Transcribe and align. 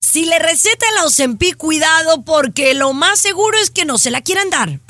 Si 0.00 0.24
le 0.24 0.38
receta 0.38 0.86
la 0.94 1.04
Ozempi, 1.04 1.52
cuidado 1.52 2.22
porque 2.24 2.74
lo 2.74 2.92
más 2.92 3.20
seguro 3.20 3.58
es 3.58 3.70
que 3.70 3.84
no 3.84 3.98
se 3.98 4.10
la 4.10 4.20
quieran 4.20 4.50
dar. 4.50 4.80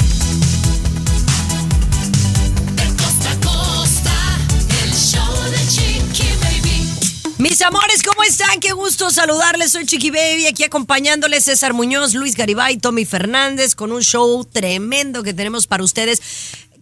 Mis 7.38 7.62
amores, 7.62 8.02
¿cómo 8.02 8.24
están? 8.24 8.58
Qué 8.60 8.72
gusto 8.72 9.10
saludarles. 9.10 9.70
Soy 9.70 9.86
Chiqui 9.86 10.10
Baby, 10.10 10.46
aquí 10.46 10.64
acompañándoles 10.64 11.44
César 11.44 11.74
Muñoz, 11.74 12.14
Luis 12.14 12.34
Garibay, 12.34 12.78
Tommy 12.78 13.04
Fernández, 13.04 13.74
con 13.74 13.92
un 13.92 14.02
show 14.02 14.44
tremendo 14.44 15.22
que 15.22 15.32
tenemos 15.32 15.66
para 15.66 15.84
ustedes. 15.84 16.20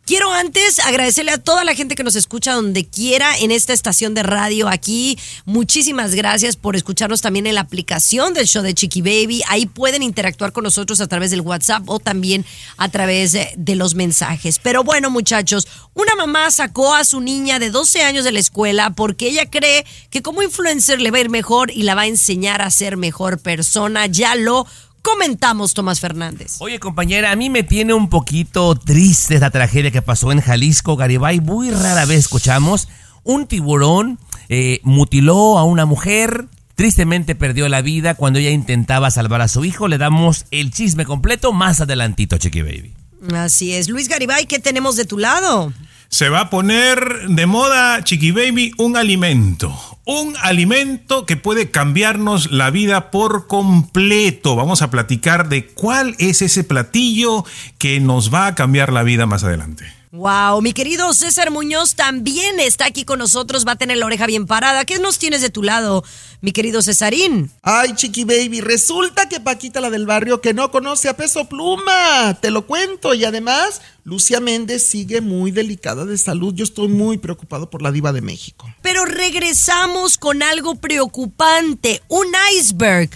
Quiero 0.07 0.31
antes 0.35 0.81
agradecerle 0.81 1.31
a 1.31 1.39
toda 1.39 1.65
la 1.65 1.75
gente 1.75 1.95
que 1.95 2.05
nos 2.05 2.15
escucha 2.15 2.53
donde 2.53 2.85
quiera 2.85 3.39
en 3.39 3.51
esta 3.51 3.73
estación 3.73 4.13
de 4.13 4.23
radio 4.23 4.69
aquí. 4.69 5.19
Muchísimas 5.47 6.15
gracias 6.15 6.57
por 6.57 6.77
escucharnos 6.77 7.23
también 7.23 7.47
en 7.47 7.55
la 7.55 7.63
aplicación 7.63 8.35
del 8.35 8.47
show 8.47 8.63
de 8.63 8.75
Chiqui 8.75 9.01
Baby. 9.01 9.41
Ahí 9.49 9.65
pueden 9.65 10.03
interactuar 10.03 10.53
con 10.53 10.65
nosotros 10.65 11.01
a 11.01 11.07
través 11.07 11.31
del 11.31 11.41
WhatsApp 11.41 11.89
o 11.89 12.01
también 12.01 12.45
a 12.77 12.91
través 12.91 13.33
de, 13.33 13.75
los 13.77 13.95
mensajes. 13.95 14.59
Pero 14.59 14.85
bueno, 14.85 15.09
muchachos, 15.09 15.67
una 15.95 16.15
mamá 16.17 16.51
sacó 16.51 16.95
a 16.95 17.07
su 17.07 17.23
niña 17.23 17.59
de 17.59 17.71
12 17.71 18.03
años 18.03 18.25
de 18.25 18.33
la 18.33 18.41
escuela 18.41 18.91
porque 18.91 19.29
ella 19.29 19.49
cree 19.49 19.87
que 20.11 20.21
como 20.21 20.43
influencer 20.43 21.01
le 21.01 21.13
va 21.13 21.17
a 21.17 21.23
ir 21.23 21.31
mejor 21.31 21.71
y 21.71 21.85
la 21.85 21.95
va 21.95 22.03
a 22.03 22.07
enseñar 22.07 22.61
a 22.61 22.71
ser 22.71 22.99
mejor 22.99 23.39
persona. 23.39 24.05
Ya 24.05 24.35
lo 24.35 24.67
comentamos, 25.05 25.75
Tomás 25.75 26.01
Fernández. 26.01 26.57
Oye, 26.59 26.81
compañera, 26.81 27.31
a 27.31 27.37
mí 27.37 27.51
me 27.51 27.63
tiene 27.63 27.95
un 27.95 28.09
poquito 28.09 28.75
triste 28.75 29.35
esta 29.35 29.51
tragedia 29.51 29.93
que 29.93 30.03
pasó 30.03 30.33
en 30.33 30.41
Jalisco, 30.41 30.97
Garibay. 30.97 31.39
Muy 31.41 31.71
rara 31.71 32.07
vez 32.07 32.21
escuchamos 32.21 32.89
un 33.23 33.47
tiburón 33.47 34.19
eh, 34.49 34.81
mutiló 34.83 35.59
a 35.59 35.65
una 35.65 35.87
mujer. 35.87 36.47
Tristemente 36.75 37.35
perdió 37.35 37.69
la 37.69 37.83
vida 37.83 38.15
cuando 38.15 38.39
ella 38.39 38.51
intentaba 38.51 39.11
salvar 39.11 39.41
a 39.41 39.49
su 39.49 39.65
hijo. 39.65 39.89
Le 39.89 39.99
damos 39.99 40.47
el 40.51 40.73
chisme 40.73 41.05
completo 41.05 41.53
más 41.53 41.81
adelantito, 41.81 42.37
Chiqui 42.37 42.63
Baby. 42.63 42.93
Así 43.35 43.73
es. 43.73 43.89
Luis 43.89 44.09
Garibay, 44.09 44.47
¿qué 44.47 44.59
tenemos 44.59 44.97
de 44.97 45.05
tu 45.05 45.19
lado? 45.19 45.73
Se 46.09 46.29
va 46.29 46.41
a 46.41 46.51
poner 46.51 47.29
de 47.29 47.47
moda, 47.47 48.03
Chiqui 48.05 48.33
Baby, 48.33 48.73
un 48.79 48.97
alimento. 48.97 49.94
Un 50.07 50.35
alimento 50.43 51.25
que 51.25 51.39
puede 51.39 51.71
cambiarnos 51.71 52.51
la 52.51 52.71
vida 52.71 53.11
por 53.11 53.47
completo. 53.47 54.55
Vamos 54.55 54.83
a 54.83 54.91
platicar 54.91 55.49
de 55.49 55.67
cuál 55.67 56.15
es 56.19 56.43
ese 56.43 56.63
platillo 56.63 57.45
que 57.79 58.01
nos 58.01 58.33
va 58.33 58.47
a 58.47 58.55
cambiar 58.55 58.93
la 58.93 59.03
vida 59.03 59.25
más 59.25 59.45
adelante. 59.45 59.87
Wow, 60.15 60.63
mi 60.63 60.73
querido 60.73 61.13
César 61.13 61.51
Muñoz 61.51 61.97
también 61.97 62.61
está 62.61 62.87
aquí 62.87 63.05
con 63.05 63.19
nosotros, 63.19 63.67
va 63.67 63.73
a 63.73 63.77
tener 63.77 63.97
la 63.97 64.07
oreja 64.07 64.29
bien 64.29 64.47
parada. 64.47 64.85
¿Qué 64.85 65.01
nos 65.01 65.19
tienes 65.19 65.43
de 65.43 65.51
tu 65.51 65.65
lado, 65.65 66.05
mi 66.41 66.53
querido 66.53 66.83
Cesarín? 66.83 67.51
Ay, 67.63 67.95
chiqui 67.97 68.23
baby, 68.23 68.61
resulta 68.61 69.29
que 69.29 69.41
Paquita 69.41 69.81
la 69.81 69.91
del 69.91 70.07
barrio 70.07 70.41
que 70.41 70.55
no 70.55 70.71
conoce 70.71 71.09
a 71.09 71.17
Peso 71.17 71.47
Pluma, 71.47 72.39
te 72.41 72.53
lo 72.53 72.65
cuento. 72.65 73.13
Y 73.13 73.25
además, 73.25 73.81
Lucia 74.05 74.39
Méndez 74.39 74.89
sigue 74.89 75.21
muy 75.21 75.51
delicada 75.51 76.05
de 76.05 76.17
salud. 76.17 76.55
Yo 76.55 76.63
estoy 76.63 76.87
muy 76.87 77.19
preocupado 77.19 77.69
por 77.69 77.83
la 77.83 77.91
diva 77.91 78.13
de 78.13 78.21
México. 78.21 78.73
Pero 78.83 79.07
regresamos 79.07 80.17
con 80.17 80.45
algo 80.45 80.77
preocupante, 80.77 82.03
un 82.07 82.29
iceberg. 82.57 83.11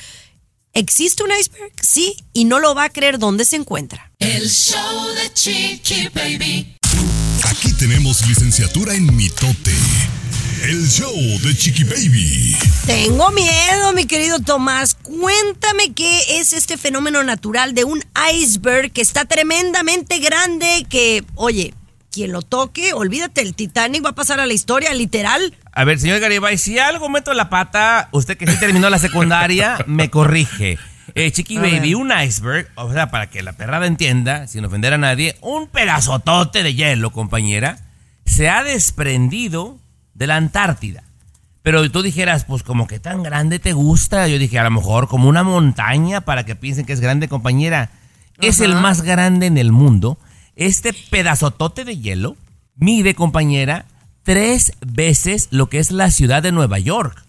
¿Existe 0.72 1.22
un 1.22 1.30
iceberg? 1.30 1.72
Sí, 1.80 2.16
y 2.32 2.44
no 2.44 2.58
lo 2.58 2.74
va 2.74 2.84
a 2.84 2.90
creer 2.90 3.20
dónde 3.20 3.44
se 3.44 3.54
encuentra. 3.54 4.10
El 4.18 4.50
show 4.50 5.14
de 5.14 5.32
Chiqui 5.32 6.08
Baby. 6.08 6.77
Aquí 7.50 7.72
tenemos 7.72 8.26
licenciatura 8.26 8.94
en 8.94 9.16
mitote. 9.16 9.72
El 10.64 10.86
show 10.86 11.14
de 11.42 11.56
Chiqui 11.56 11.84
Baby. 11.84 12.54
Tengo 12.86 13.30
miedo, 13.30 13.92
mi 13.94 14.04
querido 14.04 14.38
Tomás. 14.40 14.94
Cuéntame 14.94 15.94
qué 15.94 16.40
es 16.40 16.52
este 16.52 16.76
fenómeno 16.76 17.22
natural 17.24 17.74
de 17.74 17.84
un 17.84 18.04
iceberg 18.34 18.92
que 18.92 19.00
está 19.00 19.24
tremendamente 19.24 20.18
grande, 20.18 20.86
que, 20.90 21.24
oye, 21.36 21.72
quien 22.10 22.32
lo 22.32 22.42
toque, 22.42 22.92
olvídate, 22.92 23.40
el 23.40 23.54
Titanic 23.54 24.04
va 24.04 24.10
a 24.10 24.14
pasar 24.14 24.40
a 24.40 24.46
la 24.46 24.52
historia, 24.52 24.92
literal. 24.92 25.54
A 25.72 25.84
ver, 25.84 25.98
señor 25.98 26.20
Garibay, 26.20 26.58
si 26.58 26.78
algo 26.78 27.08
meto 27.08 27.32
la 27.32 27.48
pata, 27.48 28.08
usted 28.12 28.36
que 28.36 28.46
sí 28.46 28.58
terminó 28.58 28.90
la 28.90 28.98
secundaria, 28.98 29.78
me 29.86 30.10
corrige. 30.10 30.78
Eh, 31.14 31.30
Chiqui 31.32 31.56
A 31.56 31.62
Baby, 31.62 31.94
ver. 31.94 31.96
un 31.96 32.12
iceberg, 32.12 32.68
o 32.74 32.92
sea, 32.92 33.10
para 33.10 33.28
que 33.28 33.42
la 33.42 33.52
perrada 33.52 33.86
entienda, 33.86 34.46
sin 34.46 34.64
ofender 34.64 34.94
a 34.94 34.98
nadie, 34.98 35.36
un 35.40 35.66
pedazotote 35.68 36.62
de 36.62 36.74
hielo, 36.74 37.10
compañera, 37.12 37.78
se 38.24 38.48
ha 38.48 38.62
desprendido 38.62 39.78
de 40.14 40.26
la 40.26 40.36
Antártida. 40.36 41.04
Pero 41.62 41.90
tú 41.90 42.02
dijeras, 42.02 42.44
pues 42.44 42.62
como 42.62 42.86
que 42.86 42.98
tan 42.98 43.22
grande 43.22 43.58
te 43.58 43.72
gusta. 43.72 44.26
Yo 44.28 44.38
dije, 44.38 44.58
a 44.58 44.64
lo 44.64 44.70
mejor 44.70 45.08
como 45.08 45.28
una 45.28 45.42
montaña 45.42 46.20
para 46.22 46.44
que 46.44 46.56
piensen 46.56 46.86
que 46.86 46.92
es 46.92 47.00
grande, 47.00 47.28
compañera. 47.28 47.90
Es 48.40 48.60
el 48.60 48.74
más 48.74 49.02
grande 49.02 49.46
en 49.46 49.58
el 49.58 49.72
mundo. 49.72 50.18
Este 50.56 50.92
pedazotote 50.92 51.84
de 51.84 51.98
hielo 51.98 52.36
mide, 52.76 53.14
compañera, 53.14 53.84
tres 54.22 54.72
veces 54.80 55.48
lo 55.50 55.68
que 55.68 55.78
es 55.78 55.90
la 55.90 56.10
ciudad 56.10 56.42
de 56.42 56.52
Nueva 56.52 56.78
York. 56.78 57.24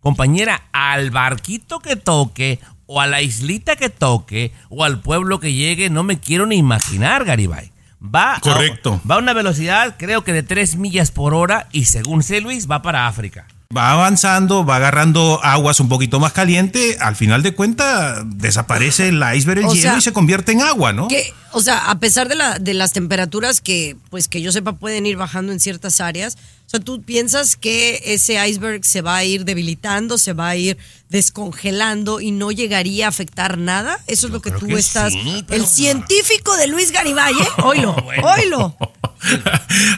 Compañera, 0.00 0.62
al 0.72 1.10
barquito 1.10 1.80
que 1.80 1.96
toque, 1.96 2.60
o 2.86 3.00
a 3.00 3.06
la 3.06 3.22
islita 3.22 3.76
que 3.76 3.90
toque, 3.90 4.52
o 4.68 4.84
al 4.84 5.00
pueblo 5.00 5.40
que 5.40 5.52
llegue, 5.52 5.90
no 5.90 6.02
me 6.02 6.18
quiero 6.18 6.46
ni 6.46 6.56
imaginar, 6.56 7.24
Garibay. 7.24 7.72
Va 8.02 8.38
Correcto. 8.40 9.00
A, 9.04 9.08
va 9.08 9.14
a 9.14 9.18
una 9.18 9.32
velocidad, 9.32 9.96
creo 9.98 10.24
que 10.24 10.32
de 10.32 10.42
3 10.42 10.76
millas 10.76 11.10
por 11.10 11.34
hora, 11.34 11.68
y 11.72 11.86
según 11.86 12.22
sé 12.22 12.40
Luis, 12.40 12.70
va 12.70 12.82
para 12.82 13.06
África. 13.06 13.46
Va 13.74 13.90
avanzando, 13.90 14.64
va 14.64 14.76
agarrando 14.76 15.40
aguas 15.42 15.80
un 15.80 15.88
poquito 15.88 16.20
más 16.20 16.32
caliente. 16.32 16.96
Al 17.00 17.16
final 17.16 17.42
de 17.42 17.54
cuentas, 17.54 18.22
desaparece 18.24 19.08
el 19.08 19.22
iceberg, 19.34 19.60
el 19.60 19.64
O 19.66 19.74
hielo 19.74 19.90
sea, 19.90 19.98
y 19.98 20.00
se 20.00 20.12
convierte 20.12 20.52
en 20.52 20.60
agua, 20.60 20.92
¿no? 20.92 21.08
Que, 21.08 21.32
o 21.50 21.60
sea, 21.60 21.90
a 21.90 21.98
pesar 21.98 22.28
de, 22.28 22.36
la, 22.36 22.58
de 22.58 22.74
las 22.74 22.92
temperaturas 22.92 23.60
que, 23.60 23.96
pues 24.10 24.28
que 24.28 24.42
yo 24.42 24.52
sepa, 24.52 24.74
pueden 24.74 25.06
ir 25.06 25.16
bajando 25.16 25.50
en 25.50 25.58
ciertas 25.58 26.00
áreas, 26.00 26.36
sea, 26.76 26.84
tú 26.84 27.02
piensas 27.02 27.56
que 27.56 28.00
ese 28.04 28.44
iceberg 28.48 28.84
se 28.84 29.00
va 29.02 29.16
a 29.16 29.24
ir 29.24 29.44
debilitando, 29.44 30.18
se 30.18 30.32
va 30.32 30.48
a 30.50 30.56
ir 30.56 30.76
descongelando 31.08 32.20
y 32.20 32.30
no 32.32 32.50
llegaría 32.50 33.06
a 33.06 33.08
afectar 33.08 33.56
nada. 33.58 33.98
Eso 34.06 34.26
es 34.26 34.32
lo 34.32 34.40
que 34.42 34.50
tú 34.50 34.66
que 34.66 34.74
estás. 34.74 35.12
sí, 35.12 35.44
pero- 35.46 35.62
el 35.62 35.68
científico 35.68 36.56
de 36.56 36.66
Luis 36.66 36.90
Garibay, 36.90 37.32
¿eh? 37.34 37.46
Oilo, 37.62 37.94
oilo. 38.22 38.76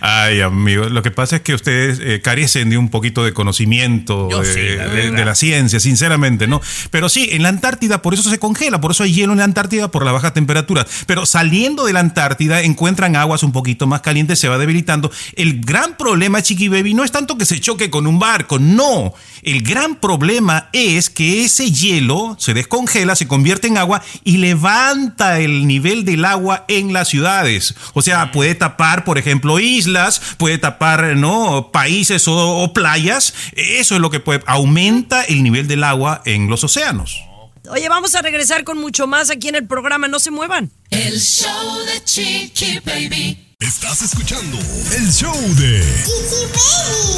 Ay, 0.01 0.41
amigo, 0.41 0.89
lo 0.89 1.03
que 1.03 1.11
pasa 1.11 1.37
es 1.37 1.43
que 1.43 1.55
ustedes 1.55 1.99
eh, 2.01 2.21
carecen 2.23 2.71
de 2.71 2.79
un 2.79 2.91
poquito 2.91 3.25
de 3.25 3.33
conocimiento 3.33 4.29
de, 4.29 4.45
sí, 4.53 4.77
la 4.77 4.87
de- 4.89 5.25
la 5.25 5.35
ciencia, 5.35 5.81
sinceramente, 5.81 6.47
¿no? 6.47 6.61
Pero 6.91 7.09
sí, 7.09 7.29
en 7.33 7.43
la 7.43 7.49
Antártida, 7.49 8.03
por 8.03 8.15
eso 8.15 8.29
se 8.31 8.39
congela, 8.39 8.81
por 8.81 8.93
eso 8.93 9.03
hay 9.03 9.13
hielo 9.15 9.33
en 9.33 9.39
la 9.39 9.45
Antártida 9.45 9.91
por 9.91 10.05
la 10.05 10.13
baja 10.13 10.33
temperatura. 10.33 10.87
Pero 11.07 11.27
saliendo 11.27 11.85
de 11.87 11.93
la 11.93 12.01
Antártida, 12.01 12.63
encuentran 12.63 13.17
aguas 13.17 13.43
un 13.43 13.51
poquito 13.53 13.87
más 13.89 14.01
calientes, 14.03 14.39
se 14.39 14.49
va 14.49 14.59
debilitando. 14.59 15.11
El 15.35 15.61
gran 15.61 15.97
problema, 15.97 16.43
Chiqui 16.67 16.69
Baby, 16.69 16.95
no 16.95 17.05
es 17.05 17.13
tanto 17.13 17.39
que 17.39 17.47
se 17.47 17.61
choque 17.61 17.91
con 17.91 18.07
un 18.07 18.19
barco, 18.19 18.59
no. 18.59 19.15
El 19.43 19.63
gran 19.63 19.97
problema 19.97 20.69
es 20.73 21.11
que 21.11 21.45
ese 21.45 21.71
hielo 21.71 22.37
se 22.39 22.55
descongela, 22.55 23.15
se 23.15 23.29
convierte 23.29 23.69
en 23.69 23.79
agua 23.79 24.03
y 24.25 24.39
levanta 24.39 25.39
el 25.39 25.67
nivel 25.67 26.05
del 26.05 26.25
agua 26.25 26.65
en 26.69 26.93
las 26.93 27.09
ciudades. 27.09 27.75
O 27.95 28.03
sea, 28.03 28.33
puede 28.33 28.55
tapar, 28.55 29.05
por 29.05 29.19
ejemplo, 29.19 29.61
islas, 29.61 30.21
puede 30.39 30.59
tapar, 30.59 31.17
¿no? 31.17 31.71
Países 31.71 32.27
o, 32.27 32.35
o 32.35 32.73
playas. 32.73 33.35
Eso 33.53 33.95
es 33.95 34.01
lo 34.01 34.11
que 34.11 34.21
puede, 34.21 34.43
aumenta 34.47 35.23
el 35.23 35.43
nivel 35.43 35.69
del 35.69 35.85
agua 35.85 36.23
en 36.25 36.49
los 36.49 36.65
océanos. 36.65 37.23
Oye, 37.71 37.89
vamos 37.89 38.15
a 38.15 38.23
regresar 38.23 38.65
con 38.65 38.79
mucho 38.79 39.07
más 39.07 39.31
aquí 39.31 39.49
en 39.49 39.57
el 39.57 39.67
programa. 39.67 40.09
No 40.09 40.19
se 40.19 40.31
muevan. 40.31 40.71
El 40.91 41.21
show 41.21 41.79
de 41.85 42.05
Chiqui 42.05 42.81
Baby. 42.85 43.46
Estás 43.61 44.03
escuchando 44.03 44.59
el 44.99 45.11
show 45.11 45.35
de 45.55 45.79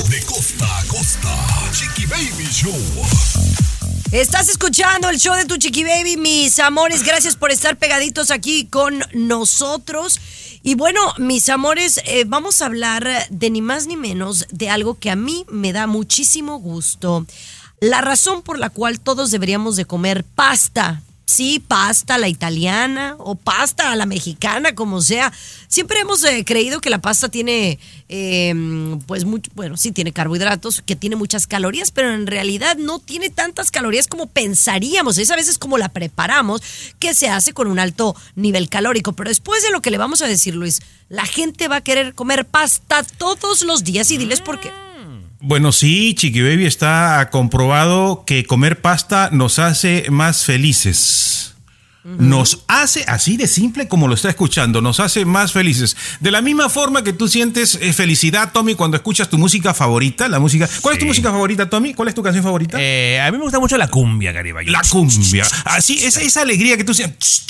De 0.08 0.22
costa 0.24 0.78
a 0.78 0.84
costa. 0.84 1.34
Chiqui 1.72 2.06
Baby 2.06 2.46
Show. 2.52 2.80
Estás 4.12 4.48
escuchando 4.48 5.08
el 5.08 5.18
show 5.18 5.34
de 5.34 5.46
tu 5.46 5.56
Chiqui 5.56 5.82
Baby, 5.82 6.16
mis 6.16 6.60
amores. 6.60 7.02
Gracias 7.02 7.34
por 7.34 7.50
estar 7.50 7.76
pegaditos 7.76 8.30
aquí 8.30 8.66
con 8.66 9.02
nosotros. 9.14 10.20
Y 10.62 10.76
bueno, 10.76 11.00
mis 11.18 11.48
amores, 11.48 12.00
eh, 12.04 12.22
vamos 12.24 12.62
a 12.62 12.66
hablar 12.66 13.26
de 13.30 13.50
ni 13.50 13.60
más 13.60 13.88
ni 13.88 13.96
menos 13.96 14.46
de 14.52 14.70
algo 14.70 14.96
que 14.96 15.10
a 15.10 15.16
mí 15.16 15.44
me 15.50 15.72
da 15.72 15.88
muchísimo 15.88 16.60
gusto. 16.60 17.26
La 17.80 18.00
razón 18.00 18.42
por 18.42 18.60
la 18.60 18.70
cual 18.70 19.00
todos 19.00 19.32
deberíamos 19.32 19.74
de 19.74 19.86
comer 19.86 20.22
pasta 20.22 21.02
sí, 21.28 21.62
pasta 21.66 22.14
a 22.14 22.18
la 22.18 22.28
italiana 22.28 23.14
o 23.18 23.34
pasta 23.34 23.92
a 23.92 23.96
la 23.96 24.06
mexicana, 24.06 24.74
como 24.74 25.02
sea. 25.02 25.32
Siempre 25.68 26.00
hemos 26.00 26.24
eh, 26.24 26.42
creído 26.44 26.80
que 26.80 26.88
la 26.88 27.02
pasta 27.02 27.28
tiene, 27.28 27.78
eh, 28.08 28.54
pues, 29.06 29.24
mucho, 29.24 29.50
bueno, 29.54 29.76
sí 29.76 29.92
tiene 29.92 30.12
carbohidratos, 30.12 30.80
que 30.80 30.96
tiene 30.96 31.16
muchas 31.16 31.46
calorías, 31.46 31.90
pero 31.90 32.14
en 32.14 32.26
realidad 32.26 32.78
no 32.78 32.98
tiene 32.98 33.28
tantas 33.28 33.70
calorías 33.70 34.06
como 34.06 34.26
pensaríamos. 34.26 35.18
Es 35.18 35.30
a 35.30 35.36
veces 35.36 35.58
como 35.58 35.76
la 35.76 35.90
preparamos, 35.90 36.62
que 36.98 37.12
se 37.12 37.28
hace 37.28 37.52
con 37.52 37.66
un 37.66 37.78
alto 37.78 38.16
nivel 38.34 38.70
calórico. 38.70 39.12
Pero 39.12 39.28
después 39.28 39.62
de 39.62 39.70
lo 39.70 39.82
que 39.82 39.90
le 39.90 39.98
vamos 39.98 40.22
a 40.22 40.26
decir, 40.26 40.54
Luis, 40.54 40.80
la 41.10 41.26
gente 41.26 41.68
va 41.68 41.76
a 41.76 41.80
querer 41.82 42.14
comer 42.14 42.46
pasta 42.46 43.04
todos 43.18 43.62
los 43.62 43.84
días 43.84 44.10
y 44.10 44.16
diles 44.16 44.40
por 44.40 44.60
qué. 44.60 44.87
Bueno, 45.40 45.70
sí, 45.70 46.14
Chiqui 46.14 46.42
Baby 46.42 46.66
está 46.66 47.28
comprobado 47.30 48.24
que 48.26 48.44
comer 48.44 48.80
pasta 48.80 49.30
nos 49.32 49.58
hace 49.58 50.06
más 50.10 50.44
felices. 50.44 51.54
Nos 52.04 52.64
hace, 52.68 53.04
así 53.06 53.36
de 53.36 53.46
simple 53.46 53.86
como 53.86 54.08
lo 54.08 54.14
está 54.14 54.30
escuchando, 54.30 54.80
nos 54.80 54.98
hace 54.98 55.26
más 55.26 55.52
felices. 55.52 55.94
De 56.20 56.30
la 56.30 56.40
misma 56.40 56.70
forma 56.70 57.04
que 57.04 57.12
tú 57.12 57.28
sientes 57.28 57.78
eh, 57.82 57.92
felicidad, 57.92 58.50
Tommy, 58.50 58.74
cuando 58.74 58.96
escuchas 58.96 59.28
tu 59.28 59.36
música 59.36 59.74
favorita, 59.74 60.26
la 60.26 60.38
música. 60.38 60.68
¿Cuál 60.80 60.94
es 60.94 61.00
tu 61.00 61.06
música 61.06 61.30
favorita, 61.30 61.68
Tommy? 61.68 61.92
¿Cuál 61.92 62.08
es 62.08 62.14
tu 62.14 62.22
canción 62.22 62.42
favorita? 62.42 62.78
Eh, 62.80 63.20
a 63.20 63.30
mí 63.30 63.36
me 63.36 63.44
gusta 63.44 63.60
mucho 63.60 63.76
la 63.76 63.88
cumbia, 63.88 64.32
Garibay. 64.32 64.66
La 64.66 64.80
cumbia. 64.88 65.46
Así, 65.66 65.98
esa, 66.02 66.22
esa 66.22 66.40
alegría 66.42 66.78
que 66.78 66.84
tú 66.84 66.94
sientes 66.94 67.44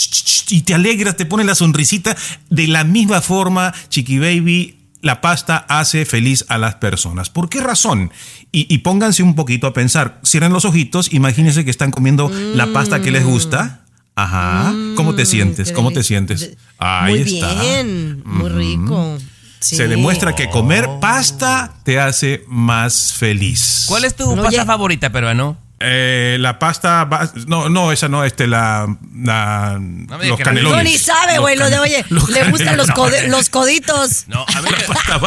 y 0.51 0.63
te 0.63 0.75
alegras, 0.75 1.17
te 1.17 1.27
pone 1.27 1.45
la 1.45 1.55
sonrisita. 1.55 2.17
De 2.51 2.67
la 2.67 2.83
misma 2.83 3.21
forma, 3.21 3.73
Chiqui 3.91 4.19
Baby, 4.19 4.78
la 5.01 5.21
pasta 5.21 5.57
hace 5.69 6.05
feliz 6.05 6.45
a 6.49 6.59
las 6.59 6.75
personas. 6.77 7.31
¿Por 7.31 7.49
qué 7.49 7.61
razón? 7.61 8.11
Y, 8.53 8.73
y 8.73 8.79
pónganse 8.79 9.23
un 9.23 9.35
poquito 9.35 9.67
a 9.67 9.73
pensar. 9.73 10.21
Cierren 10.25 10.53
los 10.53 10.65
ojitos, 10.65 11.13
imagínense 11.13 11.65
que 11.65 11.71
están 11.71 11.91
comiendo 11.91 12.29
la 12.55 12.67
pasta 12.73 13.01
que 13.01 13.11
les 13.11 13.25
gusta. 13.25 13.81
Ajá. 14.17 14.73
¿Cómo 14.97 15.15
te 15.15 15.25
sientes? 15.27 15.71
¿Cómo 15.73 15.93
te 15.93 16.03
sientes? 16.03 16.57
Ahí 16.79 17.21
Muy 17.25 17.35
está. 17.35 17.55
bien, 17.61 18.23
muy 18.25 18.49
rico. 18.49 19.17
Sí. 19.61 19.77
Se 19.77 19.87
demuestra 19.89 20.35
que 20.35 20.49
comer 20.51 20.89
pasta 21.01 21.75
te 21.85 21.99
hace 22.01 22.45
más 22.49 23.13
feliz. 23.13 23.85
¿Cuál 23.89 24.05
es 24.05 24.15
tu 24.17 24.35
No, 24.35 24.43
pasta 24.43 24.59
ya- 24.59 24.65
favorita, 24.67 25.11
peruano? 25.11 25.57
Eh, 25.81 26.37
la 26.41 26.59
pasta, 26.59 27.05
va- 27.05 27.31
no, 27.47 27.69
no, 27.69 27.93
esa 27.93 28.09
no, 28.09 28.25
este, 28.25 28.47
la, 28.47 28.87
la- 29.15 29.79
me 29.81 30.27
los 30.29 30.39
canelones. 30.41 30.77
No, 30.77 30.83
ni 30.83 30.99
sabe, 30.99 31.39
güey. 31.39 31.57
Lo 31.57 31.71
de, 31.71 31.79
oye, 31.79 32.05
los 32.09 32.29
le 32.31 32.51
gustan 32.51 32.77
los, 32.77 32.89
los 33.29 33.49
coditos. 33.51 34.25
No, 34.27 34.45
a 34.45 34.61
mí, 34.63 34.69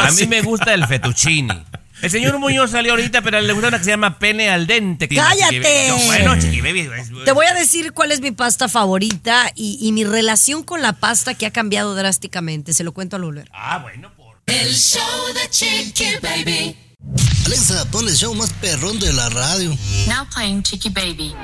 a 0.00 0.10
mí 0.12 0.26
me 0.26 0.42
gusta 0.42 0.74
el 0.74 0.86
fettuccini. 0.86 1.62
El 2.02 2.10
señor 2.10 2.36
Muñoz 2.40 2.72
salió 2.72 2.90
ahorita, 2.92 3.22
pero 3.22 3.40
le 3.40 3.52
gusta 3.52 3.68
una 3.68 3.78
que 3.78 3.84
se 3.84 3.90
llama 3.90 4.18
pene 4.18 4.50
al 4.50 4.66
dente. 4.66 5.08
¡Cállate! 5.08 5.50
Chiqui 5.54 5.60
Baby. 5.60 5.88
No, 5.88 5.96
bueno, 6.06 6.40
Chiqui 6.40 6.60
Baby. 6.60 6.80
es- 6.98 7.24
Te 7.24 7.30
voy 7.32 7.46
a 7.46 7.54
decir 7.54 7.92
cuál 7.92 8.10
es 8.10 8.20
mi 8.20 8.32
pasta 8.32 8.68
favorita 8.68 9.52
y, 9.54 9.78
y 9.80 9.92
mi 9.92 10.04
relación 10.04 10.64
con 10.64 10.82
la 10.82 10.94
pasta 10.94 11.34
que 11.34 11.46
ha 11.46 11.50
cambiado 11.52 11.94
drásticamente. 11.94 12.72
Se 12.72 12.82
lo 12.82 12.90
cuento 12.92 13.14
al 13.16 13.22
volver. 13.22 13.48
Ah, 13.54 13.78
bueno, 13.78 14.10
por... 14.16 14.36
El 14.46 14.74
show 14.74 15.00
de 15.32 15.48
Chiqui 15.48 16.06
Baby. 16.20 16.76
Alexa, 17.46 17.84
pon 17.90 18.08
el 18.08 18.14
show 18.14 18.34
más 18.34 18.52
perrón 18.54 18.98
de 18.98 19.12
la 19.12 19.28
radio. 19.28 19.76
Now 20.06 20.26
playing 20.32 20.62
Chiqui 20.62 20.88
Baby. 20.88 21.34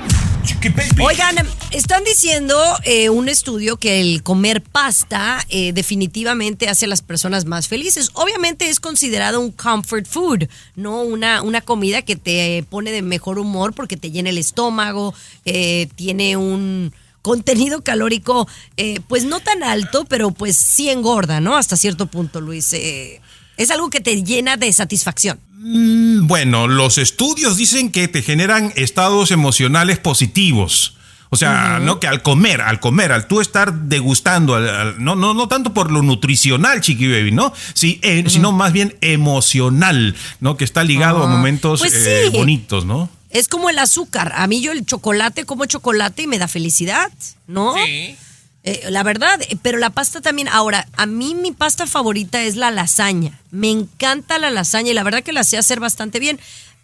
Oigan, 1.03 1.35
están 1.71 2.03
diciendo 2.03 2.57
eh, 2.83 3.09
un 3.09 3.29
estudio 3.29 3.77
que 3.77 3.99
el 4.01 4.23
comer 4.23 4.63
pasta 4.63 5.45
eh, 5.49 5.73
definitivamente 5.73 6.69
hace 6.69 6.85
a 6.85 6.87
las 6.87 7.01
personas 7.01 7.45
más 7.45 7.67
felices. 7.67 8.09
Obviamente 8.13 8.69
es 8.69 8.79
considerado 8.79 9.39
un 9.39 9.51
comfort 9.51 10.07
food, 10.07 10.47
no 10.75 11.01
una, 11.01 11.41
una 11.41 11.61
comida 11.61 12.01
que 12.01 12.15
te 12.15 12.63
pone 12.69 12.91
de 12.91 13.01
mejor 13.01 13.37
humor 13.37 13.73
porque 13.73 13.97
te 13.97 14.11
llena 14.11 14.29
el 14.29 14.37
estómago, 14.37 15.13
eh, 15.45 15.87
tiene 15.95 16.37
un 16.37 16.93
contenido 17.21 17.83
calórico 17.83 18.47
eh, 18.77 19.01
pues 19.07 19.25
no 19.25 19.39
tan 19.39 19.63
alto, 19.63 20.05
pero 20.05 20.31
pues 20.31 20.55
sí 20.55 20.89
engorda, 20.89 21.39
¿no? 21.39 21.57
Hasta 21.57 21.77
cierto 21.77 22.07
punto, 22.07 22.41
Luis. 22.41 22.73
Eh, 22.73 23.21
es 23.59 23.69
algo 23.71 23.89
que 23.91 23.99
te 23.99 24.23
llena 24.23 24.57
de 24.57 24.71
satisfacción. 24.73 25.39
Mm, 25.59 26.25
Bueno, 26.27 26.67
los 26.67 26.97
estudios 26.97 27.57
dicen 27.57 27.91
que 27.91 28.07
te 28.07 28.21
generan 28.23 28.71
estados 28.75 29.29
emocionales 29.31 29.99
positivos. 29.99 30.95
O 31.31 31.37
sea, 31.37 31.77
no 31.79 31.99
que 31.99 32.07
al 32.07 32.23
comer, 32.23 32.59
al 32.61 32.79
comer, 32.79 33.11
al 33.11 33.27
tú 33.27 33.39
estar 33.39 33.71
degustando, 33.73 34.55
al- 34.55 34.67
al- 34.67 35.03
no, 35.03 35.15
no, 35.15 35.35
no 35.35 35.47
tanto 35.47 35.73
por 35.75 35.91
lo 35.91 36.01
nutricional, 36.01 36.81
Chiqui 36.81 37.07
Baby, 37.07 37.31
¿no? 37.31 37.53
Sí, 37.75 37.99
eh, 38.01 38.23
sino 38.27 38.51
más 38.51 38.73
bien 38.73 38.95
emocional, 39.01 40.15
¿no? 40.39 40.57
Que 40.57 40.65
está 40.65 40.83
ligado 40.83 41.23
a 41.23 41.27
momentos 41.27 41.81
Pues 41.81 41.93
eh, 41.93 42.29
sí. 42.31 42.37
bonitos, 42.37 42.85
¿no? 42.85 43.09
Es 43.29 43.47
como 43.47 43.69
el 43.69 43.77
azúcar. 43.77 44.33
A 44.35 44.47
mí 44.47 44.59
yo 44.61 44.71
el 44.71 44.85
chocolate 44.87 45.45
como 45.45 45.65
chocolate 45.65 46.23
y 46.23 46.27
me 46.27 46.39
da 46.39 46.47
felicidad, 46.47 47.11
¿no? 47.45 47.75
Sí. 47.75 48.15
Eh, 48.63 48.87
la 48.89 49.03
verdad, 49.03 49.41
eh, 49.41 49.57
pero 49.61 49.77
la 49.77 49.89
pasta 49.89 50.21
también. 50.21 50.47
Ahora, 50.49 50.87
a 50.97 51.05
mí 51.05 51.35
mi 51.35 51.51
pasta 51.51 51.87
favorita 51.87 52.43
es 52.43 52.55
la 52.55 52.71
lasaña. 52.71 53.39
Me 53.51 53.69
encanta 53.69 54.37
la 54.37 54.51
lasaña 54.51 54.91
y 54.91 54.93
la 54.93 55.03
verdad 55.03 55.23
que 55.23 55.33
la 55.33 55.43
sé 55.43 55.57
hacer 55.57 55.79
bastante 55.79 56.19
bien. 56.19 56.39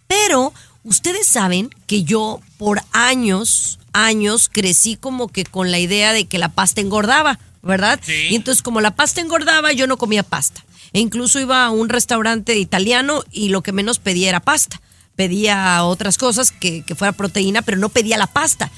Pero 0.08 0.54
ustedes 0.84 1.28
saben 1.28 1.70
que 1.88 2.04
yo 2.04 2.42
por 2.58 2.82
años, 2.92 3.80
años 3.92 4.50
crecí 4.52 4.96
como 4.96 5.28
que 5.28 5.44
con 5.44 5.72
la 5.72 5.80
idea 5.80 6.14
de 6.14 6.26
que 6.26 6.38
la 6.38 6.50
pasta 6.50 6.82
engordaba, 6.82 7.40
¿verdad? 7.62 8.00
Sí. 8.02 8.28
Y 8.30 8.36
entonces 8.36 8.62
como 8.62 8.82
la 8.82 8.96
pasta 8.96 9.22
engordaba, 9.22 9.74
yo 9.74 9.88
no 9.88 9.98
comía 9.98 10.24
pasta. 10.24 10.64
E 10.94 11.00
incluso 11.00 11.40
iba 11.40 11.66
a 11.66 11.72
un 11.72 11.90
restaurante 11.90 12.56
italiano 12.56 13.24
y 13.32 13.50
lo 13.50 13.62
que 13.64 13.74
menos 13.74 14.00
pedía 14.00 14.30
era 14.30 14.40
pasta. 14.40 14.80
Pedía 15.18 15.84
otras 15.84 16.18
cosas 16.18 16.52
que, 16.52 16.84
que 16.84 16.96
fuera 16.96 17.12
proteína, 17.12 17.62
pero 17.62 17.78
no 17.78 17.90
pedía 17.90 18.18
la 18.18 18.28
pasta. 18.28 18.72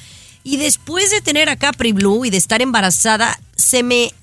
Y 0.48 0.56
después 0.56 1.12
de 1.12 1.20
tener 1.20 1.50
a 1.50 1.58
Capri 1.58 1.92
Blue 1.92 2.24
y 2.24 2.30
de 2.30 2.38
estar 2.38 2.62
embarazada, 2.62 3.38
se 3.58 3.84
me, 3.84 4.14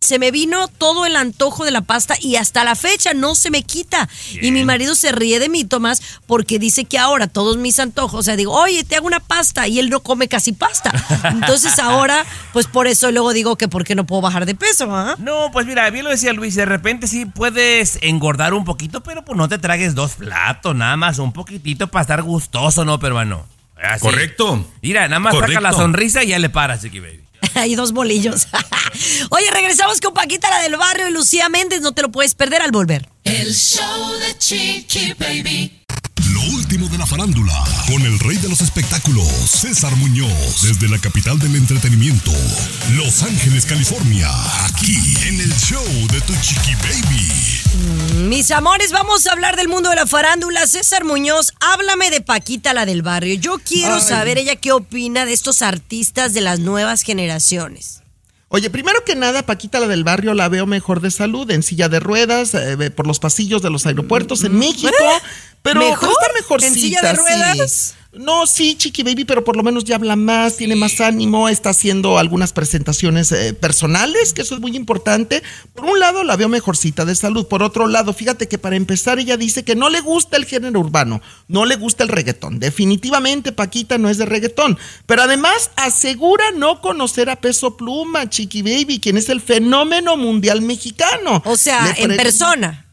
se 0.00 0.20
me 0.20 0.30
vino 0.30 0.68
todo 0.68 1.04
el 1.04 1.16
antojo 1.16 1.64
de 1.64 1.72
la 1.72 1.80
pasta 1.80 2.14
y 2.20 2.36
hasta 2.36 2.62
la 2.62 2.76
fecha 2.76 3.12
no 3.12 3.34
se 3.34 3.50
me 3.50 3.64
quita. 3.64 4.08
Y 4.40 4.52
mi 4.52 4.64
marido 4.64 4.94
se 4.94 5.10
ríe 5.10 5.40
de 5.40 5.48
mí, 5.48 5.64
Tomás, 5.64 6.00
porque 6.28 6.60
dice 6.60 6.84
que 6.84 6.96
ahora 6.96 7.26
todos 7.26 7.56
mis 7.56 7.80
antojos, 7.80 8.20
o 8.20 8.22
sea, 8.22 8.36
digo, 8.36 8.52
oye, 8.52 8.84
te 8.84 8.94
hago 8.94 9.08
una 9.08 9.18
pasta 9.18 9.66
y 9.66 9.80
él 9.80 9.90
no 9.90 9.98
come 9.98 10.28
casi 10.28 10.52
pasta. 10.52 10.92
Entonces 11.24 11.80
ahora, 11.80 12.24
pues 12.52 12.68
por 12.68 12.86
eso 12.86 13.10
luego 13.10 13.32
digo 13.32 13.56
que 13.56 13.66
por 13.66 13.82
qué 13.82 13.96
no 13.96 14.06
puedo 14.06 14.22
bajar 14.22 14.46
de 14.46 14.54
peso, 14.54 14.94
¿ah? 14.94 15.16
No, 15.18 15.50
pues 15.50 15.66
mira, 15.66 15.90
bien 15.90 16.04
lo 16.04 16.10
decía 16.10 16.32
Luis, 16.34 16.54
de 16.54 16.66
repente 16.66 17.08
sí 17.08 17.26
puedes 17.26 17.98
engordar 18.00 18.54
un 18.54 18.64
poquito, 18.64 19.02
pero 19.02 19.24
pues 19.24 19.36
no 19.36 19.48
te 19.48 19.58
tragues 19.58 19.96
dos 19.96 20.12
platos, 20.12 20.76
nada 20.76 20.96
más 20.96 21.18
un 21.18 21.32
poquitito 21.32 21.88
para 21.88 22.02
estar 22.02 22.22
gustoso, 22.22 22.84
¿no, 22.84 23.00
peruano? 23.00 23.57
Así. 23.82 24.00
Correcto. 24.00 24.66
Mira, 24.82 25.08
nada 25.08 25.20
más 25.20 25.34
saca 25.34 25.46
Correcto. 25.46 25.62
la 25.62 25.72
sonrisa 25.72 26.24
y 26.24 26.28
ya 26.28 26.38
le 26.38 26.50
paras, 26.50 26.82
Chiqui 26.82 27.00
Baby. 27.00 27.20
Hay 27.54 27.74
dos 27.74 27.92
bolillos. 27.92 28.48
Oye, 29.30 29.50
regresamos 29.52 30.00
con 30.00 30.14
Paquita, 30.14 30.50
la 30.50 30.60
del 30.62 30.76
barrio, 30.76 31.08
y 31.08 31.12
Lucía 31.12 31.48
Méndez. 31.48 31.80
No 31.80 31.92
te 31.92 32.02
lo 32.02 32.10
puedes 32.10 32.34
perder 32.34 32.62
al 32.62 32.72
volver. 32.72 33.08
El 33.24 33.54
show 33.54 34.12
de 34.18 34.38
Chiqui 34.38 35.14
Baby. 35.18 35.77
Lo 36.38 36.54
último 36.54 36.88
de 36.88 36.98
la 36.98 37.04
farándula, 37.04 37.64
con 37.88 38.00
el 38.02 38.16
rey 38.20 38.36
de 38.36 38.48
los 38.48 38.60
espectáculos, 38.60 39.26
César 39.26 39.96
Muñoz, 39.96 40.62
desde 40.62 40.88
la 40.88 40.96
capital 41.00 41.36
del 41.40 41.56
entretenimiento, 41.56 42.30
Los 42.92 43.24
Ángeles, 43.24 43.66
California, 43.66 44.28
aquí 44.64 45.16
en 45.26 45.40
el 45.40 45.52
show 45.56 45.84
de 46.12 46.20
Tu 46.20 46.32
Chiqui 46.40 46.74
Baby. 46.76 48.28
Mis 48.28 48.52
amores, 48.52 48.92
vamos 48.92 49.26
a 49.26 49.32
hablar 49.32 49.56
del 49.56 49.66
mundo 49.66 49.90
de 49.90 49.96
la 49.96 50.06
farándula. 50.06 50.64
César 50.68 51.04
Muñoz, 51.04 51.54
háblame 51.60 52.08
de 52.10 52.20
Paquita, 52.20 52.72
la 52.72 52.86
del 52.86 53.02
barrio. 53.02 53.34
Yo 53.34 53.58
quiero 53.58 53.96
Ay. 53.96 54.00
saber 54.00 54.38
ella 54.38 54.54
qué 54.54 54.70
opina 54.70 55.26
de 55.26 55.32
estos 55.32 55.60
artistas 55.60 56.34
de 56.34 56.40
las 56.42 56.60
nuevas 56.60 57.02
generaciones. 57.02 58.02
Oye, 58.50 58.70
primero 58.70 59.04
que 59.04 59.14
nada, 59.14 59.44
Paquita, 59.44 59.78
la 59.78 59.86
del 59.86 60.04
barrio, 60.04 60.32
la 60.32 60.48
veo 60.48 60.64
mejor 60.66 61.02
de 61.02 61.10
salud, 61.10 61.50
en 61.50 61.62
silla 61.62 61.90
de 61.90 62.00
ruedas, 62.00 62.54
eh, 62.54 62.90
por 62.90 63.06
los 63.06 63.18
pasillos 63.18 63.60
de 63.60 63.68
los 63.68 63.84
aeropuertos 63.84 64.42
en 64.42 64.58
México. 64.58 64.90
Pero 65.62 65.80
¿Mejor? 65.80 66.08
está 66.08 66.32
mejorcita. 66.34 66.68
¿En 66.68 66.74
silla 66.74 67.02
de 67.02 67.68
sí. 67.68 67.94
No, 68.12 68.46
sí, 68.46 68.74
Chiqui 68.74 69.02
Baby, 69.02 69.26
pero 69.26 69.44
por 69.44 69.54
lo 69.54 69.62
menos 69.62 69.84
ya 69.84 69.96
habla 69.96 70.16
más, 70.16 70.56
tiene 70.56 70.76
más 70.76 70.98
ánimo, 71.02 71.50
está 71.50 71.70
haciendo 71.70 72.18
algunas 72.18 72.54
presentaciones 72.54 73.30
eh, 73.32 73.52
personales, 73.52 74.32
que 74.32 74.40
eso 74.40 74.54
es 74.54 74.62
muy 74.62 74.74
importante. 74.76 75.42
Por 75.74 75.84
un 75.84 75.98
lado, 75.98 76.24
la 76.24 76.36
veo 76.36 76.48
mejorcita 76.48 77.04
de 77.04 77.14
salud. 77.14 77.46
Por 77.48 77.62
otro 77.62 77.86
lado, 77.86 78.14
fíjate 78.14 78.48
que 78.48 78.56
para 78.56 78.76
empezar, 78.76 79.18
ella 79.18 79.36
dice 79.36 79.62
que 79.62 79.76
no 79.76 79.90
le 79.90 80.00
gusta 80.00 80.38
el 80.38 80.46
género 80.46 80.80
urbano, 80.80 81.20
no 81.48 81.66
le 81.66 81.76
gusta 81.76 82.02
el 82.02 82.08
reggaetón. 82.08 82.58
Definitivamente, 82.60 83.52
Paquita 83.52 83.98
no 83.98 84.08
es 84.08 84.16
de 84.16 84.24
reggaetón. 84.24 84.78
Pero 85.04 85.22
además, 85.22 85.70
asegura 85.76 86.50
no 86.52 86.80
conocer 86.80 87.28
a 87.28 87.36
Peso 87.36 87.76
Pluma, 87.76 88.30
Chiqui 88.30 88.62
Baby, 88.62 89.00
quien 89.00 89.18
es 89.18 89.28
el 89.28 89.42
fenómeno 89.42 90.16
mundial 90.16 90.62
mexicano. 90.62 91.42
O 91.44 91.58
sea, 91.58 91.94
en 91.98 92.16
persona. 92.16 92.87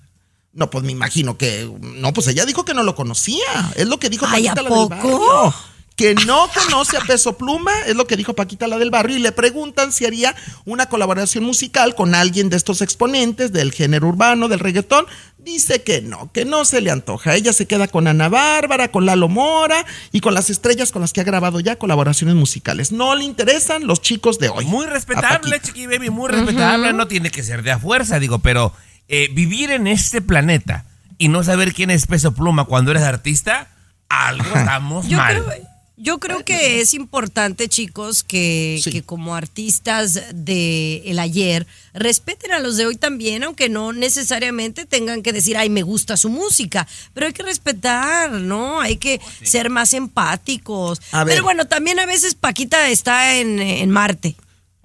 No, 0.55 0.69
pues 0.69 0.83
me 0.85 0.91
imagino 0.93 1.37
que. 1.37 1.69
No, 1.81 2.13
pues 2.13 2.27
ella 2.27 2.45
dijo 2.45 2.63
que 2.65 2.73
no 2.73 2.81
lo 2.81 2.95
conocía. 2.95 3.71
Es 3.75 3.87
lo 3.87 3.99
que 3.99 4.09
dijo 4.09 4.25
Ay, 4.27 4.45
Paquita 4.45 4.61
¿a 4.61 4.63
la 4.63 4.69
del 4.69 4.77
poco? 4.77 4.89
barrio. 4.89 5.53
Que 5.97 6.13
no 6.13 6.49
conoce 6.53 6.97
a 6.97 7.01
Peso 7.01 7.37
Pluma, 7.37 7.71
es 7.87 7.95
lo 7.95 8.05
que 8.05 8.17
dijo 8.17 8.33
Paquita 8.33 8.67
la 8.67 8.77
del 8.77 8.89
barrio. 8.89 9.15
Y 9.17 9.19
le 9.19 9.31
preguntan 9.31 9.93
si 9.93 10.05
haría 10.05 10.35
una 10.65 10.87
colaboración 10.89 11.43
musical 11.45 11.95
con 11.95 12.15
alguien 12.15 12.49
de 12.49 12.57
estos 12.57 12.81
exponentes 12.81 13.53
del 13.53 13.71
género 13.71 14.07
urbano, 14.09 14.49
del 14.49 14.59
reggaetón. 14.59 15.05
dice 15.37 15.83
que 15.83 16.01
no, 16.01 16.31
que 16.33 16.43
no 16.43 16.65
se 16.65 16.81
le 16.81 16.91
antoja. 16.91 17.35
Ella 17.35 17.53
se 17.53 17.65
queda 17.65 17.87
con 17.87 18.07
Ana 18.07 18.27
Bárbara, 18.27 18.91
con 18.91 19.05
Lalo 19.05 19.29
Mora 19.29 19.85
y 20.11 20.19
con 20.19 20.33
las 20.33 20.49
estrellas 20.49 20.91
con 20.91 21.01
las 21.01 21.13
que 21.13 21.21
ha 21.21 21.25
grabado 21.25 21.59
ya 21.61 21.77
colaboraciones 21.77 22.35
musicales. 22.35 22.91
No 22.91 23.15
le 23.15 23.23
interesan 23.23 23.87
los 23.87 24.01
chicos 24.01 24.37
de 24.39 24.49
hoy. 24.49 24.65
Muy 24.65 24.85
respetable. 24.87 25.61
Chiqui 25.61 25.87
Baby, 25.87 26.09
muy 26.09 26.29
respetable. 26.29 26.91
No 26.93 27.07
tiene 27.07 27.29
que 27.31 27.43
ser 27.43 27.61
de 27.63 27.71
a 27.71 27.79
fuerza, 27.79 28.19
digo, 28.19 28.39
pero 28.39 28.73
eh, 29.07 29.29
vivir 29.31 29.71
en 29.71 29.87
este 29.87 30.21
planeta 30.21 30.85
y 31.17 31.27
no 31.27 31.43
saber 31.43 31.73
quién 31.73 31.91
es 31.91 32.07
Peso 32.07 32.33
Pluma 32.33 32.65
cuando 32.65 32.91
eres 32.91 33.03
artista, 33.03 33.67
algo 34.09 34.45
estamos 34.55 35.07
Yo 35.07 35.17
mal. 35.17 35.43
creo, 35.43 35.67
yo 35.97 36.19
creo 36.19 36.43
que 36.43 36.81
es 36.81 36.93
importante, 36.93 37.69
chicos, 37.69 38.23
que, 38.23 38.79
Sí. 38.83 38.91
que 38.91 39.01
como 39.03 39.33
artistas 39.33 40.19
de 40.33 41.01
el 41.05 41.19
ayer 41.19 41.65
respeten 41.93 42.51
a 42.51 42.59
los 42.59 42.75
de 42.75 42.85
hoy 42.85 42.97
también, 42.97 43.43
aunque 43.43 43.69
no 43.69 43.93
necesariamente 43.93 44.85
tengan 44.85 45.23
que 45.23 45.31
decir, 45.31 45.55
ay, 45.55 45.69
me 45.69 45.83
gusta 45.83 46.17
su 46.17 46.27
música, 46.29 46.85
pero 47.13 47.27
hay 47.27 47.33
que 47.33 47.43
respetar, 47.43 48.29
¿no? 48.31 48.81
Hay 48.81 48.97
que 48.97 49.21
ser 49.41 49.69
más 49.69 49.93
empáticos. 49.93 51.01
A 51.13 51.23
ver. 51.23 51.35
Pero 51.35 51.43
bueno, 51.45 51.65
también 51.65 51.97
a 51.99 52.05
veces 52.05 52.35
Paquita 52.35 52.89
está 52.89 53.35
en, 53.37 53.59
en 53.61 53.89
Marte. 53.89 54.35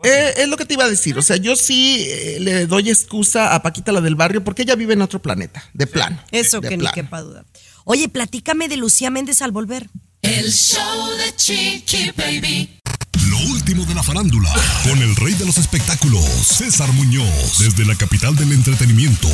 Eh, 0.02 0.34
es 0.36 0.48
lo 0.48 0.56
que 0.56 0.64
te 0.64 0.74
iba 0.74 0.84
a 0.84 0.88
decir. 0.88 1.18
O 1.18 1.22
sea, 1.22 1.36
yo 1.36 1.56
sí 1.56 2.06
eh, 2.08 2.38
le 2.40 2.66
doy 2.66 2.88
excusa 2.90 3.54
a 3.54 3.62
Paquita, 3.62 3.92
la 3.92 4.00
del 4.00 4.14
barrio, 4.14 4.42
porque 4.42 4.62
ella 4.62 4.74
vive 4.74 4.94
en 4.94 5.02
otro 5.02 5.20
planeta, 5.20 5.62
de 5.74 5.86
plano. 5.86 6.22
Eso 6.30 6.60
de 6.60 6.68
que 6.68 6.76
ni 6.76 6.86
quepa 6.88 7.20
duda. 7.22 7.44
Oye, 7.84 8.08
platícame 8.08 8.68
de 8.68 8.76
Lucía 8.76 9.10
Méndez 9.10 9.42
al 9.42 9.52
volver. 9.52 9.88
El 10.22 10.52
show 10.52 11.08
de 11.16 11.34
Chiqui 11.34 12.12
Baby. 12.16 12.79
Lo 13.40 13.52
último 13.52 13.84
de 13.84 13.94
la 13.94 14.02
farándula, 14.02 14.52
con 14.82 15.00
el 15.00 15.14
rey 15.16 15.34
de 15.34 15.46
los 15.46 15.56
espectáculos, 15.56 16.24
César 16.24 16.92
Muñoz, 16.92 17.58
desde 17.58 17.84
la 17.86 17.94
capital 17.94 18.34
del 18.36 18.52
entretenimiento, 18.52 19.28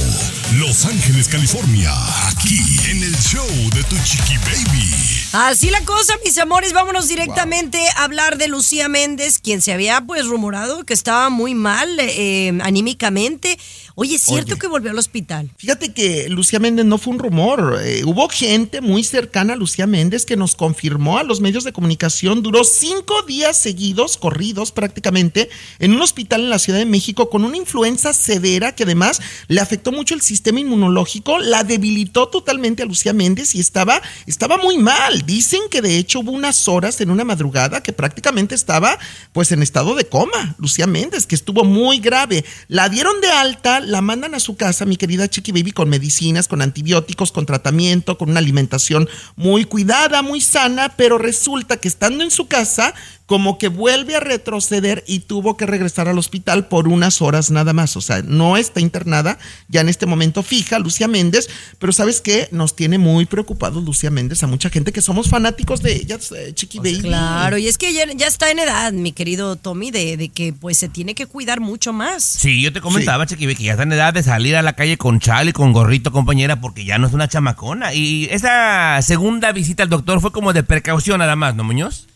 Los 0.58 0.84
Ángeles, 0.84 1.28
California, 1.28 1.92
aquí 2.28 2.60
en 2.90 3.02
el 3.02 3.16
show 3.16 3.46
de 3.74 3.82
Tu 3.84 3.96
Chiqui 4.04 4.36
Baby. 4.38 4.94
Así 5.32 5.70
la 5.70 5.80
cosa, 5.82 6.14
mis 6.24 6.38
amores, 6.38 6.72
vámonos 6.72 7.08
directamente 7.08 7.80
a 7.96 8.04
hablar 8.04 8.38
de 8.38 8.48
Lucía 8.48 8.88
Méndez, 8.88 9.38
quien 9.38 9.60
se 9.60 9.72
había 9.72 10.00
pues 10.02 10.26
rumorado 10.26 10.84
que 10.84 10.94
estaba 10.94 11.28
muy 11.28 11.54
mal 11.54 11.88
eh, 11.98 12.56
anímicamente. 12.62 13.58
Oye, 13.98 14.16
¿es 14.16 14.22
cierto 14.24 14.52
Oye. 14.52 14.58
que 14.58 14.66
volvió 14.66 14.90
al 14.90 14.98
hospital? 14.98 15.50
Fíjate 15.56 15.94
que 15.94 16.28
Lucía 16.28 16.58
Méndez 16.58 16.84
no 16.84 16.98
fue 16.98 17.14
un 17.14 17.18
rumor. 17.18 17.80
eh, 17.82 18.02
hubo 18.04 18.28
gente 18.28 18.82
muy 18.82 19.02
cercana 19.02 19.54
a 19.54 19.56
Lucía 19.56 19.86
Méndez 19.86 20.26
que 20.26 20.36
nos 20.36 20.54
confirmó 20.54 21.16
a 21.16 21.22
los 21.22 21.40
medios 21.40 21.64
de 21.64 21.72
comunicación. 21.72 22.42
Duró 22.42 22.62
cinco 22.62 23.22
días 23.22 23.58
seguidos, 23.58 24.18
corridos 24.18 24.70
prácticamente, 24.70 25.48
en 25.78 25.94
un 25.94 26.02
hospital 26.02 26.42
en 26.42 26.50
la 26.50 26.58
Ciudad 26.58 26.78
de 26.78 26.84
México 26.84 27.30
con 27.30 27.42
una 27.42 27.56
influenza 27.56 28.12
severa 28.12 28.74
que 28.74 28.82
además 28.82 29.22
le 29.48 29.62
afectó 29.62 29.92
mucho 29.92 30.12
el 30.12 30.20
sistema 30.20 30.60
inmunológico, 30.60 31.38
la 31.38 31.64
debilitó 31.64 32.28
totalmente 32.28 32.82
a 32.82 32.86
Lucía 32.86 33.14
Méndez 33.14 33.54
y 33.54 33.60
estaba, 33.60 34.02
estaba 34.26 34.58
muy 34.58 34.76
mal. 34.76 35.24
Dicen 35.24 35.62
que 35.70 35.80
de 35.80 35.96
hecho 35.96 36.20
hubo 36.20 36.32
unas 36.32 36.68
horas 36.68 37.00
en 37.00 37.10
una 37.10 37.24
madrugada 37.24 37.82
que 37.82 37.94
prácticamente 37.94 38.54
estaba 38.54 38.98
pues 39.32 39.52
en 39.52 39.62
estado 39.62 39.94
de 39.94 40.04
coma. 40.06 40.54
Lucía 40.58 40.86
Méndez, 40.86 41.26
que 41.26 41.34
estuvo 41.34 41.64
muy 41.64 41.98
grave. 41.98 42.44
La 42.68 42.90
dieron 42.90 43.22
de 43.22 43.30
alta, 43.30 43.80
la 43.86 44.02
mandan 44.02 44.34
a 44.34 44.40
su 44.40 44.56
casa, 44.56 44.84
mi 44.84 44.96
querida 44.96 45.28
Chiqui 45.28 45.52
Baby, 45.52 45.72
con 45.72 45.88
medicinas, 45.88 46.48
con 46.48 46.62
antibióticos, 46.62 47.32
con 47.32 47.46
tratamiento, 47.46 48.18
con 48.18 48.30
una 48.30 48.40
alimentación 48.40 49.08
muy 49.36 49.64
cuidada, 49.64 50.22
muy 50.22 50.40
sana, 50.40 50.94
pero 50.96 51.18
resulta 51.18 51.78
que 51.78 51.88
estando 51.88 52.22
en 52.22 52.30
su 52.30 52.46
casa, 52.46 52.94
como 53.26 53.58
que 53.58 53.68
vuelve 53.68 54.14
a 54.14 54.20
retroceder 54.20 55.04
y 55.06 55.20
tuvo 55.20 55.56
que 55.56 55.66
regresar 55.66 56.08
al 56.08 56.18
hospital 56.18 56.68
por 56.68 56.88
unas 56.88 57.20
horas 57.20 57.50
nada 57.50 57.72
más. 57.72 57.96
O 57.96 58.00
sea, 58.00 58.22
no 58.22 58.56
está 58.56 58.80
internada 58.80 59.38
ya 59.68 59.80
en 59.80 59.88
este 59.88 60.06
momento 60.06 60.42
fija, 60.42 60.78
Lucía 60.78 61.08
Méndez, 61.08 61.48
pero 61.78 61.92
¿sabes 61.92 62.20
qué? 62.20 62.48
Nos 62.52 62.76
tiene 62.76 62.98
muy 62.98 63.26
preocupados 63.26 63.82
Lucía 63.84 64.10
Méndez 64.10 64.42
a 64.42 64.46
mucha 64.46 64.70
gente 64.70 64.92
que 64.92 65.02
somos 65.02 65.28
fanáticos 65.28 65.82
de 65.82 65.96
ella, 65.96 66.18
eh, 66.36 66.52
Chiqui 66.54 66.78
Baby. 66.78 67.00
Claro, 67.00 67.58
y 67.58 67.66
es 67.66 67.78
que 67.78 67.92
ya, 67.92 68.04
ya 68.14 68.26
está 68.26 68.50
en 68.50 68.60
edad, 68.60 68.92
mi 68.92 69.12
querido 69.12 69.56
Tommy, 69.56 69.90
de, 69.90 70.16
de 70.16 70.28
que 70.28 70.52
pues 70.52 70.78
se 70.78 70.88
tiene 70.88 71.14
que 71.14 71.26
cuidar 71.26 71.60
mucho 71.60 71.92
más. 71.92 72.22
Sí, 72.22 72.62
yo 72.62 72.72
te 72.72 72.80
comentaba, 72.80 73.26
Chiqui 73.26 73.46
Baby, 73.46 73.56
que 73.56 73.64
ya 73.64 73.72
está 73.72 73.82
en 73.82 73.92
edad 73.92 74.14
de 74.14 74.22
salir 74.22 74.54
a 74.54 74.62
la 74.62 74.74
calle 74.74 74.96
con 74.96 75.18
chal 75.18 75.48
y 75.48 75.52
con 75.52 75.72
gorrito, 75.72 76.12
compañera, 76.12 76.60
porque 76.60 76.84
ya 76.84 76.98
no 76.98 77.08
es 77.08 77.12
una 77.12 77.28
chamacona. 77.28 77.92
Y 77.92 78.28
esa 78.30 79.00
segunda 79.02 79.50
visita 79.50 79.82
al 79.82 79.88
doctor 79.88 80.20
fue 80.20 80.30
como 80.30 80.52
de 80.52 80.62
precaución 80.62 81.18
nada 81.18 81.34
más, 81.34 81.56
¿no, 81.56 81.64
Muñoz? 81.64 82.06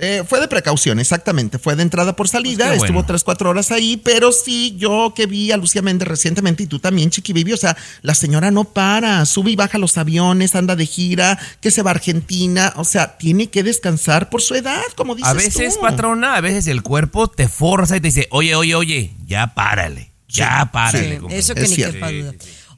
Eh, 0.00 0.22
fue 0.26 0.40
de 0.40 0.48
precaución, 0.48 1.00
exactamente. 1.00 1.58
Fue 1.58 1.74
de 1.74 1.82
entrada 1.82 2.14
por 2.14 2.28
salida. 2.28 2.66
Pues 2.66 2.78
bueno. 2.78 2.84
Estuvo 2.84 3.04
tres, 3.04 3.24
cuatro 3.24 3.50
horas 3.50 3.72
ahí. 3.72 3.96
Pero 3.96 4.32
sí, 4.32 4.76
yo 4.78 5.12
que 5.14 5.26
vi 5.26 5.50
a 5.50 5.56
Lucía 5.56 5.82
Méndez 5.82 6.06
recientemente 6.06 6.62
y 6.62 6.66
tú 6.66 6.78
también, 6.78 7.10
Chiqui 7.10 7.32
Baby. 7.32 7.52
O 7.52 7.56
sea, 7.56 7.76
la 8.02 8.14
señora 8.14 8.50
no 8.50 8.64
para. 8.64 9.24
Sube 9.26 9.50
y 9.50 9.56
baja 9.56 9.78
los 9.78 9.98
aviones, 9.98 10.54
anda 10.54 10.76
de 10.76 10.86
gira, 10.86 11.38
que 11.60 11.70
se 11.70 11.82
va 11.82 11.90
a 11.90 11.94
Argentina. 11.94 12.72
O 12.76 12.84
sea, 12.84 13.18
tiene 13.18 13.50
que 13.50 13.62
descansar 13.62 14.30
por 14.30 14.40
su 14.40 14.54
edad, 14.54 14.82
como 14.96 15.14
dices 15.14 15.30
A 15.30 15.34
veces, 15.34 15.74
tú. 15.74 15.80
patrona, 15.80 16.36
a 16.36 16.40
veces 16.40 16.66
el 16.68 16.82
cuerpo 16.82 17.28
te 17.28 17.48
forza 17.48 17.96
y 17.96 18.00
te 18.00 18.08
dice, 18.08 18.28
oye, 18.30 18.54
oye, 18.54 18.74
oye, 18.74 19.14
ya 19.26 19.54
párale, 19.54 20.12
ya 20.28 20.70
párale. 20.72 21.18
Sí, 21.18 21.34
eso 21.34 21.54
que 21.54 21.62
Es 21.62 21.70
ni 21.70 21.74
cierto. 21.76 22.06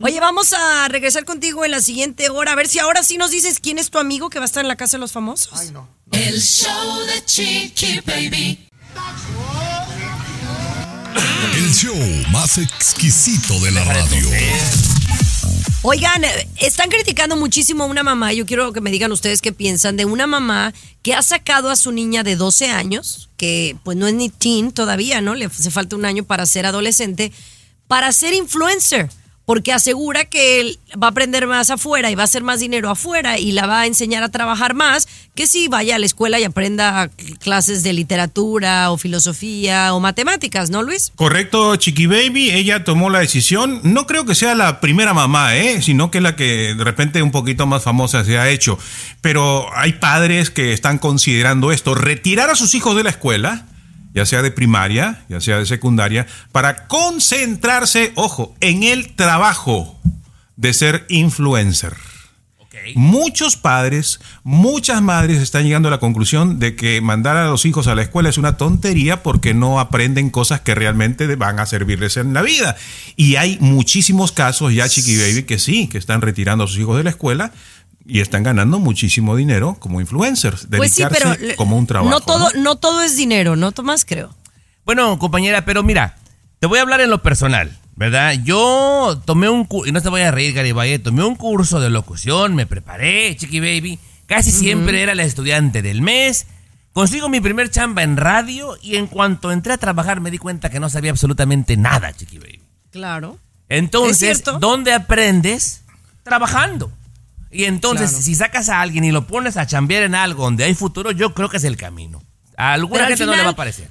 Oye, 0.02 0.18
vamos 0.18 0.54
a 0.54 0.88
regresar 0.88 1.26
contigo 1.26 1.62
en 1.62 1.72
la 1.72 1.80
siguiente 1.82 2.30
hora. 2.30 2.52
A 2.52 2.54
ver 2.54 2.68
si 2.68 2.78
ahora 2.78 3.02
sí 3.02 3.18
nos 3.18 3.30
dices 3.32 3.60
quién 3.60 3.78
es 3.78 3.90
tu 3.90 3.98
amigo 3.98 4.30
que 4.30 4.38
va 4.38 4.44
a 4.44 4.46
estar 4.46 4.64
en 4.64 4.68
la 4.68 4.76
casa 4.76 4.96
de 4.96 5.02
los 5.02 5.12
famosos. 5.12 5.52
Ay, 5.60 5.72
no. 5.72 5.86
El 6.10 6.40
show 6.40 7.00
de 7.04 7.22
Chiqui 7.26 8.00
Baby. 8.06 8.66
El 11.54 11.74
show 11.74 11.94
más 12.30 12.56
exquisito 12.56 13.60
de 13.60 13.72
la 13.72 13.84
radio. 13.84 14.26
Oigan, 15.82 16.22
están 16.56 16.88
criticando 16.88 17.36
muchísimo 17.36 17.84
a 17.84 17.86
una 17.86 18.02
mamá. 18.02 18.32
Yo 18.32 18.46
quiero 18.46 18.72
que 18.72 18.80
me 18.80 18.90
digan 18.90 19.12
ustedes 19.12 19.42
qué 19.42 19.52
piensan 19.52 19.98
de 19.98 20.06
una 20.06 20.26
mamá 20.26 20.72
que 21.02 21.12
ha 21.12 21.22
sacado 21.22 21.68
a 21.68 21.76
su 21.76 21.92
niña 21.92 22.22
de 22.22 22.36
12 22.36 22.70
años, 22.70 23.28
que 23.36 23.76
pues 23.84 23.98
no 23.98 24.06
es 24.06 24.14
ni 24.14 24.30
teen 24.30 24.72
todavía, 24.72 25.20
¿no? 25.20 25.34
Le 25.34 25.44
hace 25.44 25.70
falta 25.70 25.94
un 25.94 26.06
año 26.06 26.24
para 26.24 26.46
ser 26.46 26.64
adolescente, 26.64 27.32
para 27.86 28.12
ser 28.12 28.32
influencer. 28.32 29.10
Porque 29.50 29.72
asegura 29.72 30.26
que 30.26 30.60
él 30.60 30.78
va 30.92 31.08
a 31.08 31.10
aprender 31.10 31.48
más 31.48 31.70
afuera 31.70 32.08
y 32.08 32.14
va 32.14 32.22
a 32.22 32.26
hacer 32.26 32.44
más 32.44 32.60
dinero 32.60 32.88
afuera 32.88 33.36
y 33.36 33.50
la 33.50 33.66
va 33.66 33.80
a 33.80 33.86
enseñar 33.86 34.22
a 34.22 34.28
trabajar 34.28 34.74
más 34.74 35.08
que 35.34 35.48
si 35.48 35.66
vaya 35.66 35.96
a 35.96 35.98
la 35.98 36.06
escuela 36.06 36.38
y 36.38 36.44
aprenda 36.44 37.10
clases 37.40 37.82
de 37.82 37.92
literatura 37.92 38.92
o 38.92 38.96
filosofía 38.96 39.92
o 39.92 39.98
matemáticas, 39.98 40.70
¿no, 40.70 40.84
Luis? 40.84 41.10
Correcto, 41.16 41.74
Chiqui 41.74 42.06
Baby, 42.06 42.52
ella 42.52 42.84
tomó 42.84 43.10
la 43.10 43.18
decisión. 43.18 43.80
No 43.82 44.06
creo 44.06 44.24
que 44.24 44.36
sea 44.36 44.54
la 44.54 44.78
primera 44.78 45.14
mamá, 45.14 45.56
¿eh? 45.56 45.82
sino 45.82 46.12
que 46.12 46.20
la 46.20 46.36
que 46.36 46.76
de 46.76 46.84
repente 46.84 47.20
un 47.20 47.32
poquito 47.32 47.66
más 47.66 47.82
famosa 47.82 48.24
se 48.24 48.38
ha 48.38 48.48
hecho. 48.50 48.78
Pero 49.20 49.66
hay 49.74 49.94
padres 49.94 50.50
que 50.50 50.72
están 50.72 50.98
considerando 50.98 51.72
esto, 51.72 51.96
retirar 51.96 52.50
a 52.50 52.54
sus 52.54 52.76
hijos 52.76 52.94
de 52.94 53.02
la 53.02 53.10
escuela, 53.10 53.66
ya 54.12 54.26
sea 54.26 54.42
de 54.42 54.50
primaria, 54.50 55.24
ya 55.28 55.40
sea 55.40 55.58
de 55.58 55.66
secundaria, 55.66 56.26
para 56.52 56.88
concentrarse, 56.88 58.12
ojo, 58.14 58.54
en 58.60 58.82
el 58.82 59.14
trabajo 59.14 59.98
de 60.56 60.74
ser 60.74 61.06
influencer. 61.08 61.94
Muchos 62.94 63.56
padres, 63.56 64.20
muchas 64.42 65.02
madres 65.02 65.42
están 65.42 65.64
llegando 65.64 65.88
a 65.88 65.90
la 65.90 65.98
conclusión 65.98 66.58
de 66.58 66.76
que 66.76 67.00
mandar 67.00 67.36
a 67.36 67.46
los 67.46 67.66
hijos 67.66 67.86
a 67.86 67.94
la 67.94 68.02
escuela 68.02 68.28
es 68.28 68.38
una 68.38 68.56
tontería 68.56 69.22
porque 69.22 69.54
no 69.54 69.80
aprenden 69.80 70.30
cosas 70.30 70.60
que 70.60 70.74
realmente 70.74 71.34
van 71.36 71.58
a 71.58 71.66
servirles 71.66 72.16
en 72.16 72.32
la 72.32 72.42
vida. 72.42 72.76
Y 73.16 73.36
hay 73.36 73.58
muchísimos 73.60 74.32
casos 74.32 74.72
ya, 74.72 74.88
Chiqui 74.88 75.16
Baby, 75.16 75.42
que 75.42 75.58
sí, 75.58 75.88
que 75.88 75.98
están 75.98 76.22
retirando 76.22 76.64
a 76.64 76.68
sus 76.68 76.78
hijos 76.78 76.96
de 76.96 77.04
la 77.04 77.10
escuela 77.10 77.52
y 78.10 78.20
están 78.20 78.42
ganando 78.42 78.78
muchísimo 78.78 79.36
dinero 79.36 79.76
como 79.78 80.00
influencers. 80.00 80.66
Pues 80.68 80.92
sí, 80.92 81.02
dedicarse 81.02 81.38
pero 81.38 81.56
como 81.56 81.76
un 81.76 81.86
trabajo. 81.86 82.10
no 82.10 82.20
todo, 82.20 82.50
¿no? 82.54 82.62
no 82.62 82.76
todo 82.76 83.02
es 83.02 83.16
dinero, 83.16 83.56
¿no, 83.56 83.72
Tomás? 83.72 84.04
Creo. 84.04 84.34
Bueno, 84.84 85.18
compañera, 85.18 85.64
pero 85.64 85.82
mira, 85.82 86.16
te 86.58 86.66
voy 86.66 86.78
a 86.78 86.82
hablar 86.82 87.00
en 87.00 87.10
lo 87.10 87.22
personal, 87.22 87.78
¿verdad? 87.94 88.34
Yo 88.42 89.22
tomé 89.24 89.48
un 89.48 89.64
curso, 89.64 89.88
y 89.88 89.92
no 89.92 90.02
te 90.02 90.08
voy 90.08 90.22
a 90.22 90.30
reír, 90.30 90.52
Garibay, 90.52 90.98
tomé 90.98 91.24
un 91.24 91.36
curso 91.36 91.78
de 91.78 91.90
locución, 91.90 92.54
me 92.56 92.66
preparé, 92.66 93.36
Chiqui 93.36 93.60
Baby, 93.60 93.98
casi 94.26 94.50
siempre 94.50 95.02
era 95.02 95.14
la 95.14 95.22
estudiante 95.22 95.82
del 95.82 96.02
mes, 96.02 96.46
consigo 96.92 97.28
mi 97.28 97.40
primer 97.40 97.70
chamba 97.70 98.02
en 98.02 98.16
radio 98.16 98.76
y 98.82 98.96
en 98.96 99.06
cuanto 99.06 99.52
entré 99.52 99.74
a 99.74 99.78
trabajar 99.78 100.20
me 100.20 100.32
di 100.32 100.38
cuenta 100.38 100.70
que 100.70 100.80
no 100.80 100.90
sabía 100.90 101.12
absolutamente 101.12 101.76
nada, 101.76 102.12
Chiqui 102.12 102.38
Baby. 102.38 102.62
Claro. 102.90 103.38
Entonces. 103.68 104.42
¿dónde 104.58 104.92
aprendes? 104.92 105.82
Trabajando. 106.24 106.90
Y 107.50 107.64
entonces, 107.64 108.10
Claro. 108.10 108.24
si 108.24 108.34
sacas 108.34 108.68
a 108.68 108.80
alguien 108.80 109.04
y 109.04 109.10
lo 109.10 109.26
pones 109.26 109.56
a 109.56 109.66
chambear 109.66 110.04
en 110.04 110.14
algo 110.14 110.44
donde 110.44 110.64
hay 110.64 110.74
futuro, 110.74 111.10
yo 111.10 111.34
creo 111.34 111.48
que 111.48 111.56
es 111.56 111.64
el 111.64 111.76
camino. 111.76 112.22
A 112.56 112.72
alguna 112.74 113.06
gente 113.06 113.26
no 113.26 113.34
le 113.34 113.42
va 113.42 113.50
a 113.50 113.56
parecer. 113.56 113.88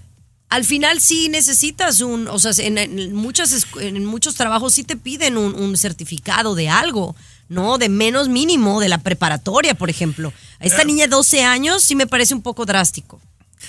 Al 0.49 0.65
final 0.65 0.99
sí 0.99 1.29
necesitas 1.29 2.01
un, 2.01 2.27
o 2.27 2.39
sea, 2.39 2.51
en, 2.65 2.77
en 2.79 3.13
muchas, 3.13 3.67
en 3.79 4.03
muchos 4.05 4.33
trabajos 4.35 4.73
sí 4.73 4.83
te 4.83 4.95
piden 4.95 5.37
un, 5.37 5.53
un 5.53 5.77
certificado 5.77 6.55
de 6.55 6.69
algo, 6.69 7.15
¿no? 7.49 7.77
De 7.77 7.87
menos 7.89 8.29
mínimo, 8.29 8.79
de 8.79 8.89
la 8.89 8.97
preparatoria, 8.97 9.75
por 9.75 9.89
ejemplo. 9.91 10.29
A 10.59 10.63
Eh. 10.63 10.67
esta 10.67 10.83
niña 10.85 11.05
de 11.05 11.09
12 11.09 11.43
años 11.43 11.83
sí 11.83 11.95
me 11.95 12.07
parece 12.07 12.33
un 12.33 12.41
poco 12.41 12.65
drástico. 12.65 13.21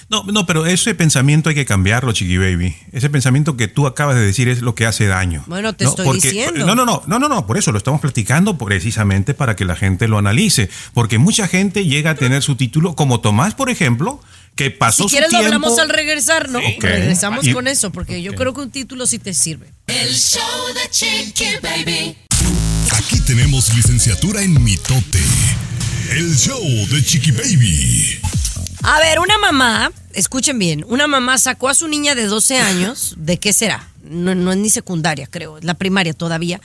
No, 0.08 0.24
no, 0.24 0.46
pero 0.46 0.66
ese 0.66 0.94
pensamiento 0.94 1.48
hay 1.48 1.54
que 1.54 1.64
cambiarlo, 1.66 2.12
Chiqui 2.12 2.36
Baby. 2.38 2.76
Ese 2.92 3.10
pensamiento 3.10 3.56
que 3.56 3.68
tú 3.68 3.86
acabas 3.86 4.16
de 4.16 4.22
decir 4.22 4.48
es 4.48 4.60
lo 4.60 4.74
que 4.74 4.86
hace 4.86 5.06
daño. 5.06 5.44
Bueno, 5.46 5.72
te 5.74 5.84
No, 5.84 5.90
estoy 5.90 6.04
porque- 6.04 6.20
diciendo. 6.30 6.66
No, 6.66 6.74
no, 6.74 6.84
no, 6.84 7.02
no, 7.06 7.18
no, 7.18 7.28
no, 7.28 7.46
por 7.46 7.58
eso 7.58 7.72
lo 7.72 7.78
estamos 7.78 8.00
platicando 8.00 8.58
precisamente 8.58 9.34
para 9.34 9.56
que 9.56 9.64
la 9.64 9.76
gente 9.76 10.08
lo 10.08 10.18
analice. 10.18 10.68
Porque 10.94 11.18
mucha 11.18 11.46
gente 11.48 11.84
llega 11.86 12.10
a 12.10 12.14
tener 12.14 12.42
su 12.42 12.56
título, 12.56 12.94
como 12.94 13.20
Tomás, 13.20 13.54
por 13.54 13.70
ejemplo, 13.70 14.20
que 14.56 14.70
pasó 14.70 15.04
Si 15.04 15.08
su 15.08 15.08
quieres 15.10 15.32
lo 15.32 15.38
hablamos 15.38 15.78
al 15.78 15.88
regresar, 15.88 16.48
¿no? 16.50 16.60
Regresamos 16.80 17.46
Y- 17.46 17.52
con 17.52 17.66
eso, 17.68 17.90
porque 17.92 18.20
yo 18.22 18.34
creo 18.34 18.52
que 18.54 18.60
un 18.60 18.70
título 18.70 19.06
sí 19.06 19.18
te 19.18 19.32
sirve. 19.34 19.68
El 19.86 20.14
show 20.14 20.40
de 20.74 20.90
Chiqui 20.90 21.44
Baby. 21.62 22.16
Aquí 22.96 23.20
tenemos 23.20 23.74
licenciatura 23.74 24.42
en 24.42 24.62
mitote. 24.62 25.20
El 26.10 26.36
show 26.36 26.60
de 26.90 27.04
Chiqui 27.04 27.30
Baby. 27.30 28.18
A 28.82 28.98
ver, 29.00 29.18
una 29.18 29.36
mamá, 29.38 29.92
escuchen 30.14 30.58
bien, 30.58 30.84
una 30.88 31.06
mamá 31.06 31.36
sacó 31.38 31.68
a 31.68 31.74
su 31.74 31.86
niña 31.86 32.14
de 32.14 32.26
12 32.26 32.58
años, 32.58 33.14
¿de 33.18 33.38
qué 33.38 33.52
será? 33.52 33.88
No, 34.02 34.34
no 34.34 34.52
es 34.52 34.58
ni 34.58 34.70
secundaria, 34.70 35.26
creo, 35.26 35.58
es 35.58 35.64
la 35.64 35.74
primaria 35.74 36.14
todavía. 36.14 36.60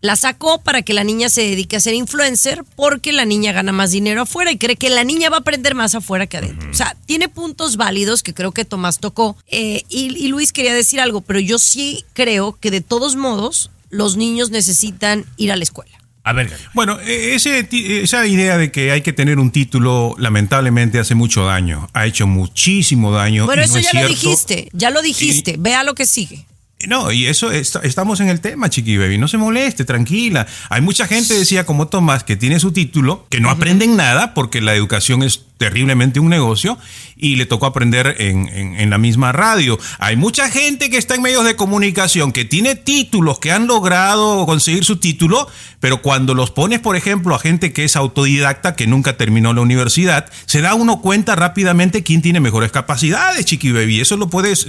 La 0.00 0.14
sacó 0.14 0.60
para 0.60 0.82
que 0.82 0.92
la 0.92 1.02
niña 1.02 1.28
se 1.28 1.40
dedique 1.40 1.74
a 1.74 1.80
ser 1.80 1.94
influencer 1.94 2.62
porque 2.76 3.12
la 3.12 3.24
niña 3.24 3.50
gana 3.52 3.72
más 3.72 3.90
dinero 3.90 4.22
afuera 4.22 4.52
y 4.52 4.58
cree 4.58 4.76
que 4.76 4.90
la 4.90 5.02
niña 5.02 5.30
va 5.30 5.38
a 5.38 5.40
aprender 5.40 5.74
más 5.74 5.94
afuera 5.94 6.26
que 6.26 6.36
adentro. 6.36 6.70
O 6.70 6.74
sea, 6.74 6.96
tiene 7.06 7.28
puntos 7.28 7.76
válidos 7.76 8.22
que 8.22 8.34
creo 8.34 8.52
que 8.52 8.64
Tomás 8.64 9.00
tocó. 9.00 9.36
Eh, 9.48 9.82
y, 9.88 10.14
y 10.16 10.28
Luis 10.28 10.52
quería 10.52 10.74
decir 10.74 11.00
algo, 11.00 11.22
pero 11.22 11.40
yo 11.40 11.58
sí 11.58 12.04
creo 12.12 12.56
que 12.60 12.70
de 12.70 12.82
todos 12.82 13.16
modos 13.16 13.70
los 13.90 14.16
niños 14.16 14.50
necesitan 14.50 15.24
ir 15.38 15.50
a 15.50 15.56
la 15.56 15.64
escuela. 15.64 15.98
A 16.26 16.32
ver. 16.32 16.52
Bueno, 16.74 16.98
eh, 17.00 17.34
ese 17.36 17.62
ti- 17.62 17.86
esa 17.98 18.26
idea 18.26 18.58
de 18.58 18.72
que 18.72 18.90
hay 18.90 19.00
que 19.02 19.12
tener 19.12 19.38
un 19.38 19.52
título, 19.52 20.16
lamentablemente, 20.18 20.98
hace 20.98 21.14
mucho 21.14 21.44
daño. 21.46 21.88
Ha 21.92 22.04
hecho 22.04 22.26
muchísimo 22.26 23.12
daño. 23.12 23.46
Bueno, 23.46 23.62
y 23.62 23.64
eso 23.66 23.74
no 23.74 23.78
es 23.80 23.92
ya 23.92 24.02
lo 24.02 24.08
dijiste, 24.08 24.68
ya 24.72 24.90
lo 24.90 25.02
dijiste, 25.02 25.54
vea 25.58 25.84
lo 25.84 25.94
que 25.94 26.04
sigue. 26.04 26.44
No, 26.86 27.10
y 27.10 27.26
eso 27.26 27.50
est- 27.52 27.76
estamos 27.84 28.20
en 28.20 28.28
el 28.28 28.40
tema, 28.40 28.68
Chiqui 28.68 28.98
Baby. 28.98 29.16
No 29.18 29.28
se 29.28 29.38
moleste, 29.38 29.84
tranquila. 29.86 30.46
Hay 30.68 30.82
mucha 30.82 31.06
gente, 31.06 31.32
decía 31.32 31.64
como 31.64 31.88
Tomás, 31.88 32.22
que 32.22 32.36
tiene 32.36 32.60
su 32.60 32.70
título, 32.72 33.26
que 33.30 33.40
no 33.40 33.48
aprenden 33.48 33.96
nada 33.96 34.34
porque 34.34 34.60
la 34.60 34.74
educación 34.74 35.22
es 35.22 35.42
terriblemente 35.58 36.20
un 36.20 36.28
negocio 36.28 36.76
y 37.16 37.36
le 37.36 37.46
tocó 37.46 37.66
aprender 37.66 38.16
en, 38.18 38.48
en- 38.48 38.90
la 38.90 38.98
misma 38.98 39.32
radio. 39.32 39.78
Hay 39.98 40.16
mucha 40.16 40.48
gente 40.50 40.90
que 40.90 40.98
está 40.98 41.14
en 41.14 41.22
medios 41.22 41.44
de 41.44 41.56
comunicación 41.56 42.30
que 42.32 42.44
tiene 42.44 42.76
títulos, 42.76 43.38
que 43.40 43.50
han 43.50 43.66
logrado 43.66 44.44
conseguir 44.46 44.84
su 44.84 44.96
título, 44.98 45.48
pero 45.80 46.02
cuando 46.02 46.34
los 46.34 46.50
pones, 46.50 46.78
por 46.80 46.94
ejemplo, 46.94 47.34
a 47.34 47.38
gente 47.38 47.72
que 47.72 47.84
es 47.84 47.96
autodidacta, 47.96 48.76
que 48.76 48.86
nunca 48.86 49.16
terminó 49.16 49.52
la 49.54 49.60
universidad, 49.62 50.26
se 50.46 50.60
da 50.60 50.74
uno 50.74 51.00
cuenta 51.00 51.34
rápidamente 51.34 52.02
quién 52.02 52.22
tiene 52.22 52.38
mejores 52.40 52.70
capacidades, 52.70 53.44
Chiqui 53.46 53.72
Baby. 53.72 54.00
Eso 54.00 54.16
lo 54.16 54.28
puedes, 54.28 54.66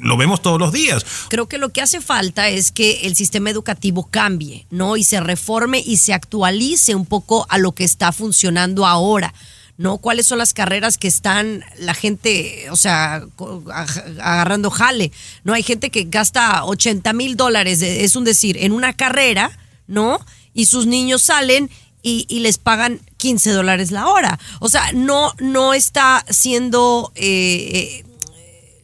lo 0.00 0.16
vemos 0.16 0.40
todos 0.42 0.58
los 0.60 0.72
días. 0.72 1.04
Creo 1.30 1.48
que 1.48 1.58
lo 1.58 1.70
que 1.70 1.80
hace 1.80 2.00
falta 2.00 2.48
es 2.48 2.70
que 2.70 3.00
el 3.04 3.16
sistema 3.16 3.50
educativo 3.50 4.08
cambie, 4.10 4.66
¿no? 4.70 4.96
Y 4.96 5.04
se 5.04 5.20
reforme 5.20 5.82
y 5.84 5.96
se 5.96 6.12
actualice 6.14 6.94
un 6.94 7.06
poco 7.06 7.46
a 7.48 7.58
lo 7.58 7.72
que 7.72 7.84
está 7.84 8.12
funcionando 8.12 8.86
ahora. 8.86 9.32
¿No? 9.78 9.98
¿Cuáles 9.98 10.26
son 10.26 10.38
las 10.38 10.52
carreras 10.52 10.98
que 10.98 11.08
están 11.08 11.64
la 11.78 11.94
gente, 11.94 12.66
o 12.70 12.76
sea, 12.76 13.22
agarrando 14.20 14.70
jale? 14.70 15.12
¿No? 15.44 15.54
Hay 15.54 15.62
gente 15.62 15.90
que 15.90 16.04
gasta 16.04 16.64
80 16.64 17.12
mil 17.14 17.36
dólares, 17.36 17.80
es 17.80 18.16
un 18.16 18.24
decir, 18.24 18.58
en 18.58 18.72
una 18.72 18.92
carrera, 18.92 19.56
¿no? 19.86 20.18
Y 20.52 20.66
sus 20.66 20.86
niños 20.86 21.22
salen 21.22 21.70
y, 22.02 22.26
y 22.28 22.40
les 22.40 22.58
pagan 22.58 23.00
15 23.18 23.52
dólares 23.52 23.90
la 23.90 24.08
hora. 24.08 24.38
O 24.60 24.68
sea, 24.68 24.92
no, 24.92 25.32
no 25.38 25.74
está 25.74 26.24
siendo 26.28 27.12
eh, 27.14 27.70
eh, 27.72 28.04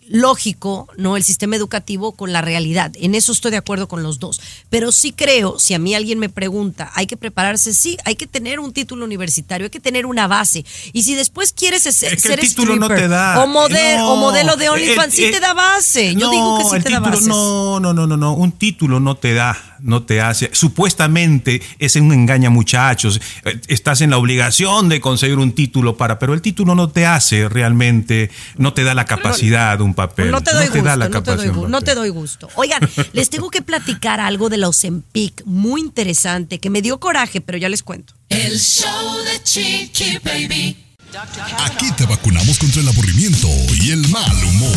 lógico, 0.09 0.89
¿no? 0.97 1.17
El 1.17 1.25
sistema 1.25 1.57
educativo 1.57 2.13
con 2.13 2.33
la 2.33 2.41
realidad. 2.43 2.93
En 3.01 3.15
eso 3.15 3.33
estoy 3.33 3.51
de 3.51 3.57
acuerdo 3.57 3.89
con 3.89 4.03
los 4.03 4.19
dos. 4.19 4.41
Pero 4.71 4.93
sí 4.93 5.13
creo, 5.13 5.59
si 5.59 5.75
a 5.75 5.79
mí 5.79 5.95
alguien 5.95 6.19
me 6.19 6.29
pregunta, 6.29 6.91
hay 6.95 7.07
que 7.07 7.17
prepararse, 7.17 7.75
sí, 7.75 7.97
hay 8.05 8.17
que 8.17 8.27
tener 8.27 8.61
un 8.61 8.73
título 8.73 9.05
universitario, 9.05 9.65
hay 9.67 9.71
que 9.71 9.81
tener 9.81 10.07
una 10.07 10.27
base. 10.27 10.65
Y 10.93 11.03
si 11.05 11.15
después 11.15 11.53
quieres 11.53 11.83
ser, 11.83 12.13
Es 12.15 12.23
que 12.23 12.29
ser 12.29 12.41
el 12.41 12.49
título 12.49 12.77
no 12.77 12.89
te 12.89 13.09
da. 13.09 13.43
O, 13.43 13.47
mode- 13.47 13.97
No, 13.97 14.13
o 14.13 14.17
modelo 14.17 14.57
de 14.57 14.69
OnlyFans, 14.69 15.19
el- 15.19 15.27
sí 15.27 15.31
te 15.33 15.41
da 15.41 15.55
base. 15.55 16.15
Yo 16.15 16.27
no, 16.27 16.31
digo 16.31 16.59
que 16.59 16.65
sí 16.65 16.77
el 16.77 16.85
te 16.85 16.91
da 16.91 17.01
base. 17.01 17.29
No, 17.29 17.81
no, 17.81 17.93
no, 17.95 18.07
no, 18.07 18.17
no. 18.17 18.35
Un 18.35 18.53
título 18.53 19.01
no 19.01 19.17
te 19.17 19.35
da, 19.35 19.74
no 19.85 20.03
te 20.03 20.21
hace. 20.21 20.51
Supuestamente 20.53 21.63
es 21.79 21.95
un 21.97 22.13
engaña 22.13 22.51
muchachos. 22.51 23.21
Estás 23.69 24.01
en 24.01 24.11
la 24.11 24.17
obligación 24.19 24.89
de 24.89 25.01
conseguir 25.01 25.39
un 25.39 25.53
título 25.53 25.97
para, 25.97 26.19
pero 26.19 26.35
el 26.35 26.43
título 26.43 26.75
no 26.75 26.89
te 26.89 27.07
hace 27.07 27.49
realmente, 27.49 28.31
no 28.57 28.73
te 28.73 28.83
da 28.83 28.95
la 28.95 29.05
capacidad 29.05 29.77
de 29.79 29.85
un 29.85 29.95
papel. 29.95 30.31
No 30.31 30.43
te 30.43 30.53
doy 30.53 30.69
te 30.69 30.83
da 30.83 30.95
gusto, 30.95 30.99
la 30.99 31.09
no 31.09 31.11
te 31.11 31.11
doy, 31.11 31.23
capacidad 31.23 31.45
de 31.45 31.51
un 31.51 31.57
gu- 31.67 31.69
no 31.69 31.79
papel. 31.79 31.85
te 31.85 31.95
doy 31.95 32.09
gusto. 32.09 32.49
Oigan, 32.57 32.81
les 33.13 33.31
tengo 33.31 33.51
que 33.51 33.63
platicar 33.63 34.21
algo 34.21 34.49
de 34.49 34.57
la 34.57 34.69
Ozempic 34.69 35.43
muy 35.45 35.81
interesante 35.81 36.59
que 36.59 36.71
me 36.71 36.83
dio 36.83 36.99
coraje, 36.99 37.41
pero 37.41 37.59
ya 37.59 37.69
les 37.69 37.83
cuento. 37.83 38.15
El 38.31 38.59
show 38.59 38.89
de 39.25 39.43
Chiqui 39.43 40.19
Baby. 40.25 40.77
Aquí 41.17 41.93
te 41.93 42.07
vacunamos 42.07 42.59
contra 42.59 42.81
el 42.81 42.89
aburrimiento 42.89 43.47
y 43.81 43.93
el 43.93 44.09
mal 44.09 44.45
humor. 44.47 44.77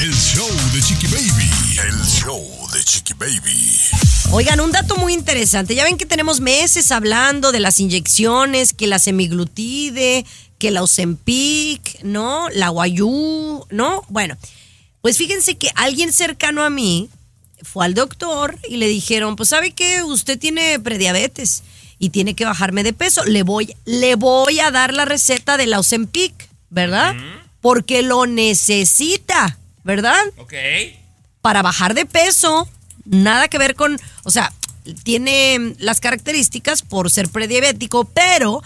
El 0.00 0.12
show 0.12 0.50
de 0.72 0.82
Chiqui 0.82 1.06
Baby. 1.06 1.78
El 1.86 2.04
show 2.04 2.44
de 2.72 2.82
Chiqui 2.82 3.14
Baby. 3.14 3.78
Oigan, 4.32 4.58
un 4.58 4.72
dato 4.72 4.96
muy 4.96 5.14
interesante. 5.14 5.76
Ya 5.76 5.84
ven 5.84 5.96
que 5.96 6.06
tenemos 6.06 6.40
meses 6.40 6.90
hablando 6.90 7.52
de 7.52 7.60
las 7.60 7.78
inyecciones, 7.78 8.72
que 8.72 8.88
la 8.88 8.98
semiglutide, 8.98 10.26
que 10.58 10.72
la 10.72 10.82
Ozempic, 10.82 12.02
¿no? 12.02 12.48
La 12.48 12.70
Guayú, 12.70 13.64
¿no? 13.70 14.04
Bueno, 14.08 14.36
pues 15.02 15.18
fíjense 15.18 15.56
que 15.56 15.70
alguien 15.76 16.12
cercano 16.12 16.64
a 16.64 16.70
mí 16.70 17.10
fue 17.62 17.84
al 17.84 17.94
doctor 17.94 18.58
y 18.68 18.78
le 18.78 18.88
dijeron, 18.88 19.36
pues 19.36 19.50
sabe 19.50 19.70
que 19.70 20.02
usted 20.02 20.36
tiene 20.36 20.80
prediabetes 20.80 21.62
y 21.98 22.10
tiene 22.10 22.34
que 22.34 22.44
bajarme 22.44 22.82
de 22.82 22.92
peso. 22.92 23.24
Le 23.24 23.42
voy, 23.42 23.74
le 23.84 24.14
voy 24.14 24.60
a 24.60 24.70
dar 24.70 24.94
la 24.94 25.04
receta 25.04 25.56
de 25.56 25.66
la 25.66 25.80
Ozempic, 25.80 26.48
¿verdad? 26.70 27.14
Porque 27.60 28.02
lo 28.02 28.26
necesita, 28.26 29.58
¿verdad? 29.84 30.22
Ok. 30.36 30.54
para 31.40 31.62
bajar 31.62 31.94
de 31.94 32.04
peso, 32.04 32.68
nada 33.04 33.48
que 33.48 33.58
ver 33.58 33.74
con, 33.74 33.98
o 34.24 34.30
sea, 34.30 34.52
tiene 35.02 35.74
las 35.78 36.00
características 36.00 36.82
por 36.82 37.10
ser 37.10 37.28
prediabético, 37.28 38.04
pero 38.04 38.62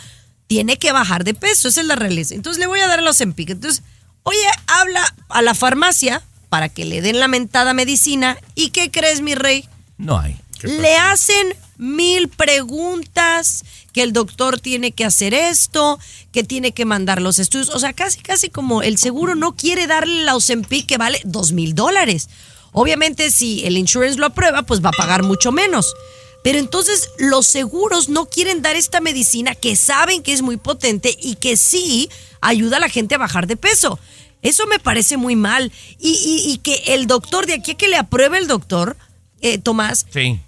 tiene 0.46 0.78
que 0.78 0.92
bajar 0.92 1.24
de 1.24 1.34
peso, 1.34 1.68
esa 1.68 1.80
es 1.80 1.86
la 1.86 1.96
realidad. 1.96 2.32
Entonces 2.32 2.60
le 2.60 2.66
voy 2.66 2.80
a 2.80 2.88
dar 2.88 3.02
los 3.02 3.16
Ozempic. 3.16 3.50
Entonces, 3.50 3.82
oye, 4.22 4.38
habla 4.66 5.02
a 5.28 5.42
la 5.42 5.54
farmacia 5.54 6.22
para 6.48 6.68
que 6.68 6.84
le 6.84 7.00
den 7.00 7.20
la 7.20 7.28
mentada 7.28 7.72
medicina 7.72 8.36
y 8.54 8.70
¿qué 8.70 8.90
crees, 8.90 9.20
mi 9.20 9.34
rey? 9.34 9.68
No 9.96 10.18
hay. 10.18 10.36
Le 10.62 10.96
hacen 10.96 11.54
mil 11.78 12.28
preguntas, 12.28 13.64
que 13.92 14.02
el 14.02 14.12
doctor 14.12 14.60
tiene 14.60 14.92
que 14.92 15.04
hacer 15.04 15.34
esto, 15.34 15.98
que 16.32 16.44
tiene 16.44 16.72
que 16.72 16.84
mandar 16.84 17.20
los 17.20 17.38
estudios. 17.38 17.68
O 17.70 17.78
sea, 17.78 17.92
casi, 17.92 18.20
casi 18.20 18.48
como 18.50 18.82
el 18.82 18.98
seguro 18.98 19.34
no 19.34 19.54
quiere 19.54 19.86
darle 19.86 20.24
la 20.24 20.34
Ozempic 20.36 20.86
que 20.86 20.98
vale 20.98 21.20
dos 21.24 21.52
mil 21.52 21.74
dólares. 21.74 22.28
Obviamente, 22.72 23.30
si 23.30 23.64
el 23.66 23.76
insurance 23.76 24.18
lo 24.18 24.26
aprueba, 24.26 24.62
pues 24.62 24.82
va 24.82 24.88
a 24.90 24.92
pagar 24.92 25.22
mucho 25.22 25.52
menos. 25.52 25.94
Pero 26.42 26.58
entonces 26.58 27.08
los 27.18 27.46
seguros 27.46 28.08
no 28.08 28.24
quieren 28.26 28.62
dar 28.62 28.74
esta 28.76 29.00
medicina 29.00 29.54
que 29.54 29.76
saben 29.76 30.22
que 30.22 30.32
es 30.32 30.42
muy 30.42 30.56
potente 30.56 31.16
y 31.20 31.36
que 31.36 31.56
sí 31.56 32.08
ayuda 32.40 32.78
a 32.78 32.80
la 32.80 32.88
gente 32.88 33.14
a 33.14 33.18
bajar 33.18 33.46
de 33.46 33.56
peso. 33.56 33.98
Eso 34.40 34.66
me 34.66 34.80
parece 34.80 35.16
muy 35.16 35.36
mal. 35.36 35.70
Y, 36.00 36.44
y- 36.48 36.58
que 36.58 36.94
el 36.94 37.06
doctor, 37.06 37.46
de 37.46 37.54
aquí 37.54 37.72
a 37.72 37.74
que 37.76 37.86
le 37.86 37.96
apruebe 37.96 38.38
el 38.38 38.48
doctor, 38.48 38.96
eh, 39.40 39.58
Tomás, 39.58 40.04
Sí. 40.12 40.40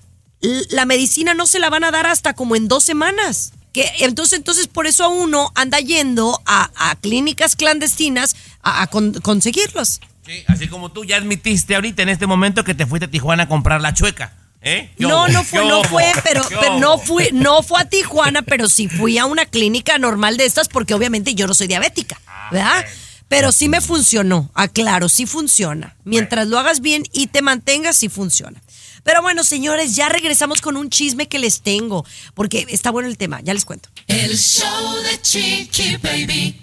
La 0.71 0.85
medicina 0.85 1.35
no 1.35 1.47
se 1.47 1.59
la 1.59 1.71
van 1.71 1.85
a 1.85 1.91
dar 1.91 2.07
hasta 2.07 2.35
como 2.35 2.57
en 2.57 2.69
dos 2.69 2.85
semanas. 2.85 3.53
Que 3.73 3.91
entonces, 4.01 4.39
entonces 4.39 4.69
por 4.69 4.87
eso 4.87 5.05
a 5.05 5.09
uno 5.09 5.51
anda 5.57 5.81
yendo 5.81 6.41
a, 6.47 6.71
a 6.91 6.95
clínicas 6.97 7.57
clandestinas 7.57 8.37
a, 8.63 8.83
a 8.83 8.87
con- 8.87 9.15
conseguirlos. 9.15 10.01
Sí, 10.25 10.45
así 10.47 10.69
como 10.69 10.93
tú 10.93 11.05
ya 11.05 11.17
admitiste 11.17 11.75
ahorita 11.75 12.03
en 12.03 12.09
este 12.09 12.27
momento 12.27 12.63
que 12.65 12.75
te 12.75 12.87
fuiste 12.87 13.07
a 13.07 13.11
Tijuana 13.11 13.43
a 13.45 13.49
comprar 13.49 13.81
la 13.81 13.93
chueca. 13.93 14.33
¿Eh? 14.63 14.91
¿Qué 14.97 15.05
No, 15.05 15.29
no 15.29 15.45
fue, 15.45 15.61
¿Qué 15.61 15.69
no 15.69 15.85
fue, 15.85 16.13
pero, 16.25 16.49
¿Qué 16.49 16.57
pero 16.59 16.79
no 16.79 16.97
fui, 16.99 17.29
no 17.33 17.63
fue 17.63 17.81
a 17.83 17.85
Tijuana, 17.89 18.41
pero 18.43 18.69
sí 18.69 18.89
fui 18.89 19.19
a 19.19 19.27
una 19.27 19.45
clínica 19.45 19.99
normal 19.99 20.39
de 20.39 20.47
estas 20.47 20.69
porque 20.69 20.95
obviamente 20.95 21.35
yo 21.35 21.47
no 21.47 21.53
soy 21.53 21.67
diabética, 21.67 22.19
¿verdad? 22.51 22.83
Pero 23.29 23.53
sí 23.53 23.69
me 23.69 23.81
funcionó, 23.83 24.51
aclaro, 24.55 25.09
sí 25.11 25.27
funciona. 25.27 25.97
Mientras 26.05 26.47
lo 26.49 26.59
hagas 26.59 26.81
bien 26.81 27.03
y 27.13 27.27
te 27.27 27.43
mantengas, 27.43 27.97
sí 27.97 28.09
funciona. 28.09 28.63
Pero 29.05 29.23
bueno, 29.23 29.45
señores, 29.45 29.95
ya 29.95 30.09
regresamos 30.09 30.61
con 30.61 30.77
un 30.77 30.91
chisme 30.91 31.29
que 31.29 31.39
les 31.39 31.61
tengo, 31.61 32.05
porque 32.35 32.67
está 32.71 32.91
bueno 32.91 33.09
el 33.09 33.17
tema, 33.17 33.41
ya 33.43 33.55
les 33.55 33.65
cuento. 33.65 33.89
El 34.09 34.37
show 34.37 35.03
de 35.03 35.21
Chiqui 35.21 35.97
Baby. 35.99 36.61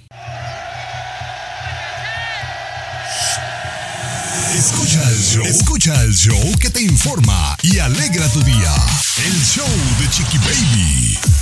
Escucha 4.56 5.02
el 5.10 5.18
show. 5.18 5.44
Escucha 5.46 6.02
el 6.04 6.14
show 6.14 6.60
que 6.60 6.70
te 6.70 6.82
informa 6.82 7.58
y 7.62 7.80
alegra 7.80 8.28
tu 8.30 8.42
día. 8.44 8.76
El 9.18 9.42
show 9.44 9.68
de 10.00 10.10
Chiqui 10.10 10.38
Baby. 10.40 11.41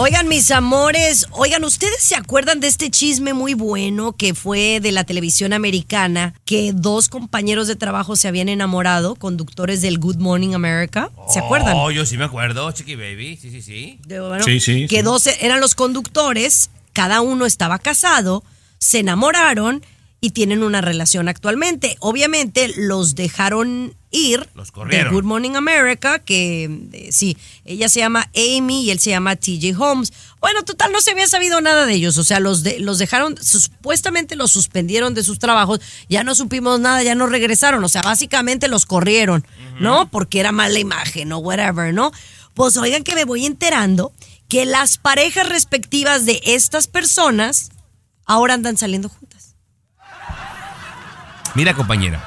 Oigan, 0.00 0.28
mis 0.28 0.52
amores, 0.52 1.26
oigan, 1.32 1.64
¿ustedes 1.64 2.00
se 2.00 2.14
acuerdan 2.14 2.60
de 2.60 2.68
este 2.68 2.88
chisme 2.88 3.34
muy 3.34 3.54
bueno 3.54 4.12
que 4.12 4.32
fue 4.32 4.78
de 4.80 4.92
la 4.92 5.02
televisión 5.02 5.52
americana? 5.52 6.34
Que 6.44 6.70
dos 6.72 7.08
compañeros 7.08 7.66
de 7.66 7.74
trabajo 7.74 8.14
se 8.14 8.28
habían 8.28 8.48
enamorado, 8.48 9.16
conductores 9.16 9.82
del 9.82 9.98
Good 9.98 10.18
Morning 10.18 10.54
America. 10.54 11.10
¿Se 11.28 11.40
acuerdan? 11.40 11.74
Oh, 11.76 11.90
yo 11.90 12.06
sí 12.06 12.16
me 12.16 12.22
acuerdo, 12.24 12.70
Chiqui 12.70 12.94
Baby. 12.94 13.36
Sí, 13.42 13.50
sí, 13.50 13.60
sí. 13.60 13.98
De- 14.06 14.20
bueno, 14.20 14.44
Sí, 14.44 14.60
sí, 14.60 14.86
Que 14.86 14.98
sí. 14.98 15.02
dos 15.02 15.26
eran 15.26 15.60
los 15.60 15.74
conductores, 15.74 16.70
cada 16.92 17.20
uno 17.20 17.44
estaba 17.44 17.80
casado, 17.80 18.44
se 18.78 19.00
enamoraron 19.00 19.84
y 20.20 20.30
tienen 20.30 20.62
una 20.64 20.80
relación 20.80 21.28
actualmente. 21.28 21.96
Obviamente 22.00 22.72
los 22.76 23.14
dejaron 23.14 23.94
ir 24.10 24.48
Los 24.54 24.68
de 24.68 24.72
corrieron. 24.72 25.14
Good 25.14 25.24
Morning 25.24 25.52
America, 25.54 26.18
que 26.18 26.64
eh, 26.92 27.10
sí, 27.12 27.36
ella 27.64 27.88
se 27.88 28.00
llama 28.00 28.28
Amy 28.34 28.84
y 28.84 28.90
él 28.90 28.98
se 28.98 29.10
llama 29.10 29.36
TJ 29.36 29.76
Holmes. 29.78 30.12
Bueno, 30.40 30.64
total, 30.64 30.90
no 30.92 31.00
se 31.00 31.10
había 31.12 31.28
sabido 31.28 31.60
nada 31.60 31.86
de 31.86 31.94
ellos, 31.94 32.16
o 32.18 32.24
sea, 32.24 32.40
los, 32.40 32.62
de- 32.62 32.80
los 32.80 32.98
dejaron, 32.98 33.36
supuestamente 33.40 34.34
los 34.34 34.50
suspendieron 34.50 35.14
de 35.14 35.22
sus 35.22 35.38
trabajos, 35.38 35.80
ya 36.08 36.24
no 36.24 36.34
supimos 36.34 36.80
nada, 36.80 37.02
ya 37.02 37.14
no 37.14 37.26
regresaron, 37.26 37.84
o 37.84 37.88
sea, 37.88 38.02
básicamente 38.02 38.66
los 38.68 38.86
corrieron, 38.86 39.46
¿no? 39.78 40.10
Porque 40.10 40.40
era 40.40 40.52
mala 40.52 40.78
imagen 40.78 41.32
o 41.32 41.38
whatever, 41.38 41.92
¿no? 41.94 42.10
Pues 42.54 42.76
oigan 42.76 43.04
que 43.04 43.14
me 43.14 43.24
voy 43.24 43.46
enterando 43.46 44.12
que 44.48 44.64
las 44.64 44.96
parejas 44.96 45.48
respectivas 45.48 46.24
de 46.24 46.40
estas 46.44 46.86
personas 46.86 47.70
ahora 48.24 48.54
andan 48.54 48.76
saliendo 48.78 49.08
juntas. 49.10 49.27
Mira, 51.58 51.74
compañera. 51.74 52.22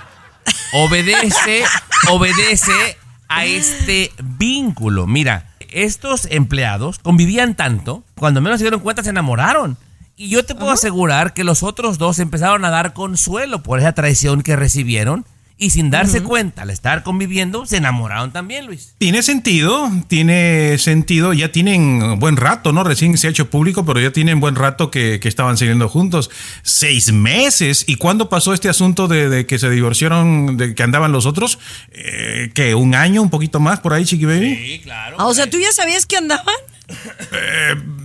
Obedece, 0.74 1.64
obedece 2.10 2.98
a 3.30 3.46
este 3.46 4.12
vínculo. 4.22 5.08
Mira, 5.08 5.54
estos 5.70 6.28
empleados 6.30 7.00
convivían 7.00 7.56
tanto, 7.56 8.04
cuando 8.16 8.42
menos 8.42 8.60
se 8.60 8.66
dieron 8.66 8.82
cuenta 8.82 9.04
se 9.04 9.12
enamoraron. 9.12 9.78
Y 10.18 10.28
yo 10.28 10.44
te 10.44 10.54
puedo 10.54 10.72
asegurar 10.72 11.34
que 11.34 11.46
los 11.46 11.64
otros 11.64 11.98
dos 11.98 12.20
empezaron 12.20 12.66
a 12.66 12.72
dar 12.72 12.92
consuelo 12.92 13.64
por 13.64 13.80
esa 13.80 13.94
traición 13.94 14.42
que 14.42 14.58
recibieron. 14.58 15.26
Y 15.62 15.70
sin 15.70 15.92
darse 15.92 16.24
cuenta, 16.24 16.64
al 16.64 16.72
estar 16.72 17.04
conviviendo, 17.04 17.68
se 17.68 17.78
enamoraron 17.78 18.32
también, 18.32 18.66
Luis. 18.66 18.96
Tiene 18.98 19.22
sentido, 19.22 19.92
tiene 20.08 20.80
sentido. 20.80 21.34
Ya 21.34 21.52
tienen 21.52 22.20
buen 22.20 22.36
rato, 22.36 22.72
¿no? 22.72 22.84
Recién 22.84 23.16
se 23.16 23.28
ha 23.28 23.30
hecho 23.30 23.52
público, 23.52 23.86
pero 23.86 24.00
ya 24.00 24.10
tienen 24.10 24.40
buen 24.40 24.56
rato 24.56 24.90
que, 24.90 25.20
que 25.20 25.28
estaban 25.28 25.58
saliendo 25.58 25.88
juntos. 25.88 26.32
Seis 26.64 27.14
meses. 27.14 27.84
¿Y 27.86 27.98
cuándo 27.98 28.28
pasó 28.28 28.56
este 28.56 28.70
asunto 28.70 29.08
de, 29.08 29.30
de 29.30 29.46
que 29.46 29.60
se 29.60 29.70
divorciaron, 29.70 30.58
de 30.58 30.74
que 30.74 30.82
andaban 30.82 31.12
los 31.12 31.28
otros? 31.28 31.60
Eh, 31.92 32.50
¿Qué? 32.56 32.74
¿Un 32.74 32.96
año, 32.96 33.22
un 33.22 33.30
poquito 33.30 33.60
más 33.60 33.82
por 33.82 33.94
ahí, 33.94 34.04
Chiqui 34.04 34.26
Baby? 34.26 34.56
Sí, 34.56 34.82
claro. 34.84 35.18
Ah, 35.20 35.28
o 35.28 35.34
sea, 35.36 35.48
¿tú 35.48 35.60
ya 35.60 35.72
sabías 35.72 36.08
que 36.08 36.18
andaban? 36.18 36.56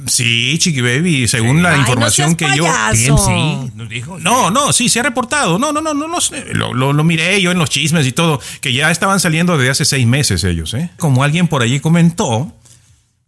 Sí, 0.06 0.56
Chiqui 0.58 0.80
Baby. 0.80 1.26
Según 1.28 1.62
la 1.62 1.70
Ay, 1.70 1.74
no 1.76 1.80
información 1.82 2.36
seas 2.36 2.50
que 2.52 2.56
yo. 2.56 2.64
payaso. 2.64 3.18
sí, 3.18 3.70
nos 3.74 3.88
dijo. 3.88 4.18
No, 4.18 4.50
no, 4.50 4.72
sí, 4.72 4.88
se 4.88 5.00
ha 5.00 5.02
reportado. 5.02 5.58
No, 5.58 5.72
no, 5.72 5.80
no, 5.80 5.94
no, 5.94 6.06
no 6.08 6.20
sé. 6.20 6.46
Lo, 6.54 6.72
lo- 6.72 6.92
lo 6.92 7.04
miré 7.04 7.40
yo 7.42 7.50
en 7.50 7.58
los 7.58 7.70
chismes 7.70 8.06
y 8.06 8.12
todo, 8.12 8.40
que 8.60 8.72
ya 8.72 8.90
estaban 8.90 9.18
saliendo 9.20 9.56
desde 9.58 9.70
hace 9.70 9.84
seis 9.84 10.06
meses 10.06 10.44
ellos, 10.44 10.74
¿eh? 10.74 10.90
Como 10.98 11.24
alguien 11.24 11.48
por 11.48 11.62
allí 11.62 11.80
comentó, 11.80 12.52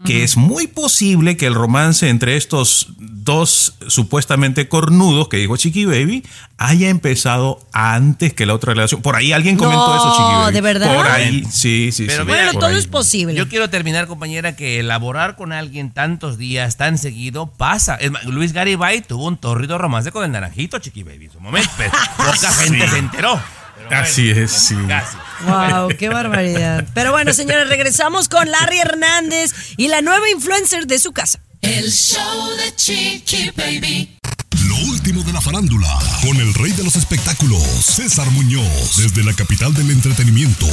que 0.04 0.22
es 0.22 0.36
muy 0.36 0.68
posible 0.68 1.36
que 1.36 1.46
el 1.46 1.54
romance 1.54 2.08
entre 2.08 2.36
estos 2.36 2.86
dos 2.98 3.74
supuestamente 3.88 4.68
cornudos 4.68 5.28
que 5.28 5.38
dijo 5.38 5.56
Chiqui 5.56 5.86
Baby 5.86 6.24
haya 6.56 6.88
empezado 6.88 7.60
antes 7.72 8.32
que 8.32 8.46
la 8.46 8.54
otra 8.54 8.74
relación. 8.74 9.02
Por 9.02 9.16
ahí 9.16 9.32
alguien 9.32 9.56
comentó 9.56 9.88
No, 9.88 9.96
eso, 9.96 10.12
Chiqui 10.12 10.34
Baby. 10.34 10.52
¿de 10.54 10.60
verdad? 10.60 10.94
Por 10.94 11.06
ahí, 11.08 11.44
sí, 11.50 11.90
sí, 11.92 12.04
Pero 12.06 12.22
sí. 12.22 12.30
mira, 12.30 12.44
Bueno, 12.44 12.60
todo 12.60 12.70
ahí. 12.70 12.78
es 12.78 12.86
posible. 12.86 13.34
Yo 13.34 13.48
quiero 13.48 13.70
terminar, 13.70 14.06
compañera, 14.06 14.54
que 14.54 14.78
elaborar 14.78 15.34
con 15.34 15.52
alguien 15.52 15.90
tantos 15.90 16.38
días, 16.38 16.76
tan 16.76 16.96
seguido, 16.96 17.48
pasa. 17.48 17.96
Es 17.96 18.12
más, 18.12 18.24
Luis 18.24 18.52
Garibay 18.52 19.02
tuvo 19.02 19.26
un 19.26 19.36
torrido 19.36 19.78
romance 19.78 20.12
con 20.12 20.24
el 20.24 20.30
naranjito, 20.30 20.78
Chiqui 20.78 21.02
Baby, 21.02 21.24
en 21.26 21.32
su 21.32 21.40
momento. 21.40 21.70
Pero 21.76 21.90
poca 22.16 22.52
gente 22.52 22.84
Sí. 22.86 22.92
se 22.92 22.98
enteró. 22.98 23.40
Bueno, 23.88 24.02
Así 24.02 24.30
es, 24.30 24.50
sí. 24.50 24.76
Casi. 24.86 25.16
Wow, 25.44 25.88
qué 25.98 26.08
barbaridad. 26.08 26.84
Pero 26.94 27.12
bueno, 27.12 27.32
señores, 27.32 27.68
regresamos 27.68 28.28
con 28.28 28.50
Larry 28.50 28.80
Hernández 28.80 29.52
y 29.76 29.88
la 29.88 30.02
nueva 30.02 30.28
influencer 30.30 30.86
de 30.86 30.98
su 30.98 31.12
casa. 31.12 31.40
El 31.62 31.90
show 31.90 32.50
de 32.56 32.74
Chiqui 32.76 33.50
Baby. 33.56 34.18
Lo 34.66 34.76
último 34.90 35.22
de 35.22 35.32
la 35.32 35.40
farándula, 35.40 35.98
con 36.22 36.36
el 36.36 36.54
rey 36.54 36.72
de 36.72 36.82
los 36.84 36.96
espectáculos, 36.96 37.62
César 37.62 38.30
Muñoz, 38.30 38.96
desde 38.96 39.22
la 39.24 39.34
capital 39.34 39.74
del 39.74 39.90
entretenimiento, 39.90 40.66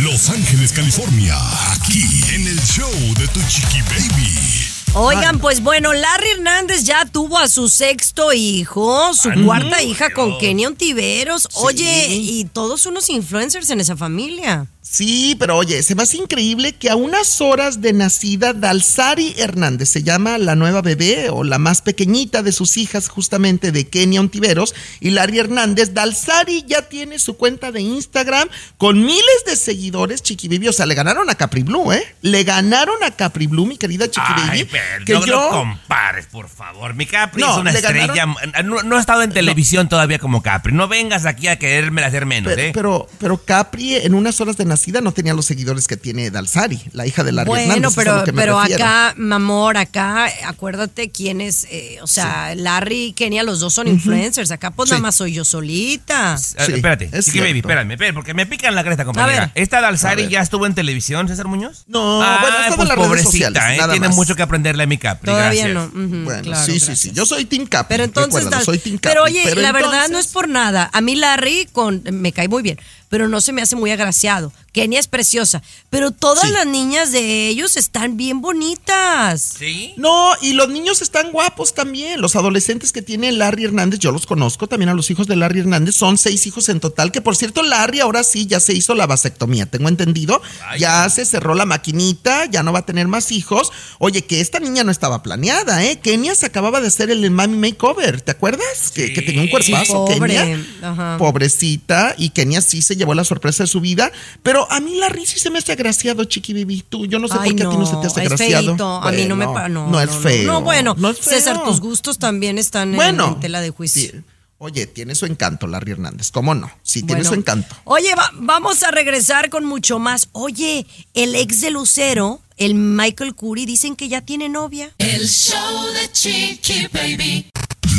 Los 0.00 0.30
Ángeles, 0.30 0.72
California, 0.72 1.36
aquí 1.72 2.24
en 2.34 2.46
el 2.46 2.60
show 2.60 2.90
de 3.18 3.28
Tu 3.28 3.40
Chiqui 3.48 3.82
Baby. 3.82 4.69
Oigan, 4.94 5.38
pues 5.38 5.62
bueno, 5.62 5.92
Larry 5.92 6.30
Hernández 6.36 6.82
ya 6.82 7.04
tuvo 7.06 7.38
a 7.38 7.46
su 7.46 7.68
sexto 7.68 8.32
hijo, 8.32 9.14
su 9.14 9.30
cuarta 9.44 9.82
hija 9.82 10.10
con 10.10 10.36
Kenny 10.38 10.66
Ontiveros. 10.66 11.48
Oye, 11.54 12.08
y 12.08 12.44
todos 12.46 12.86
unos 12.86 13.08
influencers 13.08 13.70
en 13.70 13.80
esa 13.80 13.96
familia. 13.96 14.66
Sí, 14.92 15.36
pero 15.38 15.56
oye, 15.56 15.84
se 15.84 15.94
me 15.94 16.02
hace 16.02 16.16
increíble 16.16 16.72
que 16.72 16.90
a 16.90 16.96
unas 16.96 17.40
horas 17.40 17.80
de 17.80 17.92
nacida 17.92 18.52
Dalsari 18.52 19.34
Hernández, 19.36 19.88
se 19.88 20.02
llama 20.02 20.36
la 20.36 20.56
nueva 20.56 20.82
bebé 20.82 21.30
o 21.30 21.44
la 21.44 21.58
más 21.58 21.80
pequeñita 21.80 22.42
de 22.42 22.50
sus 22.50 22.76
hijas 22.76 23.08
justamente 23.08 23.70
de 23.70 23.86
Kenia 23.86 24.18
Ontiveros 24.18 24.74
y 24.98 25.10
Larry 25.10 25.38
Hernández, 25.38 25.94
Dalsari 25.94 26.64
ya 26.66 26.88
tiene 26.88 27.20
su 27.20 27.36
cuenta 27.36 27.70
de 27.70 27.82
Instagram 27.82 28.48
con 28.78 29.04
miles 29.04 29.44
de 29.46 29.54
seguidores, 29.54 30.24
Chiqui 30.24 30.48
Baby, 30.48 30.66
o 30.66 30.72
sea, 30.72 30.86
le 30.86 30.96
ganaron 30.96 31.30
a 31.30 31.36
Capri 31.36 31.62
Blue, 31.62 31.92
¿eh? 31.92 32.02
Le 32.22 32.42
ganaron 32.42 33.04
a 33.04 33.12
Capri 33.14 33.46
Blue, 33.46 33.66
mi 33.66 33.76
querida 33.76 34.10
Chiqui 34.10 34.32
Ay, 34.34 34.64
Baby, 34.64 34.70
que 35.04 35.12
no 35.14 35.24
yo... 35.26 35.34
lo 35.36 35.48
compares, 35.50 36.26
por 36.26 36.48
favor. 36.48 36.94
Mi 36.94 37.06
Capri 37.06 37.42
No, 37.42 37.52
es 37.52 37.56
una 37.58 37.70
estrella. 37.70 38.26
No, 38.64 38.82
no 38.82 38.96
ha 38.96 39.00
estado 39.00 39.22
en 39.22 39.32
televisión 39.32 39.88
todavía 39.88 40.18
como 40.18 40.42
Capri. 40.42 40.72
No 40.72 40.88
vengas 40.88 41.26
aquí 41.26 41.48
a 41.48 41.58
quererme 41.58 42.02
hacer 42.04 42.26
menos, 42.26 42.52
Pero, 42.52 42.62
¿eh? 42.62 42.70
pero, 42.74 43.08
pero 43.18 43.38
Capri 43.44 43.96
en 43.96 44.14
unas 44.14 44.40
horas 44.40 44.56
de 44.56 44.64
nacida 44.64 45.00
no 45.00 45.12
tenía 45.12 45.34
los 45.34 45.46
seguidores 45.46 45.86
que 45.88 45.96
tiene 45.96 46.30
Dalsari, 46.30 46.80
la 46.92 47.06
hija 47.06 47.24
de 47.24 47.32
Larry 47.32 47.48
Bueno, 47.48 47.72
Hernández. 47.74 47.92
pero, 47.96 48.22
pero 48.34 48.58
acá, 48.60 49.14
mamor, 49.16 49.76
acá, 49.76 50.26
acuérdate 50.46 51.10
quién 51.10 51.40
es, 51.40 51.66
eh, 51.70 51.98
o 52.02 52.06
sea, 52.06 52.54
Larry 52.54 53.06
y 53.06 53.12
Kenia, 53.12 53.42
los 53.42 53.60
dos 53.60 53.74
son 53.74 53.88
influencers. 53.88 54.50
Acá 54.50 54.70
pues 54.70 54.88
Sí. 54.88 54.92
nada 54.94 55.02
más 55.02 55.14
soy 55.16 55.32
yo 55.34 55.44
solita. 55.44 56.34
Ah, 56.34 56.38
Sí, 56.38 56.72
espérate, 56.72 57.08
es 57.12 57.26
Chiqui 57.26 57.38
Baby, 57.40 57.52
cierto. 57.52 57.68
espérame, 57.68 57.90
espérame, 57.92 58.14
porque 58.14 58.34
me 58.34 58.46
pican 58.46 58.74
la 58.74 58.82
cresta, 58.84 59.02
A 59.02 59.06
compañera. 59.06 59.40
ver. 59.40 59.50
¿Esta 59.54 59.80
Dalsari 59.80 60.28
ya 60.28 60.40
estuvo 60.40 60.66
en 60.66 60.74
televisión, 60.74 61.28
César 61.28 61.46
Muñoz? 61.46 61.84
No, 61.86 62.16
bueno, 62.18 62.46
estado 62.48 62.64
en 62.70 62.74
pues 62.76 62.88
las 62.88 62.96
redes 62.98 63.08
pobrecita, 63.08 63.46
sociales, 63.48 63.62
¿eh? 63.74 63.76
nada 63.80 63.92
Tiene 63.92 64.08
más. 64.08 64.16
mucho 64.16 64.36
que 64.36 64.42
aprenderle 64.70 64.82
a 64.82 64.86
mi 64.86 64.98
Capri. 64.98 65.26
Todavía 65.26 65.68
gracias. 65.68 65.92
no. 65.94 66.04
Ujú, 66.04 66.24
Bueno, 66.24 66.42
claro, 66.42 66.64
sí, 66.66 66.72
sí, 66.72 66.86
gracias. 66.86 66.98
sí. 66.98 67.10
Yo 67.12 67.26
soy 67.26 67.44
Team 67.44 67.66
Capri. 67.66 67.94
Pero 67.94 68.04
entonces, 68.04 68.64
soy 68.64 68.78
Team 68.78 68.96
Capri. 68.98 69.10
pero 69.10 69.24
oye, 69.24 69.44
la 69.56 69.72
verdad 69.72 70.06
entonces- 70.06 70.10
no 70.10 70.18
es 70.18 70.26
por 70.28 70.48
nada. 70.48 70.88
A 70.92 71.00
mí 71.00 71.16
Larry 71.16 71.68
con, 71.72 72.02
me 72.12 72.32
cae 72.32 72.48
muy 72.48 72.62
bien, 72.62 72.78
pero 73.08 73.28
no 73.28 73.40
se 73.40 73.52
me 73.52 73.62
hace 73.62 73.76
muy 73.76 73.90
agraciado. 73.90 74.52
Kenia 74.72 75.00
es 75.00 75.08
preciosa, 75.08 75.62
pero 75.88 76.10
todas 76.12 76.46
Sí. 76.46 76.52
las 76.52 76.66
niñas 76.66 77.10
de 77.12 77.48
ellos 77.48 77.76
están 77.76 78.16
bien 78.16 78.40
bonitas. 78.40 79.56
¿Sí? 79.58 79.94
No, 79.96 80.30
y 80.40 80.52
los 80.52 80.68
niños 80.68 81.02
están 81.02 81.32
guapos 81.32 81.74
también. 81.74 82.20
Los 82.20 82.36
adolescentes 82.36 82.92
que 82.92 83.02
tiene 83.02 83.32
Larry 83.32 83.64
Hernández, 83.64 83.98
yo 84.00 84.12
los 84.12 84.26
conozco 84.26 84.66
también 84.68 84.88
a 84.88 84.94
los 84.94 85.10
hijos 85.10 85.26
de 85.26 85.36
Larry 85.36 85.60
Hernández. 85.60 85.96
Son 85.96 86.18
seis 86.18 86.46
hijos 86.46 86.68
en 86.68 86.80
total. 86.80 87.10
Que 87.12 87.20
por 87.20 87.36
cierto, 87.36 87.62
Larry 87.62 88.00
ahora 88.00 88.22
sí 88.22 88.46
ya 88.46 88.60
se 88.60 88.72
hizo 88.72 88.94
la 88.94 89.06
vasectomía. 89.06 89.66
Tengo 89.66 89.88
entendido. 89.88 90.40
Ya 90.78 91.08
se 91.10 91.24
cerró 91.24 91.54
la 91.54 91.66
maquinita, 91.66 92.46
ya 92.46 92.62
no 92.62 92.72
va 92.72 92.80
a 92.80 92.86
tener 92.86 93.08
más 93.08 93.32
hijos. 93.32 93.72
Oye, 93.98 94.22
que 94.24 94.40
esta 94.40 94.60
niña 94.60 94.84
no 94.84 94.92
estaba 94.92 95.22
planeada, 95.22 95.84
¿eh? 95.84 95.98
Kenia 96.00 96.34
se 96.34 96.46
acababa 96.46 96.80
de 96.80 96.86
hacer 96.88 97.10
el 97.10 97.28
Mami 97.30 97.56
Makeover. 97.56 98.20
¿Te 98.20 98.30
acuerdas? 98.30 98.92
Que, 98.94 99.12
que 99.12 99.22
tenía 99.22 99.42
un 99.42 99.48
cuerpazo, 99.48 100.06
Sí, 100.08 100.14
pobre. 100.18 100.34
Kenia. 100.36 100.66
Ajá. 100.82 101.16
Pobrecita. 101.18 102.14
Y 102.16 102.30
Kenia 102.30 102.60
sí 102.60 102.82
se 102.82 102.96
llevó 102.96 103.14
la 103.14 103.24
sorpresa 103.24 103.64
de 103.64 103.66
su 103.66 103.80
vida. 103.80 104.12
Pero 104.42 104.59
a 104.70 104.80
mí 104.80 104.96
Larry 104.96 105.24
sí 105.26 105.38
se 105.38 105.50
me 105.50 105.58
hace 105.58 105.72
agraciado, 105.72 106.24
Chiqui 106.24 106.52
Baby. 106.52 106.84
Tú, 106.88 107.06
yo 107.06 107.18
no 107.20 107.28
sé 107.28 107.34
Ay, 107.38 107.50
por 107.50 107.56
qué 107.58 107.62
a 107.66 107.70
ti 107.70 107.76
no 107.76 107.86
se 107.86 107.92
te 107.96 108.06
hace 108.08 108.20
es 108.20 108.32
agraciado. 108.32 108.66
feíto. 108.66 108.86
A 109.02 109.12
mí 109.12 109.24
no 109.26 109.36
me 109.36 109.44
Bueno, 109.46 109.60
pa- 109.60 109.68
no, 109.68 109.86
no 109.88 110.00
es 110.00 110.10
feo. 110.10 110.44
No, 110.46 110.60
bueno, 110.62 110.94
No 110.98 111.10
es 111.10 111.18
feo. 111.18 111.34
César, 111.38 111.62
tus 111.64 111.80
gustos 111.80 112.18
también 112.18 112.58
están 112.58 112.90
en- 112.90 112.96
Bueno, 112.96 113.28
en, 113.28 113.40
tela 113.40 113.60
de 113.60 113.70
juicio. 113.70 114.22
Oye, 114.62 114.86
tiene 114.86 115.14
su 115.14 115.24
encanto, 115.24 115.66
Larry 115.66 115.92
Hernández. 115.92 116.30
¿Cómo 116.30 116.54
no? 116.54 116.70
Sí, 116.82 117.00
tiene 117.02 117.22
Bueno. 117.22 117.28
su 117.30 117.34
encanto. 117.34 117.74
Oye, 117.84 118.14
va- 118.14 118.30
vamos 118.34 118.82
a 118.82 118.90
regresar 118.90 119.48
con 119.48 119.64
mucho 119.64 119.98
más. 119.98 120.28
Oye, 120.32 120.86
el 121.14 121.34
ex 121.34 121.62
de 121.62 121.70
Lucero, 121.70 122.40
el 122.58 122.74
Michael 122.74 123.34
Curry, 123.34 123.64
dicen 123.64 123.96
que 123.96 124.08
ya 124.10 124.20
tiene 124.20 124.50
novia. 124.50 124.92
El 124.98 125.26
show 125.28 125.86
de 125.94 126.12
Chiqui 126.12 126.88
Baby. 126.92 127.46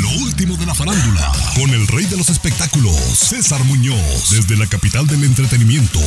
Lo 0.02 0.08
último 0.24 0.56
de 0.56 0.66
la 0.66 0.74
farándula, 0.74 1.32
con 1.54 1.70
el 1.70 1.86
rey 1.86 2.04
de 2.06 2.16
los 2.16 2.28
espectáculos, 2.28 2.96
César 3.14 3.62
Muñoz, 3.64 4.30
desde 4.30 4.56
la 4.56 4.66
capital 4.66 5.06
del 5.06 5.22
entretenimiento, 5.24 6.00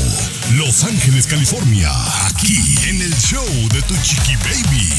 Los 0.56 0.84
Ángeles, 0.84 1.26
California, 1.28 1.90
aquí 2.28 2.58
en 2.90 3.02
el 3.02 3.16
show 3.16 3.46
de 3.72 3.82
Tu 3.84 3.96
Chiqui 4.04 4.36
Baby. 4.36 4.90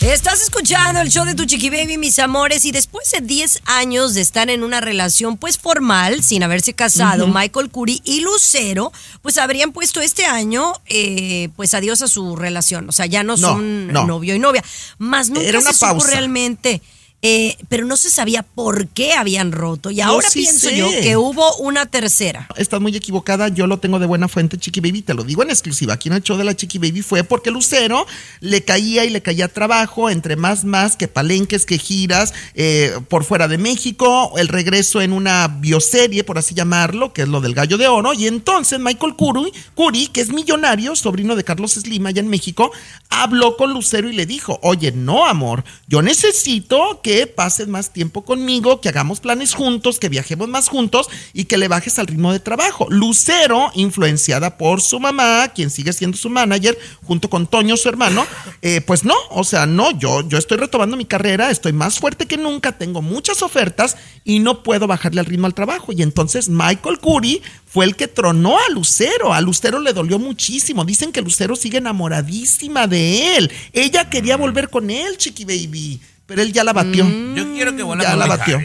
Estás 0.00 0.40
escuchando 0.42 1.00
el 1.00 1.10
show 1.10 1.26
de 1.26 1.34
tu 1.34 1.44
chiqui 1.44 1.68
baby, 1.68 1.98
mis 1.98 2.18
amores, 2.20 2.64
y 2.64 2.72
después 2.72 3.10
de 3.10 3.20
10 3.20 3.60
años 3.66 4.14
de 4.14 4.22
estar 4.22 4.48
en 4.48 4.62
una 4.62 4.80
relación 4.80 5.36
pues 5.36 5.58
formal, 5.58 6.22
sin 6.24 6.42
haberse 6.42 6.72
casado, 6.72 7.26
Michael 7.28 7.68
Curry 7.70 8.00
y 8.04 8.20
Lucero, 8.20 8.92
pues 9.20 9.36
habrían 9.36 9.72
puesto 9.72 10.00
este 10.00 10.24
año 10.24 10.72
eh, 10.86 11.50
pues 11.54 11.74
adiós 11.74 12.00
a 12.00 12.08
su 12.08 12.34
relación. 12.34 12.88
O 12.88 12.92
sea, 12.92 13.04
ya 13.04 13.22
no, 13.22 13.36
No, 13.36 13.48
son 13.48 13.88
no. 13.92 14.06
novio 14.06 14.34
y 14.34 14.38
novia. 14.38 14.64
Más 14.96 15.28
nunca 15.28 15.42
Era 15.46 15.58
una 15.58 15.72
se 15.72 15.78
supo 15.80 15.92
pausa. 15.92 16.10
realmente. 16.12 16.80
Eh, 17.22 17.56
pero 17.68 17.84
no 17.84 17.96
se 17.96 18.08
sabía 18.08 18.42
por 18.42 18.88
qué 18.88 19.12
habían 19.12 19.52
roto. 19.52 19.90
Y 19.90 20.00
ahora 20.00 20.30
sí 20.30 20.40
pienso 20.40 20.70
sé. 20.70 20.78
yo 20.78 20.88
que 21.02 21.18
hubo 21.18 21.56
una 21.56 21.84
tercera. 21.86 22.48
Estás 22.56 22.80
muy 22.80 22.96
equivocada, 22.96 23.48
yo 23.48 23.66
lo 23.66 23.78
tengo 23.78 23.98
de 23.98 24.06
buena 24.06 24.26
fuente, 24.26 24.56
Chiqui 24.56 24.80
Baby, 24.80 25.02
te 25.02 25.12
lo 25.12 25.22
digo 25.22 25.42
en 25.42 25.50
exclusiva. 25.50 25.94
Aquí 25.94 26.08
en 26.08 26.14
el 26.14 26.22
show 26.22 26.38
de 26.38 26.44
la 26.44 26.56
Chiqui 26.56 26.78
Baby 26.78 27.02
fue 27.02 27.22
porque 27.22 27.50
Lucero 27.50 28.06
le 28.40 28.64
caía 28.64 29.04
y 29.04 29.10
le 29.10 29.20
caía 29.20 29.48
trabajo, 29.48 30.08
entre 30.08 30.36
más, 30.36 30.64
más, 30.64 30.96
que 30.96 31.08
palenques, 31.08 31.66
que 31.66 31.78
giras 31.78 32.32
eh, 32.54 32.96
por 33.08 33.24
fuera 33.24 33.48
de 33.48 33.58
México, 33.58 34.32
el 34.38 34.48
regreso 34.48 35.02
en 35.02 35.12
una 35.12 35.48
bioserie, 35.48 36.24
por 36.24 36.38
así 36.38 36.54
llamarlo, 36.54 37.12
que 37.12 37.22
es 37.22 37.28
lo 37.28 37.42
del 37.42 37.54
gallo 37.54 37.76
de 37.76 37.86
oro. 37.86 38.14
Y 38.14 38.28
entonces 38.28 38.80
Michael 38.80 39.14
Curry, 39.16 39.52
Curry, 39.76 40.06
que 40.06 40.22
es 40.22 40.32
millonario, 40.32 40.96
sobrino 40.96 41.36
de 41.36 41.44
Carlos 41.44 41.72
Slim 41.72 42.06
allá 42.06 42.20
en 42.20 42.28
México, 42.28 42.72
habló 43.10 43.58
con 43.58 43.74
Lucero 43.74 44.08
y 44.08 44.14
le 44.14 44.24
dijo, 44.24 44.58
oye, 44.62 44.90
no, 44.92 45.26
amor, 45.26 45.64
yo 45.86 46.00
necesito 46.00 47.00
que 47.02 47.09
pases 47.34 47.68
más 47.68 47.92
tiempo 47.92 48.24
conmigo, 48.24 48.80
que 48.80 48.88
hagamos 48.88 49.20
planes 49.20 49.54
juntos, 49.54 49.98
que 49.98 50.08
viajemos 50.08 50.48
más 50.48 50.68
juntos 50.68 51.08
y 51.32 51.44
que 51.44 51.58
le 51.58 51.68
bajes 51.68 51.98
al 51.98 52.06
ritmo 52.06 52.32
de 52.32 52.40
trabajo. 52.40 52.86
Lucero, 52.90 53.70
influenciada 53.74 54.56
por 54.56 54.80
su 54.80 55.00
mamá, 55.00 55.48
quien 55.54 55.70
sigue 55.70 55.92
siendo 55.92 56.16
su 56.16 56.30
manager, 56.30 56.78
junto 57.04 57.28
con 57.30 57.46
Toño, 57.46 57.76
su 57.76 57.88
hermano, 57.88 58.26
eh, 58.62 58.80
pues 58.80 59.04
no, 59.04 59.14
o 59.30 59.44
sea, 59.44 59.66
no, 59.66 59.90
yo, 59.98 60.26
yo 60.28 60.38
estoy 60.38 60.58
retomando 60.58 60.96
mi 60.96 61.04
carrera, 61.04 61.50
estoy 61.50 61.72
más 61.72 61.98
fuerte 61.98 62.26
que 62.26 62.36
nunca, 62.36 62.72
tengo 62.72 63.02
muchas 63.02 63.42
ofertas 63.42 63.96
y 64.24 64.38
no 64.38 64.62
puedo 64.62 64.86
bajarle 64.86 65.20
al 65.20 65.26
ritmo 65.26 65.46
al 65.46 65.54
trabajo. 65.54 65.92
Y 65.92 66.02
entonces 66.02 66.48
Michael 66.48 66.98
Curry 67.00 67.42
fue 67.66 67.84
el 67.84 67.96
que 67.96 68.08
tronó 68.08 68.58
a 68.58 68.68
Lucero. 68.72 69.32
A 69.32 69.40
Lucero 69.40 69.80
le 69.80 69.92
dolió 69.92 70.18
muchísimo. 70.18 70.84
Dicen 70.84 71.12
que 71.12 71.22
Lucero 71.22 71.56
sigue 71.56 71.78
enamoradísima 71.78 72.86
de 72.86 73.36
él. 73.36 73.50
Ella 73.72 74.10
quería 74.10 74.36
volver 74.36 74.70
con 74.70 74.90
él, 74.90 75.16
Chiqui 75.16 75.44
Baby. 75.44 76.00
Pero 76.30 76.42
él 76.42 76.52
ya 76.52 76.64
la 76.64 76.72
batió. 76.72 77.04
Yo 77.34 77.52
quiero 77.52 77.74
que 77.76 77.82
vuelva 77.82 78.04
Ya 78.04 78.16
la 78.16 78.26
batió. 78.26 78.60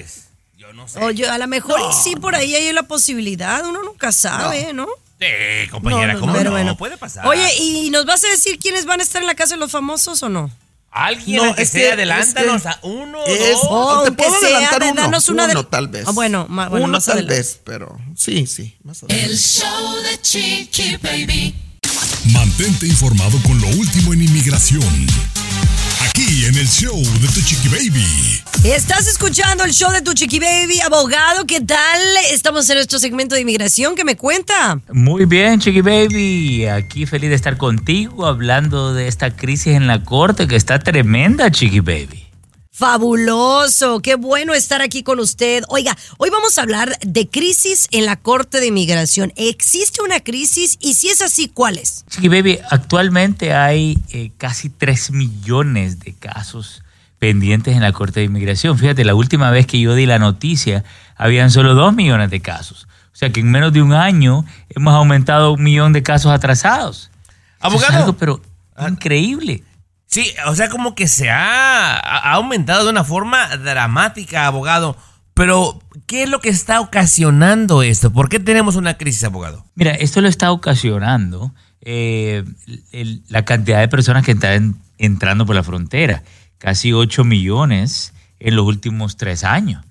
Yo 0.58 0.72
no 0.74 0.88
sé. 0.88 1.00
Oye, 1.00 1.28
a 1.28 1.38
lo 1.38 1.48
mejor 1.48 1.80
sí 1.94 2.16
por 2.16 2.36
ahí 2.36 2.56
hay 2.56 2.72
la 2.74 2.84
posibilidad, 2.84 3.66
uno 3.66 3.84
nunca 3.84 4.12
sabe, 4.12 4.72
¿no? 4.74 4.88
Sí, 5.20 5.70
compañera, 5.72 6.08
No, 6.08 6.14
no, 6.14 6.20
¿cómo 6.20 6.34
Pero 6.34 6.46
no? 6.46 6.52
bueno. 6.52 6.78
Puede 6.78 6.98
pasar. 6.98 7.26
Oye, 7.28 7.50
¿y 7.60 7.90
nos 7.90 8.06
vas 8.06 8.24
a 8.24 8.28
decir 8.28 8.60
quiénes 8.60 8.86
van 8.86 9.00
a 9.00 9.04
estar 9.04 9.22
en 9.22 9.28
la 9.28 9.36
casa 9.36 9.56
de 9.56 9.60
los 9.60 9.72
famosos 9.72 10.22
o 10.24 10.30
no? 10.30 10.52
Alguien 10.92 11.44
No, 11.44 11.56
que 11.56 11.64
es 11.64 11.70
sea, 11.70 11.88
que- 11.88 11.92
adelántanos 11.94 12.56
es 12.58 12.62
que 12.64 12.68
a 12.70 12.80
uno, 12.84 13.26
es- 13.26 13.52
dos. 13.54 13.62
Oh, 13.70 14.04
te 14.06 14.12
puedo 14.14 14.30
sea, 14.40 14.50
adelantar 14.50 14.82
de- 14.84 14.92
uno. 14.92 15.02
danos 15.02 15.28
una 15.30 15.48
de- 15.48 15.52
uno, 15.54 15.66
tal 15.66 15.88
vez. 15.90 16.06
Ah, 16.08 16.12
bueno, 16.12 16.46
ma- 16.50 16.70
bueno, 16.70 16.86
uno 16.86 16.94
más 16.94 17.06
tal 17.06 17.14
adelante. 17.18 17.36
vez, 17.38 17.60
pero 17.66 17.98
sí, 18.16 18.46
sí, 18.48 18.76
más 18.84 19.04
adelante. 19.04 19.26
El 19.32 19.38
show 19.38 19.96
de 20.04 20.22
Chiqui 20.22 20.98
Baby. 20.98 21.56
Mantente 22.32 22.88
informado 22.88 23.38
con 23.44 23.60
lo 23.62 23.68
último 23.68 24.14
en 24.14 24.22
inmigración. 24.24 25.08
Aquí 26.02 26.46
en 26.46 26.56
el 26.58 26.68
show 26.68 26.98
de 26.98 27.28
Tu 27.30 27.42
Chiqui 27.42 27.70
Baby. 27.70 28.44
Estás 28.64 29.08
escuchando 29.08 29.64
el 29.64 29.72
show 29.72 29.92
de 29.92 30.02
tu 30.02 30.14
chiqui 30.14 30.40
baby, 30.40 30.82
abogado, 30.82 31.46
¿qué 31.46 31.62
tal? 31.62 32.00
Estamos 32.32 32.68
en 32.70 32.78
nuestro 32.78 32.98
segmento 32.98 33.36
de 33.36 33.42
inmigración, 33.42 33.96
¿qué 33.96 34.04
me 34.04 34.18
cuenta? 34.18 34.82
Muy 34.92 35.26
bien, 35.26 35.60
Chiqui 35.60 35.82
Baby. 35.82 36.66
Aquí 36.66 37.06
feliz 37.06 37.30
de 37.30 37.36
estar 37.36 37.58
contigo 37.58 38.26
hablando 38.26 38.94
de 38.94 39.08
esta 39.08 39.36
crisis 39.36 39.76
en 39.76 39.86
la 39.86 40.04
corte 40.04 40.48
que 40.48 40.56
está 40.56 40.80
tremenda, 40.80 41.52
Chiqui 41.52 41.82
Baby. 41.82 42.25
Fabuloso, 42.78 44.02
qué 44.02 44.16
bueno 44.16 44.54
estar 44.54 44.82
aquí 44.82 45.02
con 45.02 45.22
usted. 45.22 45.64
Oiga, 45.70 45.96
hoy 46.18 46.30
vamos 46.30 46.58
a 46.58 46.62
hablar 46.62 47.00
de 47.00 47.30
crisis 47.30 47.88
en 47.92 48.06
la 48.06 48.18
Corte 48.18 48.60
de 48.60 48.68
Inmigración. 48.68 49.32
¿Existe 49.38 50.02
una 50.02 50.20
crisis? 50.20 50.78
Y 50.82 50.96
si 50.96 51.08
es 51.08 51.22
así, 51.22 51.48
¿cuál 51.48 51.78
es? 51.78 52.04
Chiqui 52.10 52.28
Baby, 52.28 52.60
actualmente 52.70 53.54
hay 53.54 53.98
eh, 54.10 54.32
casi 54.38 54.68
3 54.68 55.12
millones 55.12 56.02
de 56.02 56.16
casos 56.16 56.84
pendientes 57.18 57.78
en 57.78 57.82
la 57.82 57.94
Corte 57.94 58.20
de 58.20 58.26
Inmigración. 58.26 58.78
Fíjate, 58.78 59.06
la 59.06 59.16
última 59.16 59.52
vez 59.52 59.68
que 59.68 59.80
yo 59.80 59.96
di 59.96 60.06
la 60.06 60.20
noticia, 60.20 60.84
habían 61.16 61.52
solo 61.52 61.76
2 61.76 61.96
millones 61.96 62.30
de 62.30 62.42
casos. 62.42 62.90
O 63.14 63.16
sea 63.16 63.32
que 63.32 63.40
en 63.40 63.52
menos 63.52 63.72
de 63.72 63.82
un 63.82 63.94
año 63.94 64.44
hemos 64.68 64.94
aumentado 64.94 65.54
un 65.54 65.64
millón 65.64 65.94
de 65.94 66.04
casos 66.04 66.30
atrasados. 66.30 67.10
Abogado. 67.62 68.00
algo, 68.00 68.18
pero 68.18 68.42
increíble. 68.86 69.64
Sí, 70.16 70.34
o 70.46 70.56
sea, 70.56 70.70
como 70.70 70.96
que 70.96 71.10
se 71.10 71.30
ha, 71.30 71.98
aumentado 72.32 72.86
de 72.86 72.90
una 72.90 73.04
forma 73.04 73.58
dramática, 73.58 74.48
abogado. 74.48 74.96
Pero, 75.34 75.82
¿qué 76.08 76.24
es 76.24 76.30
lo 76.30 76.40
que 76.40 76.48
está 76.48 76.80
ocasionando 76.80 77.84
esto? 77.84 78.14
¿Por 78.14 78.30
qué 78.30 78.40
tenemos 78.40 78.78
una 78.78 78.94
crisis, 78.98 79.26
abogado? 79.26 79.66
Mira, 79.76 79.92
esto 79.92 80.22
lo 80.22 80.30
está 80.30 80.54
ocasionando 80.54 81.54
eh, 81.82 82.46
la 83.28 83.44
cantidad 83.44 83.82
de 83.82 83.90
personas 83.90 84.24
que 84.24 84.32
están 84.32 84.78
entrando 84.98 85.46
por 85.46 85.54
la 85.54 85.64
frontera. 85.64 86.24
Casi 86.60 86.94
8 86.94 87.26
millones 87.26 88.14
en 88.40 88.56
los 88.56 88.66
últimos 88.66 89.18
tres 89.18 89.44
años. 89.44 89.84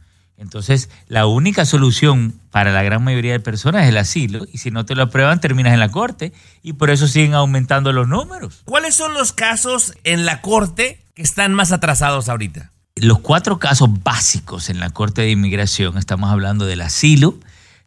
Entonces, 0.44 0.90
la 1.08 1.26
única 1.26 1.64
solución 1.64 2.34
para 2.50 2.70
la 2.70 2.82
gran 2.82 3.02
mayoría 3.02 3.32
de 3.32 3.40
personas 3.40 3.84
es 3.84 3.88
el 3.88 3.96
asilo. 3.96 4.46
Y 4.52 4.58
si 4.58 4.70
no 4.70 4.84
te 4.84 4.94
lo 4.94 5.04
aprueban, 5.04 5.40
terminas 5.40 5.72
en 5.72 5.80
la 5.80 5.90
corte. 5.90 6.34
Y 6.62 6.74
por 6.74 6.90
eso 6.90 7.08
siguen 7.08 7.32
aumentando 7.32 7.92
los 7.94 8.06
números. 8.06 8.60
¿Cuáles 8.66 8.94
son 8.94 9.14
los 9.14 9.32
casos 9.32 9.94
en 10.04 10.26
la 10.26 10.42
corte 10.42 11.00
que 11.14 11.22
están 11.22 11.54
más 11.54 11.72
atrasados 11.72 12.28
ahorita? 12.28 12.72
Los 12.94 13.20
cuatro 13.20 13.58
casos 13.58 13.88
básicos 14.04 14.68
en 14.68 14.78
la 14.78 14.90
Corte 14.90 15.22
de 15.22 15.30
Inmigración, 15.30 15.98
estamos 15.98 16.30
hablando 16.30 16.64
del 16.64 16.82
asilo, 16.82 17.36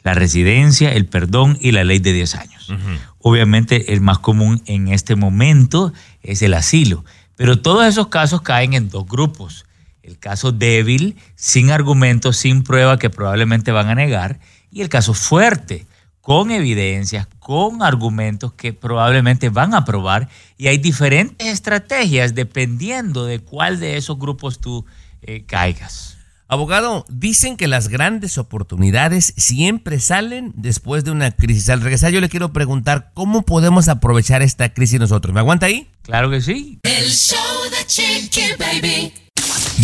la 0.04 0.14
residencia, 0.14 0.92
el 0.92 1.06
perdón 1.06 1.58
y 1.62 1.72
la 1.72 1.86
ley 1.86 2.00
de 2.00 2.12
10 2.12 2.36
años. 2.36 2.74
Obviamente 3.20 3.94
el 3.94 4.02
más 4.02 4.20
común 4.20 4.64
en 4.66 4.90
este 4.90 5.16
momento 5.16 5.94
es 6.24 6.42
el 6.42 6.54
asilo, 6.56 7.06
pero 7.36 7.62
todos 7.62 7.86
esos 7.86 8.08
casos 8.08 8.42
caen 8.42 8.74
en 8.74 8.90
dos 8.90 9.06
grupos. 9.08 9.67
El 10.08 10.18
caso 10.18 10.54
débil, 10.54 11.18
sin 11.36 11.70
argumentos, 11.70 12.38
sin 12.38 12.64
prueba 12.64 12.98
que 12.98 13.10
probablemente 13.10 13.74
van 13.74 13.90
a 13.90 13.96
negar, 13.96 14.40
y 14.72 14.82
el 14.82 14.88
caso 14.88 15.14
fuerte, 15.14 15.86
con 16.22 16.50
evidencias, 16.50 17.28
con 17.40 17.84
argumentos 17.84 18.54
que 18.54 18.72
probablemente 18.72 19.50
van 19.50 19.74
a 19.74 19.84
probar, 19.84 20.30
y 20.58 20.68
hay 20.68 20.78
diferentes 20.78 21.46
estrategias 21.46 22.36
dependiendo 22.36 23.26
de 23.26 23.40
cuál 23.40 23.82
de 23.82 23.98
esos 23.98 24.18
grupos 24.18 24.60
tú 24.60 24.86
eh, 25.24 25.44
caigas. 25.46 26.18
Abogado, 26.48 27.06
dicen 27.10 27.58
que 27.58 27.68
las 27.68 27.90
grandes 27.90 28.38
oportunidades 28.38 29.34
siempre 29.36 30.00
salen 30.00 30.54
después 30.56 31.04
de 31.04 31.12
una 31.12 31.32
crisis. 31.32 31.68
Al 31.68 31.82
regresar 31.82 32.14
yo 32.14 32.22
le 32.22 32.30
quiero 32.30 32.54
preguntar 32.54 33.12
cómo 33.14 33.42
podemos 33.42 33.90
aprovechar 33.90 34.42
esta 34.42 34.74
crisis 34.74 35.02
nosotros. 35.02 35.34
¿Me 35.34 35.42
aguanta 35.42 35.66
ahí? 35.66 35.90
Claro 36.04 36.30
que 36.30 36.40
sí. 36.40 36.80
El 36.84 37.10
show 37.10 37.38
de 37.70 37.86
Chiqui 37.86 38.54
Baby. 38.58 39.27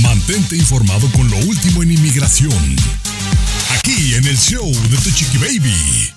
Mantente 0.01 0.55
informado 0.55 1.07
con 1.11 1.29
lo 1.29 1.37
último 1.37 1.83
en 1.83 1.91
inmigración. 1.91 2.51
Aquí 3.69 4.15
en 4.15 4.25
el 4.27 4.37
show 4.37 4.65
de 4.71 4.97
Tu 4.97 5.11
Chiqui 5.11 5.37
Baby. 5.37 6.11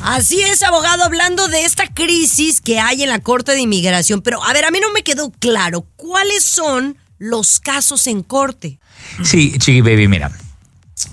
Así 0.00 0.40
es, 0.40 0.62
abogado, 0.62 1.04
hablando 1.04 1.48
de 1.48 1.64
esta 1.64 1.86
crisis 1.86 2.60
que 2.60 2.80
hay 2.80 3.02
en 3.02 3.10
la 3.10 3.18
Corte 3.20 3.52
de 3.52 3.60
Inmigración. 3.60 4.22
Pero, 4.22 4.42
a 4.42 4.52
ver, 4.52 4.64
a 4.64 4.70
mí 4.70 4.78
no 4.80 4.90
me 4.92 5.02
quedó 5.02 5.30
claro 5.30 5.86
cuáles 5.96 6.42
son 6.42 6.96
los 7.18 7.60
casos 7.60 8.06
en 8.06 8.22
corte. 8.22 8.80
Sí, 9.22 9.52
Chiqui 9.58 9.82
Baby, 9.82 10.08
mira. 10.08 10.32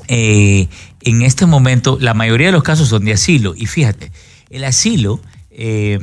eh, 0.07 0.67
en 1.01 1.21
este 1.21 1.45
momento, 1.45 1.97
la 1.99 2.13
mayoría 2.13 2.47
de 2.47 2.53
los 2.53 2.63
casos 2.63 2.89
son 2.89 3.05
de 3.05 3.13
asilo. 3.13 3.53
Y 3.55 3.65
fíjate, 3.65 4.11
el 4.49 4.63
asilo 4.63 5.21
eh, 5.59 5.99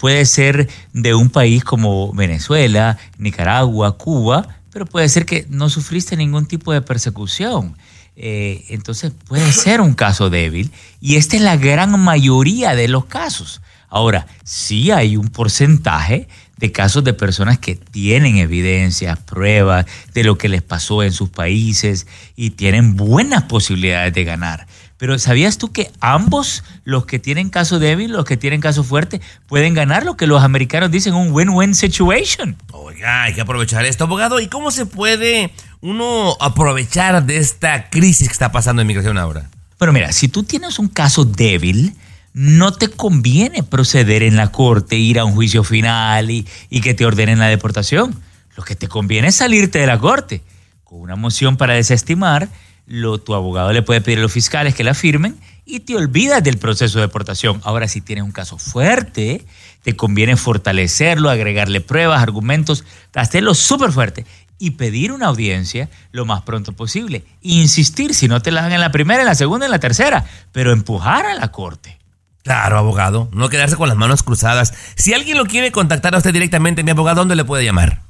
puede 0.00 0.24
ser 0.24 0.68
de 0.94 1.14
un 1.14 1.28
país 1.28 1.62
como 1.62 2.12
Venezuela, 2.14 2.96
Nicaragua, 3.18 3.98
Cuba, 3.98 4.48
pero 4.72 4.86
puede 4.86 5.10
ser 5.10 5.26
que 5.26 5.46
no 5.50 5.68
sufriste 5.68 6.16
ningún 6.16 6.46
tipo 6.46 6.72
de 6.72 6.80
persecución. 6.80 7.76
Eh, 8.16 8.64
entonces 8.70 9.12
puede 9.28 9.52
ser 9.52 9.82
un 9.82 9.92
caso 9.92 10.30
débil 10.30 10.72
y 11.00 11.16
esta 11.16 11.36
es 11.36 11.42
la 11.42 11.56
gran 11.56 12.00
mayoría 12.00 12.74
de 12.74 12.88
los 12.88 13.04
casos. 13.04 13.60
Ahora, 13.90 14.26
sí 14.42 14.90
hay 14.90 15.18
un 15.18 15.28
porcentaje 15.28 16.26
de 16.56 16.72
casos 16.72 17.04
de 17.04 17.12
personas 17.12 17.58
que 17.58 17.74
tienen 17.74 18.38
evidencias, 18.38 19.18
pruebas 19.18 19.84
de 20.14 20.24
lo 20.24 20.38
que 20.38 20.48
les 20.48 20.62
pasó 20.62 21.02
en 21.02 21.12
sus 21.12 21.28
países 21.28 22.06
y 22.36 22.50
tienen 22.50 22.96
buenas 22.96 23.42
posibilidades 23.44 24.14
de 24.14 24.24
ganar. 24.24 24.66
Pero 24.96 25.18
¿sabías 25.18 25.58
tú 25.58 25.72
que 25.72 25.90
ambos, 26.00 26.62
los 26.84 27.04
que 27.04 27.18
tienen 27.18 27.50
caso 27.50 27.78
débil, 27.78 28.12
los 28.12 28.24
que 28.24 28.36
tienen 28.36 28.60
caso 28.60 28.84
fuerte, 28.84 29.20
pueden 29.46 29.74
ganar 29.74 30.04
lo 30.04 30.16
que 30.16 30.26
los 30.26 30.42
americanos 30.42 30.90
dicen 30.90 31.14
un 31.14 31.32
win-win 31.32 31.74
situation? 31.74 32.56
Oiga, 32.72 33.24
hay 33.24 33.34
que 33.34 33.40
aprovechar 33.40 33.84
esto, 33.84 34.04
abogado. 34.04 34.38
¿Y 34.40 34.46
cómo 34.46 34.70
se 34.70 34.86
puede 34.86 35.50
uno 35.80 36.36
aprovechar 36.40 37.26
de 37.26 37.38
esta 37.38 37.90
crisis 37.90 38.28
que 38.28 38.32
está 38.32 38.52
pasando 38.52 38.82
en 38.82 38.88
migración 38.88 39.18
ahora? 39.18 39.50
Bueno, 39.78 39.92
mira, 39.92 40.12
si 40.12 40.28
tú 40.28 40.44
tienes 40.44 40.78
un 40.78 40.88
caso 40.88 41.24
débil, 41.24 41.94
no 42.32 42.72
te 42.72 42.88
conviene 42.88 43.62
proceder 43.62 44.22
en 44.22 44.36
la 44.36 44.52
corte, 44.52 44.96
ir 44.96 45.18
a 45.18 45.24
un 45.24 45.34
juicio 45.34 45.64
final 45.64 46.30
y, 46.30 46.46
y 46.70 46.80
que 46.80 46.94
te 46.94 47.04
ordenen 47.04 47.38
la 47.38 47.48
deportación. 47.48 48.14
lo 48.56 48.62
que 48.62 48.76
te 48.76 48.86
conviene 48.86 49.28
es 49.28 49.34
salirte 49.36 49.80
de 49.80 49.86
la 49.86 49.98
corte. 49.98 50.42
Con 50.84 51.00
una 51.00 51.16
moción 51.16 51.56
para 51.56 51.74
desestimar, 51.74 52.48
lo, 52.86 53.18
tu 53.18 53.34
abogado 53.34 53.72
le 53.72 53.82
puede 53.82 54.00
pedir 54.00 54.18
a 54.18 54.22
los 54.22 54.32
fiscales 54.32 54.74
que 54.74 54.84
la 54.84 54.94
firmen 54.94 55.38
y 55.64 55.80
te 55.80 55.96
olvidas 55.96 56.42
del 56.42 56.58
proceso 56.58 56.98
de 56.98 57.06
deportación. 57.06 57.60
Ahora, 57.64 57.88
si 57.88 58.00
tienes 58.00 58.24
un 58.24 58.32
caso 58.32 58.58
fuerte, 58.58 59.46
te 59.82 59.96
conviene 59.96 60.36
fortalecerlo, 60.36 61.30
agregarle 61.30 61.80
pruebas, 61.80 62.22
argumentos, 62.22 62.84
hacerlo 63.14 63.54
súper 63.54 63.92
fuerte 63.92 64.26
y 64.58 64.72
pedir 64.72 65.12
una 65.12 65.26
audiencia 65.26 65.88
lo 66.12 66.26
más 66.26 66.42
pronto 66.42 66.72
posible. 66.72 67.24
Insistir, 67.40 68.14
si 68.14 68.28
no 68.28 68.40
te 68.40 68.50
la 68.50 68.62
dan 68.62 68.72
en 68.72 68.80
la 68.80 68.92
primera, 68.92 69.20
en 69.20 69.26
la 69.26 69.34
segunda, 69.34 69.66
en 69.66 69.72
la 69.72 69.80
tercera, 69.80 70.24
pero 70.52 70.72
empujar 70.72 71.26
a 71.26 71.34
la 71.34 71.50
corte. 71.50 71.98
Claro, 72.42 72.76
abogado. 72.76 73.30
No 73.32 73.48
quedarse 73.48 73.76
con 73.76 73.88
las 73.88 73.96
manos 73.96 74.22
cruzadas. 74.22 74.74
Si 74.96 75.14
alguien 75.14 75.38
lo 75.38 75.46
quiere 75.46 75.72
contactar 75.72 76.14
a 76.14 76.18
usted 76.18 76.32
directamente, 76.32 76.82
mi 76.82 76.90
abogado, 76.90 77.22
¿dónde 77.22 77.36
le 77.36 77.44
puede 77.44 77.64
llamar? 77.64 78.02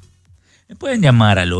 Me 0.67 0.75
pueden 0.75 1.01
llamar 1.01 1.39
al 1.39 1.53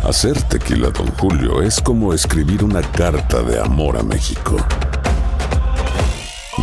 Hacer 0.05 0.41
tequila, 0.45 0.91
Don 0.91 1.09
Julio, 1.19 1.63
es 1.63 1.81
como 1.81 2.15
escribir 2.15 2.65
una 2.65 2.83
carta 2.83 3.43
de 3.43 3.61
amor 3.61 3.97
a 3.97 4.03
México. 4.03 4.57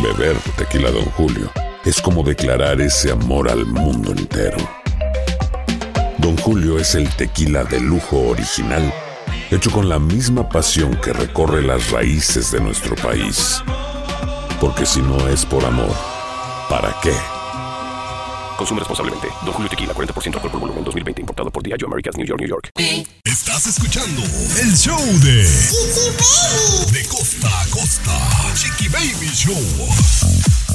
Beber 0.02 0.36
tequila, 0.56 0.90
Don 0.90 1.04
Julio, 1.12 1.50
es 1.84 2.00
como 2.00 2.22
declarar 2.22 2.80
ese 2.80 3.12
amor 3.12 3.48
al 3.48 3.64
mundo 3.64 4.12
entero. 4.12 4.58
Don 6.26 6.36
Julio 6.38 6.76
es 6.76 6.96
el 6.96 7.08
tequila 7.14 7.62
de 7.62 7.78
lujo 7.78 8.18
original, 8.18 8.92
hecho 9.48 9.70
con 9.70 9.88
la 9.88 10.00
misma 10.00 10.48
pasión 10.48 10.96
que 10.96 11.12
recorre 11.12 11.62
las 11.62 11.92
raíces 11.92 12.50
de 12.50 12.58
nuestro 12.60 12.96
país. 12.96 13.62
Porque 14.60 14.84
si 14.86 15.00
no 15.02 15.28
es 15.28 15.46
por 15.46 15.64
amor, 15.64 15.94
¿para 16.68 16.92
qué? 17.00 17.12
Consume 18.58 18.80
responsablemente. 18.80 19.28
Don 19.44 19.52
Julio 19.52 19.70
Tequila, 19.70 19.94
40% 19.94 20.34
alcohol 20.34 20.50
por 20.50 20.60
volumen, 20.60 20.82
2020. 20.82 21.20
Importado 21.20 21.48
por 21.52 21.62
Diageo 21.62 21.86
Americas, 21.86 22.16
New 22.16 22.26
York, 22.26 22.40
New 22.40 22.48
York. 22.48 22.70
Estás 23.22 23.68
escuchando 23.68 24.22
el 24.60 24.76
show 24.76 24.98
de 25.20 25.44
De 26.92 27.06
costa 27.06 27.48
a 27.60 27.66
costa. 27.70 28.52
Chiqui 28.56 28.88
Baby 28.88 29.30
Show. 29.32 30.65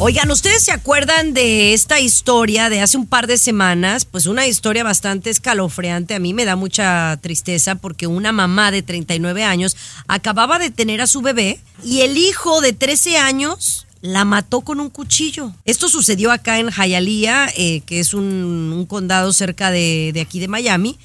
Oigan, 0.00 0.30
¿ustedes 0.30 0.62
se 0.62 0.70
acuerdan 0.70 1.34
de 1.34 1.74
esta 1.74 1.98
historia 1.98 2.68
de 2.68 2.80
hace 2.80 2.96
un 2.96 3.06
par 3.08 3.26
de 3.26 3.36
semanas? 3.36 4.04
Pues 4.04 4.26
una 4.26 4.46
historia 4.46 4.84
bastante 4.84 5.28
escalofriante. 5.28 6.14
A 6.14 6.20
mí 6.20 6.32
me 6.34 6.44
da 6.44 6.54
mucha 6.54 7.18
tristeza 7.20 7.74
porque 7.74 8.06
una 8.06 8.30
mamá 8.30 8.70
de 8.70 8.82
39 8.82 9.42
años 9.42 9.76
acababa 10.06 10.60
de 10.60 10.70
tener 10.70 11.00
a 11.00 11.08
su 11.08 11.20
bebé 11.20 11.58
y 11.84 12.02
el 12.02 12.16
hijo 12.16 12.60
de 12.60 12.72
13 12.72 13.18
años 13.18 13.88
la 14.00 14.24
mató 14.24 14.60
con 14.60 14.78
un 14.78 14.88
cuchillo. 14.88 15.52
Esto 15.64 15.88
sucedió 15.88 16.30
acá 16.30 16.60
en 16.60 16.70
Hialeah, 16.70 17.50
eh, 17.56 17.80
que 17.80 17.98
es 17.98 18.14
un, 18.14 18.86
condado 18.88 19.32
cerca 19.32 19.72
de 19.72 20.20
aquí 20.24 20.38
de 20.38 20.46
Miami. 20.46 20.96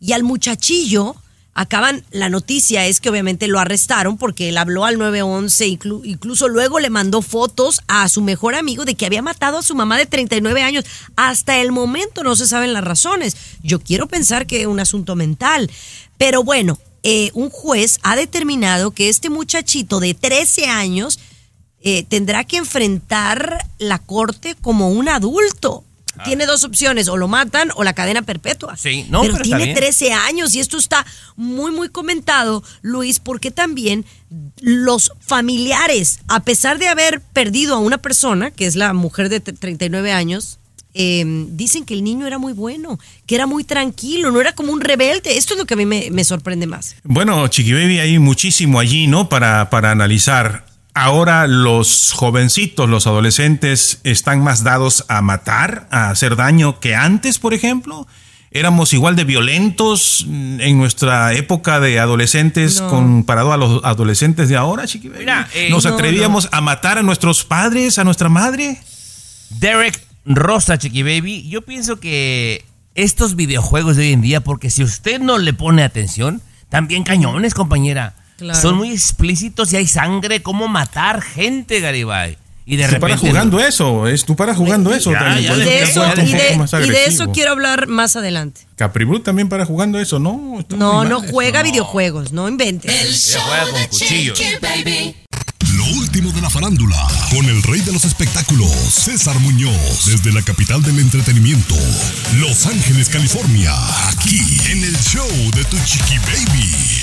Y 0.00 0.14
al 0.14 0.24
muchachillo 0.24 1.14
acaban, 1.54 2.04
la 2.10 2.28
noticia 2.30 2.86
es 2.86 3.00
que 3.00 3.10
obviamente 3.10 3.46
lo 3.46 3.58
arrestaron 3.60 4.16
porque 4.16 4.48
él 4.48 4.56
habló 4.58 4.84
al 4.84 4.98
911, 4.98 5.66
inclu- 5.68 6.00
incluso 6.04 6.48
luego 6.48 6.80
le 6.80 6.88
mandó 6.90 7.20
fotos 7.22 7.82
a 7.88 8.08
su 8.08 8.22
mejor 8.22 8.54
amigo 8.54 8.84
de 8.84 8.94
que 8.94 9.04
había 9.06 9.20
matado 9.22 9.58
a 9.58 9.62
su 9.62 9.74
mamá 9.74 9.98
de 9.98 10.06
39 10.06 10.62
años. 10.62 10.84
Hasta 11.16 11.58
el 11.60 11.70
momento 11.72 12.22
no 12.22 12.36
se 12.36 12.46
saben 12.46 12.72
las 12.72 12.84
razones. 12.84 13.36
Yo 13.62 13.80
quiero 13.80 14.06
pensar 14.08 14.46
que 14.46 14.62
es 14.62 14.66
un 14.66 14.80
asunto 14.80 15.14
mental. 15.14 15.70
Pero 16.16 16.42
bueno, 16.42 16.78
eh, 17.02 17.30
un 17.34 17.50
juez 17.50 17.98
ha 18.02 18.16
determinado 18.16 18.92
que 18.92 19.08
este 19.08 19.28
muchachito 19.28 20.00
de 20.00 20.14
13 20.14 20.66
años 20.66 21.18
eh, 21.80 22.04
tendrá 22.08 22.44
que 22.44 22.58
enfrentar 22.58 23.68
la 23.78 23.98
corte 23.98 24.54
como 24.60 24.88
un 24.90 25.08
adulto. 25.08 25.84
Tiene 26.24 26.46
dos 26.46 26.62
opciones, 26.64 27.08
o 27.08 27.16
lo 27.16 27.26
matan 27.28 27.70
o 27.74 27.84
la 27.84 27.94
cadena 27.94 28.22
perpetua. 28.22 28.76
Sí, 28.76 29.06
no, 29.08 29.22
pero, 29.22 29.32
pero 29.34 29.44
está 29.44 29.56
tiene 29.56 29.64
bien. 29.72 29.76
13 29.76 30.12
años 30.12 30.54
y 30.54 30.60
esto 30.60 30.76
está 30.78 31.06
muy, 31.36 31.72
muy 31.72 31.88
comentado, 31.88 32.62
Luis, 32.82 33.18
porque 33.18 33.50
también 33.50 34.04
los 34.60 35.12
familiares, 35.20 36.20
a 36.28 36.40
pesar 36.40 36.78
de 36.78 36.88
haber 36.88 37.20
perdido 37.20 37.74
a 37.74 37.78
una 37.78 37.98
persona, 37.98 38.50
que 38.50 38.66
es 38.66 38.76
la 38.76 38.92
mujer 38.92 39.28
de 39.28 39.40
t- 39.40 39.52
39 39.52 40.12
años, 40.12 40.58
eh, 40.94 41.24
dicen 41.48 41.84
que 41.86 41.94
el 41.94 42.04
niño 42.04 42.26
era 42.26 42.36
muy 42.38 42.52
bueno, 42.52 42.98
que 43.26 43.34
era 43.34 43.46
muy 43.46 43.64
tranquilo, 43.64 44.30
no 44.30 44.40
era 44.40 44.52
como 44.54 44.72
un 44.72 44.80
rebelde. 44.82 45.38
Esto 45.38 45.54
es 45.54 45.58
lo 45.60 45.64
que 45.66 45.74
a 45.74 45.76
mí 45.78 45.86
me, 45.86 46.10
me 46.10 46.22
sorprende 46.24 46.66
más. 46.66 46.96
Bueno, 47.02 47.48
Chiqui 47.48 47.72
Baby, 47.72 47.98
hay 47.98 48.18
muchísimo 48.18 48.78
allí, 48.78 49.06
¿no? 49.06 49.28
Para, 49.30 49.70
para 49.70 49.90
analizar. 49.90 50.66
Ahora 50.94 51.46
los 51.46 52.12
jovencitos, 52.12 52.88
los 52.88 53.06
adolescentes, 53.06 54.00
están 54.04 54.42
más 54.44 54.62
dados 54.62 55.04
a 55.08 55.22
matar, 55.22 55.88
a 55.90 56.10
hacer 56.10 56.36
daño 56.36 56.80
que 56.80 56.94
antes, 56.94 57.38
por 57.38 57.54
ejemplo. 57.54 58.06
Éramos 58.54 58.92
igual 58.92 59.16
de 59.16 59.24
violentos 59.24 60.26
en 60.28 60.76
nuestra 60.76 61.32
época 61.32 61.80
de 61.80 61.98
adolescentes 61.98 62.82
No. 62.82 62.88
comparado 62.88 63.54
a 63.54 63.56
los 63.56 63.82
adolescentes 63.82 64.50
de 64.50 64.56
ahora. 64.56 64.84
Mira, 65.18 65.48
eh, 65.54 65.70
¿Nos 65.70 65.86
no, 65.86 65.94
atrevíamos 65.94 66.50
a 66.52 66.60
matar 66.60 66.98
a 66.98 67.02
nuestros 67.02 67.44
padres, 67.44 67.98
a 67.98 68.04
nuestra 68.04 68.28
madre? 68.28 68.78
Derek 69.48 69.98
Rosa, 70.26 70.76
Chiqui 70.76 71.02
Baby, 71.02 71.48
yo 71.48 71.62
pienso 71.62 71.98
que 71.98 72.66
estos 72.94 73.36
videojuegos 73.36 73.96
de 73.96 74.02
hoy 74.02 74.12
en 74.12 74.20
día, 74.20 74.42
porque 74.42 74.68
si 74.68 74.84
usted 74.84 75.18
no 75.18 75.38
le 75.38 75.54
pone 75.54 75.82
atención, 75.82 76.42
también 76.68 77.04
cañones, 77.04 77.54
compañera. 77.54 78.14
Claro. 78.42 78.60
Son 78.60 78.74
muy 78.76 78.90
explícitos 78.90 79.72
y 79.72 79.76
hay 79.76 79.86
sangre, 79.86 80.42
cómo 80.42 80.66
matar 80.66 81.22
gente, 81.22 81.78
Garibay. 81.78 82.36
Y 82.66 82.74
de 82.74 82.84
tú 82.84 82.94
repente. 82.94 83.00
paras 83.00 83.20
jugando 83.20 83.60
eso, 83.60 84.08
es 84.08 84.24
tú 84.24 84.34
paras 84.34 84.56
jugando 84.56 84.92
eso. 84.92 85.12
Y 85.12 85.14
de, 85.14 87.06
eso, 87.06 87.30
quiero 87.32 87.52
hablar 87.52 87.86
más 87.86 88.16
adelante. 88.16 88.62
Capribru 88.74 89.20
también 89.20 89.48
para 89.48 89.64
jugando 89.64 90.00
eso, 90.00 90.18
no. 90.18 90.58
está 90.58 90.76
No, 90.76 91.04
no 91.04 91.22
eso, 91.22 91.32
juega 91.32 91.60
no. 91.60 91.70
videojuegos, 91.70 92.32
no 92.32 92.48
inventes. 92.48 92.90
El 93.00 93.14
show 93.14 93.40
juega 93.46 93.64
con 93.64 93.80
de 93.80 93.88
cuchillos. 93.88 94.38
Chiqui 94.38 94.56
Baby. 94.60 95.16
Lo 95.76 95.84
último 95.98 96.32
de 96.32 96.40
la 96.40 96.50
farándula, 96.50 96.98
con 97.30 97.46
el 97.46 97.62
rey 97.62 97.80
de 97.80 97.92
los 97.92 98.04
espectáculos, 98.04 98.70
César 98.70 99.38
Muñoz, 99.38 100.06
desde 100.06 100.32
la 100.32 100.42
capital 100.42 100.82
del 100.82 100.98
entretenimiento, 100.98 101.76
Los 102.38 102.66
Ángeles, 102.66 103.08
California, 103.08 103.72
aquí 104.08 104.40
en 104.70 104.82
el 104.82 104.96
show 104.98 105.28
de 105.54 105.64
Tu 105.64 105.76
Chiqui 105.84 106.18
Baby. 106.18 107.01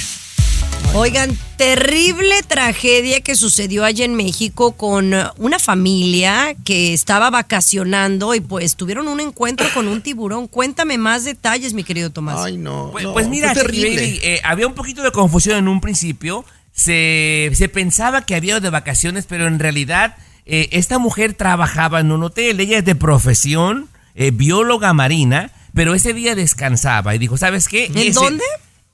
Oigan, 0.96 1.38
terrible 1.56 2.42
tragedia 2.48 3.22
que 3.22 3.36
sucedió 3.36 3.86
allá 3.86 4.06
en 4.06 4.16
México 4.16 4.72
con 4.72 5.14
una 5.38 5.60
familia 5.60 6.56
que 6.66 6.94
estaba 6.94 7.30
vacacionando 7.30 8.34
y 8.34 8.42
pues 8.42 8.76
tuvieron 8.76 9.08
un 9.08 9.20
encuentro 9.20 9.68
con 9.76 9.88
un 9.88 10.02
tiburón. 10.02 10.48
Cuéntame 10.48 10.98
más 10.98 11.26
detalles, 11.26 11.74
mi 11.76 11.84
querido 11.84 12.10
Tomás. 12.10 12.40
Ay, 12.44 12.58
no. 12.58 12.90
Pues, 12.92 13.04
no, 13.04 13.14
pues 13.14 13.28
mira. 13.28 13.54
Baby, 13.54 14.20
eh, 14.24 14.42
había 14.44 14.66
un 14.68 14.74
poquito 14.74 15.04
de 15.04 15.12
confusión 15.12 15.58
en 15.58 15.68
un 15.68 15.80
principio. 15.80 16.44
Se, 16.74 17.52
se 17.54 17.70
pensaba 17.70 18.26
que 18.26 18.34
había 18.36 18.54
ido 18.54 18.60
de 18.62 18.72
vacaciones, 18.72 19.26
pero 19.28 19.46
en 19.48 19.60
realidad 19.60 20.16
eh, 20.48 20.70
esta 20.72 20.98
mujer 20.98 21.36
trabajaba 21.36 22.00
en 22.00 22.12
un 22.12 22.24
hotel. 22.24 22.60
Ella 22.60 22.80
es 22.80 22.86
de 22.86 22.96
profesión, 22.96 23.90
eh, 24.16 24.32
bióloga 24.32 24.92
marina, 24.94 25.52
pero 25.76 25.94
ese 25.94 26.14
día 26.14 26.34
descansaba 26.34 27.14
y 27.14 27.20
dijo, 27.20 27.38
¿sabes 27.38 27.68
qué? 27.68 27.86
¿En 27.86 27.98
Ese- 28.00 28.12
dónde? 28.14 28.44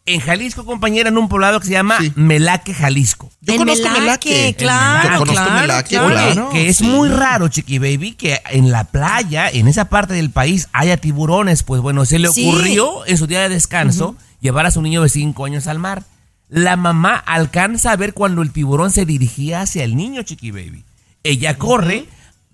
En 0.08 0.20
Jalisco, 0.20 0.66
compañera, 0.66 1.10
en 1.10 1.18
un 1.18 1.28
poblado 1.28 1.60
que 1.60 1.66
se 1.66 1.72
llama 1.74 1.98
Sí. 2.00 2.12
Melaque, 2.16 2.76
Jalisco. 2.76 3.32
Yo 3.42 3.56
conozco 3.58 3.90
Melaque, 3.90 4.30
Melaque. 4.30 4.56
claro, 4.56 5.10
Yo 5.14 5.18
conozco 5.20 5.34
claro, 5.46 5.62
Melaque, 5.62 5.90
claro. 5.90 6.06
Oye, 6.06 6.16
claro. 6.34 6.50
que 6.52 6.70
es 6.70 6.78
sí. 6.78 6.84
muy 6.84 7.10
raro, 7.10 7.48
Chiqui 7.48 7.80
Baby, 7.80 8.12
que 8.14 8.40
en 8.52 8.72
la 8.72 8.84
playa, 8.84 9.50
en 9.50 9.68
esa 9.68 9.86
parte 9.90 10.14
del 10.14 10.30
país, 10.30 10.68
haya 10.74 10.98
tiburones. 10.98 11.64
Pues 11.64 11.82
bueno, 11.82 12.06
se 12.06 12.20
le 12.20 12.28
Sí. 12.30 12.48
ocurrió 12.48 13.04
en 13.08 13.18
su 13.18 13.26
día 13.26 13.42
de 13.42 13.50
descanso 13.50 14.16
llevar 14.42 14.68
a 14.68 14.72
su 14.72 14.84
niño 14.84 15.02
de 15.02 15.10
5 15.10 15.44
años 15.46 15.66
al 15.66 15.80
mar. 15.80 16.04
La 16.50 16.76
mamá 16.76 17.16
alcanza 17.16 17.92
a 17.92 17.96
ver 17.96 18.14
cuando 18.14 18.44
el 18.44 18.52
tiburón 18.52 18.92
se 18.92 19.06
dirigía 19.08 19.62
hacia 19.62 19.84
el 19.84 19.96
niño, 19.96 20.22
Chiqui 20.22 20.52
Baby. 20.52 20.84
Ella 21.24 21.58
corre, 21.58 22.06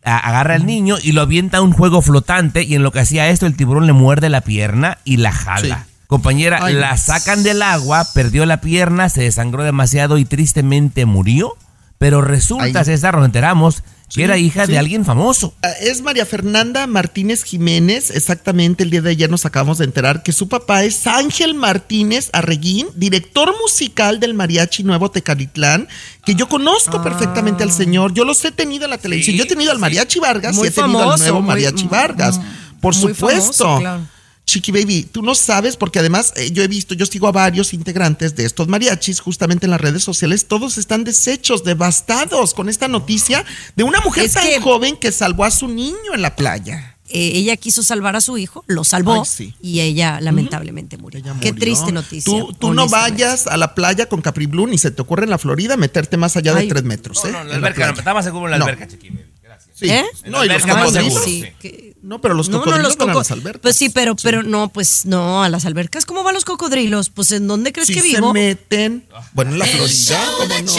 agarra 0.03 0.55
al 0.55 0.65
niño 0.65 0.95
y 1.03 1.11
lo 1.11 1.21
avienta 1.21 1.57
a 1.57 1.61
un 1.61 1.73
juego 1.73 2.01
flotante 2.01 2.63
y 2.63 2.75
en 2.75 2.83
lo 2.83 2.93
que 2.93 3.01
hacía 3.01 3.27
esto 3.27 3.45
el 3.45 3.57
tiburón 3.57 3.87
le 3.87 3.93
muerde 3.93 4.29
la 4.29 4.39
pierna 4.39 4.99
y 5.03 5.17
la 5.17 5.33
jala. 5.33 5.85
Compañera, 6.11 6.59
Ay. 6.61 6.73
la 6.73 6.97
sacan 6.97 7.41
del 7.41 7.61
agua, 7.61 8.05
perdió 8.13 8.45
la 8.45 8.59
pierna, 8.59 9.07
se 9.07 9.21
desangró 9.21 9.63
demasiado 9.63 10.17
y 10.17 10.25
tristemente 10.25 11.05
murió. 11.05 11.55
Pero 11.99 12.19
resulta, 12.19 12.79
Ay. 12.79 12.83
César, 12.85 13.15
nos 13.15 13.23
enteramos 13.23 13.81
que 14.13 14.25
era 14.25 14.37
hija 14.37 14.65
sí. 14.65 14.73
de 14.73 14.77
alguien 14.77 15.05
famoso. 15.05 15.53
Ah, 15.63 15.69
Es 15.79 16.01
María 16.01 16.25
Fernanda 16.25 16.85
Martínez 16.85 17.45
Jiménez, 17.45 18.09
exactamente 18.09 18.83
el 18.83 18.89
día 18.89 19.01
de 19.01 19.11
ayer 19.11 19.29
nos 19.29 19.45
acabamos 19.45 19.77
de 19.77 19.85
enterar 19.85 20.21
que 20.21 20.33
su 20.33 20.49
papá 20.49 20.83
es 20.83 21.07
Ángel 21.07 21.53
Martínez 21.53 22.29
Arreguín, 22.33 22.87
director 22.95 23.55
musical 23.61 24.19
del 24.19 24.33
Mariachi 24.33 24.83
Nuevo 24.83 25.11
Tecalitlán, 25.11 25.87
que 26.25 26.35
yo 26.35 26.49
conozco 26.49 27.01
perfectamente 27.01 27.63
al 27.63 27.71
señor, 27.71 28.13
yo 28.13 28.25
los 28.25 28.43
he 28.43 28.51
tenido 28.51 28.83
en 28.83 28.89
la 28.89 28.97
televisión, 28.97 29.37
yo 29.37 29.45
he 29.45 29.47
tenido 29.47 29.71
al 29.71 29.79
Mariachi 29.79 30.19
Vargas 30.19 30.57
Muy 30.57 30.65
y 30.65 30.67
he 30.67 30.71
tenido 30.71 30.99
famoso, 30.99 31.13
al 31.23 31.29
nuevo 31.29 31.41
Mariachi 31.41 31.85
mm, 31.85 31.89
Vargas. 31.89 32.41
Por 32.81 32.93
Muy 32.97 33.13
supuesto. 33.13 33.63
famoso, 33.63 33.79
claro. 33.79 34.20
Chiqui 34.51 34.73
Baby, 34.73 35.03
tú 35.09 35.21
no 35.21 35.33
sabes 35.33 35.77
porque 35.77 35.99
además 35.99 36.33
eh, 36.35 36.51
yo 36.51 36.61
he 36.61 36.67
visto, 36.67 36.93
yo 36.93 37.05
sigo 37.05 37.29
a 37.29 37.31
varios 37.31 37.73
integrantes 37.73 38.35
de 38.35 38.43
estos 38.43 38.67
mariachis 38.67 39.21
justamente 39.21 39.65
en 39.65 39.71
las 39.71 39.79
redes 39.79 40.03
sociales, 40.03 40.45
todos 40.45 40.77
están 40.77 41.05
deshechos, 41.05 41.63
devastados 41.63 42.53
con 42.53 42.67
esta 42.67 42.89
noticia 42.89 43.45
de 43.77 43.83
una 43.83 44.01
mujer 44.01 44.25
Es 44.25 44.33
tan 44.33 44.43
que- 44.45 44.59
joven 44.59 44.97
que 44.97 45.13
salvó 45.13 45.45
a 45.45 45.51
su 45.51 45.69
niño 45.69 46.13
en 46.13 46.21
la 46.21 46.35
playa. 46.35 46.97
Eh, 47.07 47.31
ella 47.35 47.55
quiso 47.55 47.81
salvar 47.81 48.17
a 48.17 48.21
su 48.21 48.37
hijo, 48.37 48.65
lo 48.67 48.83
salvó 48.83 49.21
Ay, 49.21 49.25
sí. 49.25 49.53
y 49.61 49.79
ella 49.79 50.19
lamentablemente 50.19 50.97
murió. 50.97 51.21
Qué 51.23 51.31
Murió. 51.33 51.55
triste 51.55 51.91
noticia. 51.93 52.23
Tú, 52.25 52.51
tú 52.51 52.73
no 52.73 52.89
vayas 52.89 53.47
a 53.47 53.55
la 53.55 53.73
playa 53.73 54.07
con 54.09 54.21
Capri 54.21 54.47
Blue 54.47 54.67
ni 54.67 54.77
se 54.77 54.91
te 54.91 55.01
ocurre 55.01 55.23
en 55.23 55.29
la 55.29 55.37
Florida 55.37 55.77
meterte 55.77 56.17
más 56.17 56.35
allá 56.35 56.53
de 56.53 56.67
tres 56.67 56.83
metros. 56.83 57.23
¿eh? 57.23 57.31
No, 57.31 57.39
no, 57.39 57.43
la 57.45 57.55
En 57.55 57.61
la 57.61 57.67
alberca, 57.67 57.91
no, 57.93 57.97
está 57.99 58.13
más 58.13 58.25
seguro 58.25 58.47
en 58.47 58.51
la 58.51 58.57
No. 58.57 58.65
alberca, 58.65 58.87
chiqui 58.87 59.09
baby. 59.11 59.25
Gracias. 59.43 59.75
Sí. 59.77 59.89
¿Eh? 59.89 60.03
No, 60.27 60.43
y 60.43 60.47
los 60.49 60.61
cocodrilos. 60.61 60.93
seguro. 60.93 61.23
Sí, 61.23 61.45
que- 61.59 61.90
No, 62.01 62.19
pero 62.19 62.33
los 62.33 62.49
No, 62.49 62.57
no, 62.57 62.63
cocodrilos 62.63 62.89
los 62.93 62.97
van 62.97 63.09
a 63.09 63.13
coco- 63.13 63.19
las 63.21 63.31
albercas. 63.31 63.61
Pues 63.61 63.75
sí, 63.75 63.89
pero, 63.89 64.15
pero 64.15 64.41
no, 64.43 64.69
pues 64.69 65.05
no, 65.05 65.43
a 65.43 65.49
las 65.49 65.65
albercas. 65.65 66.05
¿Cómo 66.05 66.23
van 66.23 66.33
los 66.33 66.45
cocodrilos? 66.45 67.09
Pues 67.09 67.31
¿en 67.31 67.47
dónde 67.47 67.71
crees 67.71 67.87
Sí 67.87 67.93
que 67.93 68.01
se 68.01 68.07
vivo? 68.07 68.33
meten. 68.33 69.05
Bueno, 69.33 69.51
en 69.51 69.59
la 69.59 69.65
Florida, 69.65 69.87
show 69.93 70.35
¿cómo 70.37 70.47
de 70.53 70.61
no? 70.63 70.71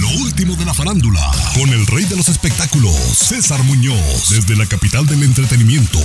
Lo 0.00 0.08
último 0.22 0.56
de 0.56 0.64
la 0.64 0.74
farándula, 0.74 1.30
con 1.54 1.68
el 1.70 1.86
rey 1.86 2.04
de 2.04 2.16
los 2.16 2.28
espectáculos, 2.28 2.94
César 2.94 3.62
Muñoz, 3.64 4.28
desde 4.30 4.56
la 4.56 4.66
capital 4.66 5.06
del 5.06 5.22
entretenimiento, 5.22 5.98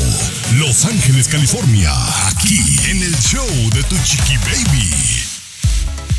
Los 0.57 0.86
Ángeles, 0.86 1.27
California, 1.27 1.91
aquí 2.27 2.59
en 2.89 3.03
el 3.03 3.15
show 3.19 3.45
de 3.73 3.84
Tu 3.84 3.95
Chiqui 4.03 4.38
Baby. 4.38 5.30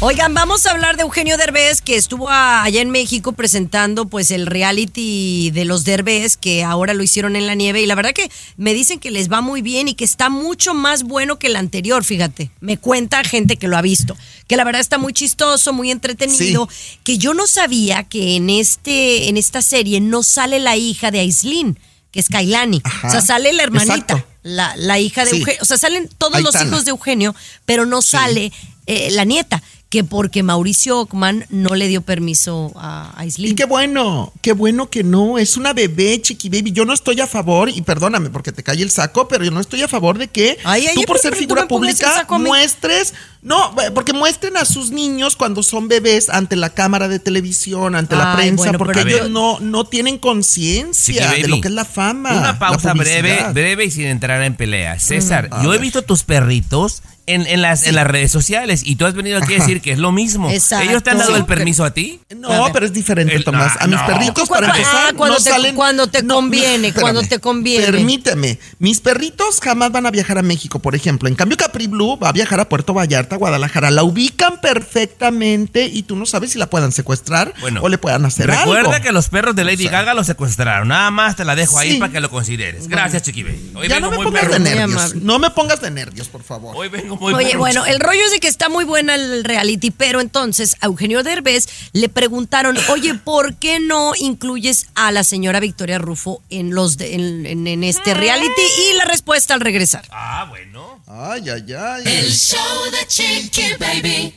Oigan, 0.05 0.35
vamos 0.35 0.67
a 0.67 0.73
hablar 0.73 0.97
de 0.97 1.03
Eugenio 1.03 1.37
Derbez, 1.37 1.81
que 1.81 1.95
estuvo 1.95 2.29
allá 2.29 2.81
en 2.81 2.91
México 2.91 3.31
presentando 3.35 4.07
pues 4.07 4.33
el 4.33 4.47
reality 4.47 5.53
de 5.53 5.65
los 5.65 5.85
Derbez, 5.85 6.37
que 6.37 6.65
ahora 6.65 6.93
lo 6.93 7.05
hicieron 7.05 7.37
en 7.37 7.47
la 7.47 7.55
nieve. 7.55 7.81
Y 7.83 7.87
la 7.87 7.95
verdad 7.95 8.11
que 8.13 8.29
me 8.57 8.75
dicen 8.75 8.99
que 8.99 9.13
les 9.13 9.31
va 9.31 9.43
muy 9.43 9.63
bien 9.63 9.87
y 9.87 9.95
que 9.95 10.05
está 10.05 10.29
mucho 10.29 10.75
más 10.75 11.05
bueno 11.05 11.39
que 11.39 11.47
el 11.47 11.55
anterior, 11.55 12.03
fíjate. 12.03 12.51
Me 12.59 12.79
cuenta 12.79 13.23
gente 13.23 13.57
que 13.59 13.69
lo 13.69 13.77
ha 13.77 13.81
visto. 13.83 14.17
Que 14.49 14.57
la 14.57 14.65
verdad 14.65 14.81
está 14.81 14.99
muy 14.99 15.13
chistoso, 15.13 15.73
muy 15.73 15.93
entretenido. 15.93 16.69
Que 17.05 17.17
yo 17.17 17.33
no 17.33 17.47
sabía 17.47 18.03
que 18.03 18.35
en, 18.35 18.51
este, 18.51 19.29
en 19.29 19.37
esta 19.37 19.63
serie 19.63 20.01
no 20.01 20.25
sale 20.25 20.59
la 20.59 20.77
hija 20.77 21.13
de 21.13 21.21
Aislinn, 21.21 21.79
que 22.11 22.19
es 22.19 22.29
Kailani. 22.29 22.81
Ajá, 22.83 23.07
O 23.07 23.11
sea, 23.13 23.21
sale 23.21 23.53
la 23.53 23.63
hermanita. 23.63 23.95
exacto. 23.95 24.27
La, 24.43 24.75
la 24.77 24.99
hija 24.99 25.25
de 25.25 25.31
Sí. 25.31 25.37
Eugenio. 25.39 25.61
O 25.63 25.65
sea, 25.65 25.79
salen 25.79 26.09
todos 26.19 26.43
los 26.43 26.61
hijos 26.61 26.85
de 26.85 26.91
Eugenio, 26.91 27.37
pero 27.67 27.87
no 27.87 28.03
sale 28.03 28.51
eh, 28.87 29.13
la 29.13 29.25
nieta, 29.25 29.63
que 29.93 30.05
porque 30.05 30.43
Mauricio 30.43 31.01
Ockman 31.01 31.45
no 31.51 31.75
le 31.75 31.87
dio 31.87 32.01
permiso 32.01 32.73
a 32.77 33.13
Aislinn. 33.15 33.53
Y 33.53 33.55
qué 33.55 33.67
bueno, 33.67 34.33
qué 34.41 34.55
bueno 34.55 34.89
que 34.89 35.05
no, 35.05 35.37
es 35.37 35.59
una 35.59 35.75
bebé, 35.75 36.19
chiqui 36.19 36.49
baby. 36.49 36.73
Yo 36.73 36.87
no 36.87 36.95
estoy 36.95 37.21
a 37.21 37.27
favor, 37.27 37.69
y 37.69 37.83
perdóname 37.83 38.31
porque 38.31 38.53
te 38.53 38.63
cae 38.63 38.81
el 38.81 38.91
saco, 38.91 39.29
pero 39.29 39.45
yo 39.45 39.51
no 39.51 39.61
estoy 39.61 39.83
a 39.83 39.89
favor 39.89 40.17
de 40.17 40.29
que 40.29 40.57
Ay, 40.65 40.87
ay, 40.87 40.95
tú 40.95 41.03
por 41.03 41.19
ser 41.19 41.37
figura 41.37 41.69
pública 41.69 42.25
a 42.27 42.39
muestres, 42.39 43.13
no, 43.43 43.75
eh, 43.83 43.91
porque 43.93 44.15
muestren 44.15 44.57
a 44.57 44.65
sus 44.65 44.93
niños 44.93 45.37
cuando 45.37 45.63
son 45.63 45.89
bebés 45.89 46.31
ante 46.31 46.57
la 46.57 46.71
cámara 46.71 47.09
de 47.09 47.19
televisión, 47.19 47.95
ante 47.95 48.17
la 48.17 48.35
prensa, 48.35 48.65
bueno, 48.65 48.79
porque 48.79 49.01
ellos 49.03 49.29
no, 49.29 49.61
no 49.61 49.85
tienen 49.85 50.17
conciencia 50.17 51.33
de 51.33 51.49
lo 51.49 51.61
que 51.61 51.69
es 51.69 51.75
la 51.75 51.85
fama. 51.85 52.31
Una 52.31 52.41
la 52.41 52.59
pausa 52.59 52.95
breve, 52.95 53.45
breve 53.53 53.85
y 53.85 53.91
sin 53.91 54.07
entrar 54.07 54.43
en 54.43 54.57
pelea. 54.57 54.99
César, 54.99 55.51
Mm, 55.51 55.55
a 55.55 55.63
yo 55.65 55.75
he 55.75 55.79
visto 55.79 56.01
tus 56.01 56.23
perritos 56.23 57.03
en, 57.27 57.47
en 57.47 57.63
las, 57.63 57.87
en 57.87 57.95
las 57.95 58.07
redes 58.07 58.33
sociales 58.33 58.83
y 58.85 58.97
tú 58.97 59.07
has 59.07 59.15
venido 59.15 59.39
aquí 59.39 59.55
a 59.55 59.59
decir 59.59 59.81
que 59.81 59.93
es 59.93 59.99
lo 59.99 60.11
mismo. 60.13 60.51
Exacto. 60.51 60.89
¿Ellos 60.89 61.03
te 61.03 61.11
han 61.11 61.19
dado 61.19 61.33
Sí. 61.33 61.39
el 61.39 61.47
permiso 61.47 61.85
a 61.85 61.93
ti? 61.93 62.21
No, 62.37 62.69
pero 62.73 62.85
es 62.87 62.93
diferente, 62.93 63.35
El- 63.35 63.45
Tomás. 63.45 63.77
A 63.81 63.87
mis 63.87 63.99
no. 64.01 64.07
perritos, 64.07 64.49
Cuando- 64.49 64.67
para 64.69 64.79
empezar, 64.79 65.07
ah, 65.11 65.13
cuando 65.17 65.39
no 65.39 65.45
te- 65.45 65.51
salen... 65.51 65.75
cuando 65.77 66.07
te 66.09 66.23
no, 66.23 66.35
conviene, 66.37 66.89
espérame. 66.89 67.01
cuando 67.01 67.23
te 67.23 67.39
conviene. 67.39 67.87
Permíteme. 67.87 68.59
Mis 68.79 69.01
perritos 69.01 69.61
jamás 69.61 69.93
van 69.93 70.07
a 70.07 70.11
viajar 70.11 70.39
a 70.39 70.43
México, 70.43 70.79
por 70.81 70.95
ejemplo. 70.95 71.29
En 71.29 71.35
cambio, 71.35 71.57
Capri 71.57 71.87
Blue 71.87 72.19
va 72.19 72.31
a 72.31 72.33
viajar 72.33 72.59
a 72.61 72.69
Puerto 72.69 72.93
Vallarta, 72.95 73.37
Guadalajara. 73.37 73.91
La 73.91 74.03
ubican 74.03 74.61
perfectamente 74.61 75.87
y 75.87 76.03
tú 76.03 76.17
no 76.17 76.27
sabes 76.27 76.53
si 76.53 76.59
la 76.59 76.67
puedan 76.69 76.93
secuestrar 76.93 77.55
Bueno, 77.61 77.81
o 77.83 77.89
le 77.89 77.99
puedan 77.99 78.25
hacer 78.25 78.47
Recuerda 78.49 78.91
algo. 78.95 79.03
que 79.05 79.13
los 79.13 79.29
perros 79.29 79.55
de 79.57 79.65
Lady 79.65 79.87
O 79.87 79.91
sea, 79.91 80.01
Gaga 80.01 80.15
los 80.15 80.27
secuestraron. 80.27 80.89
Nada 80.89 81.11
más 81.11 81.37
te 81.37 81.45
la 81.45 81.55
dejo 81.55 81.79
ahí 81.79 81.93
Sí. 81.93 81.99
para 81.99 82.13
que 82.13 82.21
lo 82.21 82.31
consideres. 82.31 82.89
Gracias, 82.89 83.23
Chiqui 83.23 83.43
Baby. 83.43 83.73
Hoy 83.75 83.89
ya 83.89 83.97
vengo 83.97 84.07
no 84.07 84.11
me 84.11 84.17
muy 84.19 84.27
pongas 84.27 84.43
perro. 84.43 84.55
de 84.55 84.61
nervios. 84.61 85.15
No 85.17 85.39
me 85.39 85.51
pongas 85.51 85.81
de 85.81 85.91
nervios, 85.91 86.29
por 86.29 86.43
favor. 86.43 86.75
Hoy 86.77 86.89
vengo 86.89 87.12
muy 87.17 87.35
Oye, 87.35 87.57
bueno, 87.57 87.85
el 87.87 88.01
rollo 88.01 88.25
es 88.25 88.31
de 88.33 88.41
que 88.41 88.49
está 88.49 88.69
muy 88.69 88.85
buena 88.85 89.15
el 89.15 89.45
reality, 89.45 89.91
pero 89.91 90.21
entonces 90.21 90.77
a 90.81 90.87
Eugenio 90.87 91.23
Derbez 91.23 91.69
le 91.93 92.09
preguntaron, 92.09 92.77
oye, 92.89 93.15
¿por 93.15 93.55
qué 93.57 93.81
no 93.81 94.13
incluyes 94.19 94.87
a 94.95 95.13
la 95.13 95.25
señora 95.25 95.61
Victoria 95.61 95.99
Rufo 95.99 96.43
en 96.51 96.75
los 96.75 96.97
de- 96.97 97.15
en, 97.15 97.47
en- 97.47 97.67
en 97.67 97.85
este 97.85 98.15
reality? 98.15 98.63
Y 98.93 98.97
la 98.97 99.05
respuesta 99.05 99.55
al 99.55 99.61
regresar. 99.61 100.05
Ah, 100.11 100.47
bueno. 100.49 101.01
Ay, 101.07 101.49
ay, 101.51 101.65
ay. 101.75 102.03
El 102.07 102.33
show 102.33 102.59
de 102.91 103.07
Chiqui 103.07 103.75
Baby. 103.79 104.35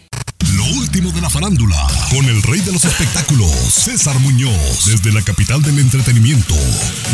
Lo 0.56 0.64
último 0.80 1.12
de 1.12 1.20
la 1.22 1.30
farándula, 1.30 1.76
con 2.10 2.26
el 2.26 2.42
rey 2.44 2.62
de 2.62 2.72
los 2.72 2.86
espectáculos, 2.86 3.52
César 3.52 4.18
Muñoz, 4.20 4.86
desde 4.86 5.12
la 5.12 5.22
capital 5.22 5.62
del 5.62 5.80
entretenimiento, 5.80 6.56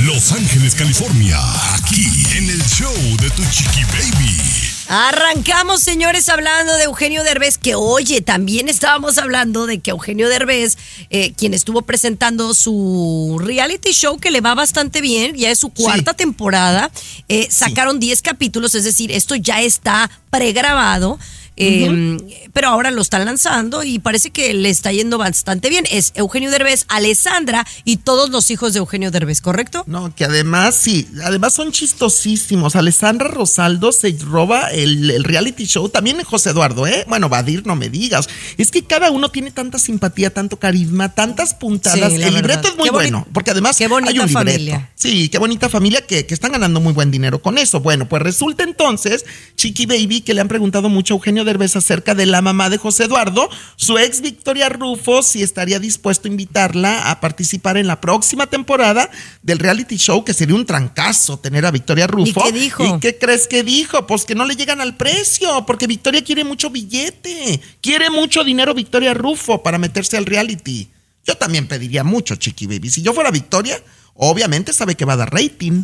Los 0.05 0.31
Ángeles, 0.31 0.75
California, 0.75 1.37
aquí 1.75 2.05
en 2.37 2.49
el 2.49 2.61
show 2.67 2.93
de 3.19 3.29
Tu 3.31 3.43
Chiqui 3.45 3.83
Baby. 3.85 4.70
Arrancamos, 4.87 5.81
señores, 5.81 6.27
hablando 6.29 6.73
de 6.75 6.83
Eugenio 6.83 7.23
Derbez, 7.23 7.57
que 7.57 7.75
oye, 7.75 8.21
también 8.21 8.69
estábamos 8.69 9.17
hablando 9.17 9.65
de 9.65 9.79
que 9.79 9.91
Eugenio 9.91 10.27
Derbez, 10.27 10.77
eh, 11.09 11.33
quien 11.33 11.53
estuvo 11.53 11.81
presentando 11.81 12.53
su 12.53 13.37
reality 13.41 13.91
show, 13.91 14.17
que 14.19 14.31
le 14.31 14.41
va 14.41 14.55
bastante 14.55 15.01
bien, 15.01 15.35
ya 15.35 15.51
es 15.51 15.59
su 15.59 15.69
cuarta 15.69 16.13
temporada, 16.13 16.91
eh, 17.29 17.47
sacaron 17.49 17.99
10 17.99 18.21
capítulos, 18.21 18.75
es 18.75 18.83
decir, 18.83 19.11
esto 19.11 19.35
ya 19.35 19.61
está 19.61 20.09
pregrabado. 20.29 21.19
Eh, 21.57 22.49
Pero 22.53 22.69
ahora 22.69 22.91
lo 22.91 23.01
están 23.01 23.25
lanzando 23.25 23.83
y 23.83 23.99
parece 23.99 24.31
que 24.31 24.53
le 24.53 24.69
está 24.69 24.91
yendo 24.91 25.17
bastante 25.17 25.69
bien. 25.69 25.85
Es 25.91 26.11
Eugenio 26.15 26.49
Derbez, 26.51 26.85
Alessandra 26.87 27.65
y 27.85 27.97
todos 27.97 28.29
los 28.29 28.49
hijos 28.51 28.73
de 28.73 28.79
Eugenio 28.79 29.11
Derbez, 29.11 29.41
¿correcto? 29.41 29.83
No, 29.87 30.13
que 30.15 30.25
además, 30.25 30.75
sí, 30.75 31.07
además 31.23 31.53
son 31.53 31.71
chistosísimos. 31.71 32.75
Alessandra 32.75 33.27
Rosaldo 33.27 33.91
se 33.91 34.15
roba 34.21 34.71
el, 34.71 35.09
el 35.11 35.23
reality 35.23 35.65
show. 35.65 35.87
También 35.89 36.21
José 36.23 36.49
Eduardo, 36.51 36.87
¿eh? 36.87 37.05
Bueno, 37.07 37.29
Vadir, 37.29 37.65
no 37.65 37.75
me 37.75 37.89
digas. 37.89 38.27
Es 38.57 38.71
que 38.71 38.83
cada 38.83 39.11
uno 39.11 39.29
tiene 39.29 39.51
tanta 39.51 39.79
simpatía, 39.79 40.33
tanto 40.33 40.57
carisma, 40.57 41.13
tantas 41.13 41.53
puntadas. 41.53 42.09
Sí, 42.13 42.15
el 42.15 42.21
verdad. 42.21 42.35
libreto 42.35 42.67
es 42.69 42.75
muy 42.77 42.85
Qué 42.85 42.91
bueno, 42.91 43.27
porque 43.33 43.51
además 43.51 43.77
qué 43.77 43.87
bonita 43.87 44.11
hay 44.11 44.19
un 44.19 44.27
libreto. 44.27 44.51
familia. 44.51 44.91
Sí, 44.95 45.29
qué 45.29 45.37
bonita 45.37 45.69
familia 45.69 46.05
que, 46.05 46.25
que 46.25 46.33
están 46.33 46.51
ganando 46.51 46.79
muy 46.79 46.93
buen 46.93 47.11
dinero 47.11 47.41
con 47.41 47.57
eso. 47.57 47.79
Bueno, 47.81 48.07
pues 48.09 48.21
resulta 48.23 48.63
entonces, 48.63 49.25
Chiqui 49.55 49.85
Baby, 49.85 50.21
que 50.21 50.33
le 50.33 50.41
han 50.41 50.47
preguntado 50.47 50.89
mucho 50.89 51.13
a 51.13 51.17
Eugenio 51.17 51.43
Derbez 51.43 51.50
acerca 51.59 52.15
de 52.15 52.25
la 52.25 52.41
mamá 52.41 52.69
de 52.69 52.77
José 52.77 53.05
Eduardo, 53.05 53.49
su 53.75 53.97
ex 53.97 54.21
Victoria 54.21 54.69
Rufo, 54.69 55.21
si 55.21 55.43
estaría 55.43 55.79
dispuesto 55.79 56.27
a 56.27 56.31
invitarla 56.31 57.11
a 57.11 57.19
participar 57.19 57.77
en 57.77 57.87
la 57.87 58.01
próxima 58.01 58.47
temporada 58.47 59.09
del 59.41 59.59
reality 59.59 59.97
show, 59.97 60.23
que 60.23 60.33
sería 60.33 60.55
un 60.55 60.65
trancazo 60.65 61.39
tener 61.39 61.65
a 61.65 61.71
Victoria 61.71 62.07
Rufo. 62.07 62.43
qué 62.43 62.51
dijo? 62.51 62.85
¿Y 62.85 62.99
qué 62.99 63.17
crees 63.17 63.47
que 63.47 63.63
dijo? 63.63 64.07
Pues 64.07 64.25
que 64.25 64.35
no 64.35 64.45
le 64.45 64.55
llegan 64.55 64.81
al 64.81 64.95
precio, 64.95 65.65
porque 65.65 65.87
Victoria 65.87 66.23
quiere 66.23 66.43
mucho 66.43 66.69
billete, 66.69 67.61
quiere 67.81 68.09
mucho 68.09 68.43
dinero 68.43 68.73
Victoria 68.73 69.13
Rufo 69.13 69.61
para 69.63 69.77
meterse 69.77 70.17
al 70.17 70.25
reality. 70.25 70.89
Yo 71.25 71.37
también 71.37 71.67
pediría 71.67 72.03
mucho, 72.03 72.35
Chiqui 72.35 72.67
Baby. 72.67 72.89
Si 72.89 73.01
yo 73.01 73.13
fuera 73.13 73.31
Victoria, 73.31 73.81
obviamente 74.15 74.73
sabe 74.73 74.95
que 74.95 75.05
va 75.05 75.13
a 75.13 75.17
dar 75.17 75.33
rating. 75.33 75.83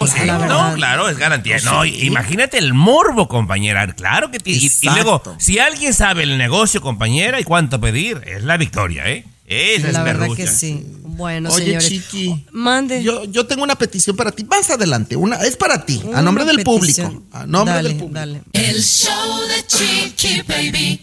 Pues 0.00 0.12
sí, 0.12 0.24
La 0.24 0.38
no, 0.38 0.72
claro, 0.76 1.10
es 1.10 1.18
garantía. 1.18 1.56
Pues 1.56 1.64
No, 1.64 1.82
sí. 1.84 2.06
imagínate 2.06 2.56
el 2.56 2.72
morbo, 2.72 3.28
compañera. 3.28 3.86
Claro 3.94 4.30
que 4.30 4.38
y, 4.46 4.66
y 4.66 4.88
luego, 4.88 5.22
si 5.38 5.58
alguien 5.58 5.92
sabe 5.92 6.22
el 6.22 6.38
negocio, 6.38 6.80
compañera, 6.80 7.38
y 7.38 7.44
cuánto 7.44 7.78
pedir, 7.82 8.22
es 8.26 8.42
la 8.42 8.56
victoria, 8.56 9.06
¿eh? 9.10 9.26
Esa 9.46 9.88
es 9.88 9.92
La 9.92 10.02
verdad 10.02 10.20
perrucha. 10.22 10.44
que 10.44 10.48
sí. 10.48 10.86
Bueno, 11.02 11.50
Oye, 11.50 11.64
señores. 11.66 11.88
Chiqui. 11.88 12.46
Mande. 12.52 13.02
Yo, 13.02 13.24
yo 13.24 13.46
tengo 13.46 13.62
una 13.62 13.74
petición 13.74 14.16
para 14.16 14.30
ti. 14.32 14.42
Más 14.44 14.70
adelante. 14.70 15.16
Una, 15.16 15.36
es 15.42 15.56
para 15.58 15.84
ti, 15.84 16.00
a 16.14 16.22
nombre 16.22 16.46
del 16.46 16.64
petición. 16.64 17.12
público. 17.12 17.26
A 17.36 17.44
nombre 17.46 17.74
Dale, 17.74 17.88
del 17.90 17.98
público. 17.98 18.18
dale. 18.20 18.42
El 18.54 18.82
show 18.82 19.38
de 19.48 19.66
Chiqui 19.66 20.40
Baby. 20.48 21.00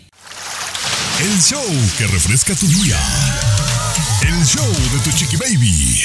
El 1.20 1.40
show 1.42 1.64
que 2.00 2.08
refresca 2.08 2.56
tu 2.56 2.66
día. 2.68 2.98
El 4.24 4.44
show 4.44 4.66
de 4.66 5.00
Tu 5.04 5.12
Chiqui 5.18 5.36
Baby. 5.36 6.02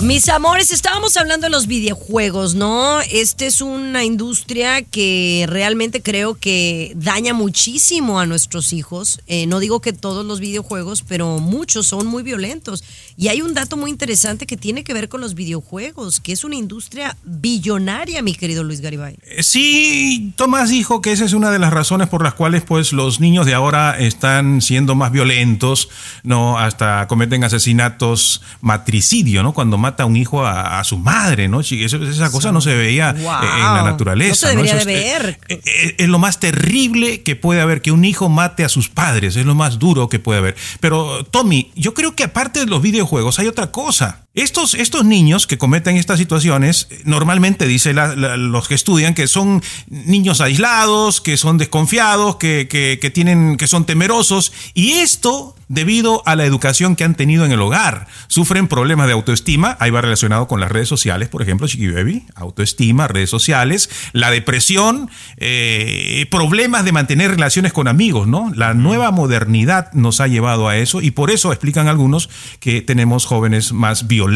Mis 0.00 0.28
amores, 0.28 0.70
estábamos 0.70 1.16
hablando 1.16 1.46
de 1.46 1.50
los 1.50 1.66
videojuegos, 1.66 2.54
¿no? 2.54 3.00
Esta 3.00 3.46
es 3.46 3.60
una 3.60 4.04
industria 4.04 4.82
que 4.82 5.44
realmente 5.48 6.02
creo 6.02 6.36
que 6.36 6.92
daña 6.94 7.34
muchísimo 7.34 8.20
a 8.20 8.26
nuestros 8.26 8.72
hijos. 8.72 9.20
Eh, 9.26 9.48
no 9.48 9.58
digo 9.58 9.80
que 9.80 9.92
todos 9.92 10.24
los 10.24 10.38
videojuegos, 10.38 11.02
pero 11.02 11.40
muchos 11.40 11.88
son 11.88 12.06
muy 12.06 12.22
violentos. 12.22 12.84
Y 13.16 13.26
hay 13.26 13.42
un 13.42 13.54
dato 13.54 13.76
muy 13.76 13.90
interesante 13.90 14.46
que 14.46 14.56
tiene 14.56 14.84
que 14.84 14.94
ver 14.94 15.08
con 15.08 15.20
los 15.20 15.34
videojuegos, 15.34 16.20
que 16.20 16.30
es 16.30 16.44
una 16.44 16.54
industria 16.54 17.16
billonaria, 17.24 18.22
mi 18.22 18.36
querido 18.36 18.62
Luis 18.62 18.80
Garibay. 18.80 19.16
Eh, 19.24 19.42
Sí, 19.42 20.32
Tomás 20.36 20.70
dijo 20.70 21.00
que 21.00 21.10
esa 21.10 21.24
es 21.24 21.32
una 21.32 21.50
de 21.50 21.58
las 21.58 21.72
razones 21.72 22.06
por 22.06 22.22
las 22.22 22.34
cuales 22.34 22.62
pues 22.62 22.92
los 22.92 23.18
niños 23.18 23.46
de 23.46 23.54
ahora 23.54 23.98
están 23.98 24.62
siendo 24.62 24.94
más 24.94 25.10
violentos, 25.10 25.88
no 26.22 26.56
hasta 26.56 27.08
cometen 27.08 27.42
asesinatos 27.42 28.42
matricidio, 28.60 29.42
¿no? 29.42 29.52
Cuando 29.52 29.76
mata 29.88 30.02
a 30.02 30.06
un 30.06 30.16
hijo 30.16 30.44
a, 30.46 30.78
a 30.80 30.84
su 30.84 30.98
madre, 30.98 31.48
¿no? 31.48 31.60
Eso- 31.60 31.74
esa 32.02 32.30
cosa 32.30 32.52
no 32.52 32.60
se 32.60 32.74
veía 32.74 33.10
eh, 33.10 33.22
Wow. 33.22 33.42
en 33.42 33.74
la 33.74 33.82
naturaleza. 33.82 34.30
No 34.30 34.34
se 34.34 34.48
debería 34.48 34.76
Eso 34.76 34.84
de 34.86 35.12
es, 35.16 35.22
ver. 35.22 35.38
eh, 35.48 35.60
eh, 35.64 35.94
es 35.98 36.08
lo 36.08 36.18
más 36.18 36.38
terrible 36.40 37.22
que 37.22 37.36
puede 37.36 37.60
haber, 37.60 37.82
que 37.82 37.90
un 37.92 38.04
hijo 38.04 38.28
mate 38.28 38.64
a 38.64 38.68
sus 38.68 38.88
padres, 38.88 39.36
es 39.36 39.46
lo 39.46 39.54
más 39.54 39.78
duro 39.78 40.08
que 40.08 40.18
puede 40.18 40.38
haber. 40.38 40.56
Pero, 40.80 41.24
Tommy, 41.24 41.70
yo 41.74 41.94
creo 41.94 42.14
que 42.14 42.24
aparte 42.24 42.60
de 42.60 42.66
los 42.66 42.82
videojuegos 42.82 43.38
hay 43.38 43.46
otra 43.46 43.70
cosa. 43.72 44.26
Estos, 44.38 44.74
estos 44.74 45.04
niños 45.04 45.46
que 45.46 45.58
cometen 45.58 45.96
estas 45.96 46.18
situaciones, 46.18 46.86
normalmente 47.04 47.66
dice 47.66 47.92
la- 47.92 48.14
la- 48.14 48.36
los 48.36 48.68
que 48.68 48.74
estudian 48.74 49.14
que 49.14 49.26
son 49.26 49.62
niños 49.88 50.40
aislados, 50.40 51.20
que 51.20 51.36
son 51.36 51.58
desconfiados, 51.58 52.36
que, 52.36 52.68
que- 52.70 52.98
que 53.00 53.10
tienen, 53.10 53.56
que 53.56 53.66
son 53.66 53.84
temerosos, 53.84 54.52
y 54.74 54.92
esto 54.92 55.54
debido 55.70 56.22
a 56.24 56.34
la 56.34 56.46
educación 56.46 56.96
que 56.96 57.04
han 57.04 57.14
tenido 57.14 57.44
en 57.44 57.52
el 57.52 57.60
hogar. 57.60 58.06
Sufren 58.28 58.68
problemas 58.68 59.06
de 59.06 59.12
autoestima, 59.12 59.76
ahí 59.80 59.90
va 59.90 60.00
relacionado 60.00 60.48
con 60.48 60.60
las 60.60 60.72
redes 60.72 60.88
sociales, 60.88 61.28
por 61.28 61.42
ejemplo, 61.42 61.66
Chiqui 61.68 61.88
Baby, 61.88 62.24
autoestima, 62.36 63.06
redes 63.06 63.28
sociales, 63.28 63.90
la 64.14 64.30
depresión, 64.30 65.10
eh, 65.36 66.24
problemas 66.30 66.86
de 66.86 66.92
mantener 66.92 67.30
relaciones 67.32 67.74
con 67.74 67.86
amigos, 67.86 68.26
¿no? 68.26 68.50
La 68.54 68.72
nueva 68.72 69.10
modernidad 69.10 69.92
nos 69.92 70.20
ha 70.22 70.26
llevado 70.26 70.68
a 70.68 70.76
eso 70.78 71.02
y 71.02 71.10
por 71.10 71.30
eso 71.30 71.52
explican 71.52 71.86
algunos 71.86 72.30
que 72.60 72.80
tenemos 72.80 73.26
jóvenes 73.26 73.72
más 73.74 74.06
violentos, 74.08 74.27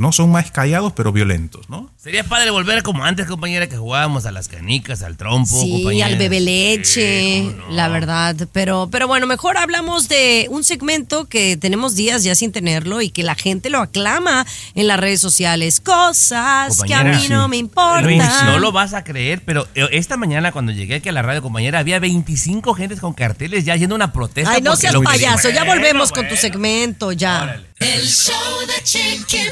¿no? 0.00 0.12
Son 0.12 0.30
más 0.30 0.50
callados 0.50 0.92
pero 0.94 1.12
violentos, 1.12 1.68
¿no? 1.68 1.90
Sería 1.96 2.24
padre 2.24 2.50
volver 2.50 2.82
como 2.82 3.04
antes, 3.04 3.26
compañera, 3.26 3.68
que 3.68 3.76
jugábamos 3.76 4.26
a 4.26 4.32
las 4.32 4.48
canicas, 4.48 5.02
al 5.02 5.16
trompo, 5.16 5.60
Sí, 5.60 5.70
compañera. 5.70 6.06
al 6.06 6.16
bebe 6.16 6.40
leche, 6.40 7.54
la 7.70 7.88
verdad. 7.88 8.36
Pero, 8.52 8.88
pero 8.90 9.06
bueno, 9.06 9.26
mejor 9.26 9.56
hablamos 9.56 10.08
de 10.08 10.46
un 10.50 10.64
segmento 10.64 11.28
que 11.28 11.56
tenemos 11.56 11.94
días 11.94 12.24
ya 12.24 12.34
sin 12.34 12.50
tenerlo 12.52 13.00
y 13.02 13.10
que 13.10 13.22
la 13.22 13.34
gente 13.34 13.70
lo 13.70 13.80
aclama 13.80 14.46
en 14.74 14.86
las 14.88 14.98
redes 14.98 15.20
sociales. 15.20 15.80
Cosas 15.80 16.82
que 16.82 16.94
a 16.94 17.04
mí 17.04 17.28
no 17.28 17.44
sí. 17.44 17.50
me 17.50 17.56
importan. 17.56 18.04
Luis, 18.04 18.22
no 18.46 18.58
lo 18.58 18.72
vas 18.72 18.94
a 18.94 19.04
creer, 19.04 19.42
pero 19.44 19.68
eh, 19.74 19.88
esta 19.92 20.16
mañana 20.16 20.52
cuando 20.52 20.72
llegué 20.72 20.96
aquí 20.96 21.08
a 21.08 21.12
la 21.12 21.22
radio, 21.22 21.42
compañera, 21.42 21.78
había 21.78 21.98
25 22.00 22.74
gentes 22.74 23.00
con 23.00 23.12
carteles 23.12 23.64
ya 23.64 23.74
haciendo 23.74 23.94
una 23.94 24.12
protesta. 24.12 24.52
Ay, 24.52 24.62
no 24.62 24.76
seas 24.76 24.94
payaso, 25.04 25.50
ya 25.50 25.64
Bueno, 25.64 25.80
volvemos 25.82 26.12
con 26.12 26.28
tu 26.28 26.36
segmento, 26.36 27.12
ya. 27.12 27.60
El 27.78 28.06
show 28.06 28.34
de 28.66 28.82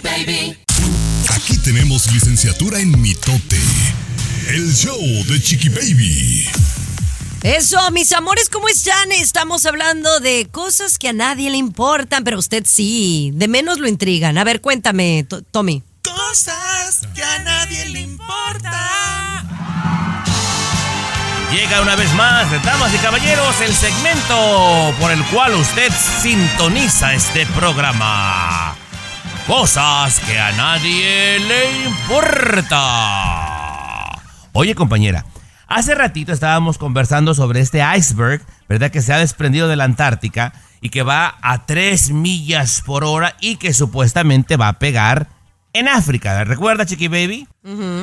Baby. 0.02 0.58
Aquí 1.28 1.56
tenemos 1.58 2.10
licenciatura 2.12 2.80
en 2.80 3.00
mitote. 3.00 3.58
El 4.48 4.74
show 4.74 4.98
de 5.28 5.40
Chiqui 5.40 5.68
Baby. 5.68 6.48
Eso, 7.42 7.78
mis 7.92 8.10
amores, 8.12 8.48
¿cómo 8.50 8.68
están? 8.68 9.12
Estamos 9.12 9.64
hablando 9.66 10.18
de 10.20 10.48
cosas 10.50 10.98
que 10.98 11.08
a 11.08 11.12
nadie 11.12 11.50
le 11.50 11.56
importan, 11.56 12.24
pero 12.24 12.36
a 12.36 12.40
usted 12.40 12.64
sí, 12.66 13.30
de 13.34 13.46
menos 13.48 13.78
lo 13.78 13.86
intrigan. 13.88 14.36
A 14.38 14.44
ver, 14.44 14.60
cuéntame, 14.60 15.24
To- 15.28 15.40
Tommy. 15.42 15.82
Cosas 16.02 17.00
que 17.14 17.22
a 17.22 17.38
nadie 17.38 17.88
le 17.90 18.00
importan. 18.00 19.48
Llega 21.52 21.80
una 21.80 21.94
vez 21.96 22.12
más, 22.14 22.50
damas 22.64 22.92
y 22.92 22.98
caballeros, 22.98 23.60
el 23.60 23.74
segmento 23.74 24.94
por 25.00 25.10
el 25.12 25.24
cual 25.26 25.54
usted 25.54 25.92
sintoniza 26.22 27.14
este 27.14 27.46
programa. 27.46 28.59
Cosas 29.50 30.20
que 30.20 30.38
a 30.38 30.52
nadie 30.52 31.40
le 31.40 31.82
importa. 31.88 32.78
Oye, 34.52 34.76
compañera, 34.76 35.26
hace 35.66 35.96
ratito 35.96 36.32
estábamos 36.32 36.78
conversando 36.78 37.34
sobre 37.34 37.58
este 37.58 37.82
iceberg, 37.96 38.42
¿verdad? 38.68 38.92
Que 38.92 39.02
se 39.02 39.12
ha 39.12 39.18
desprendido 39.18 39.66
de 39.66 39.74
la 39.74 39.82
Antártica 39.82 40.52
y 40.80 40.90
que 40.90 41.02
va 41.02 41.34
a 41.42 41.66
3 41.66 42.12
millas 42.12 42.84
por 42.86 43.02
hora 43.02 43.34
y 43.40 43.56
que 43.56 43.74
supuestamente 43.74 44.56
va 44.56 44.68
a 44.68 44.78
pegar 44.78 45.26
en 45.72 45.88
África. 45.88 46.44
¿Recuerda, 46.44 46.86
Chiqui 46.86 47.08
Baby? 47.08 47.48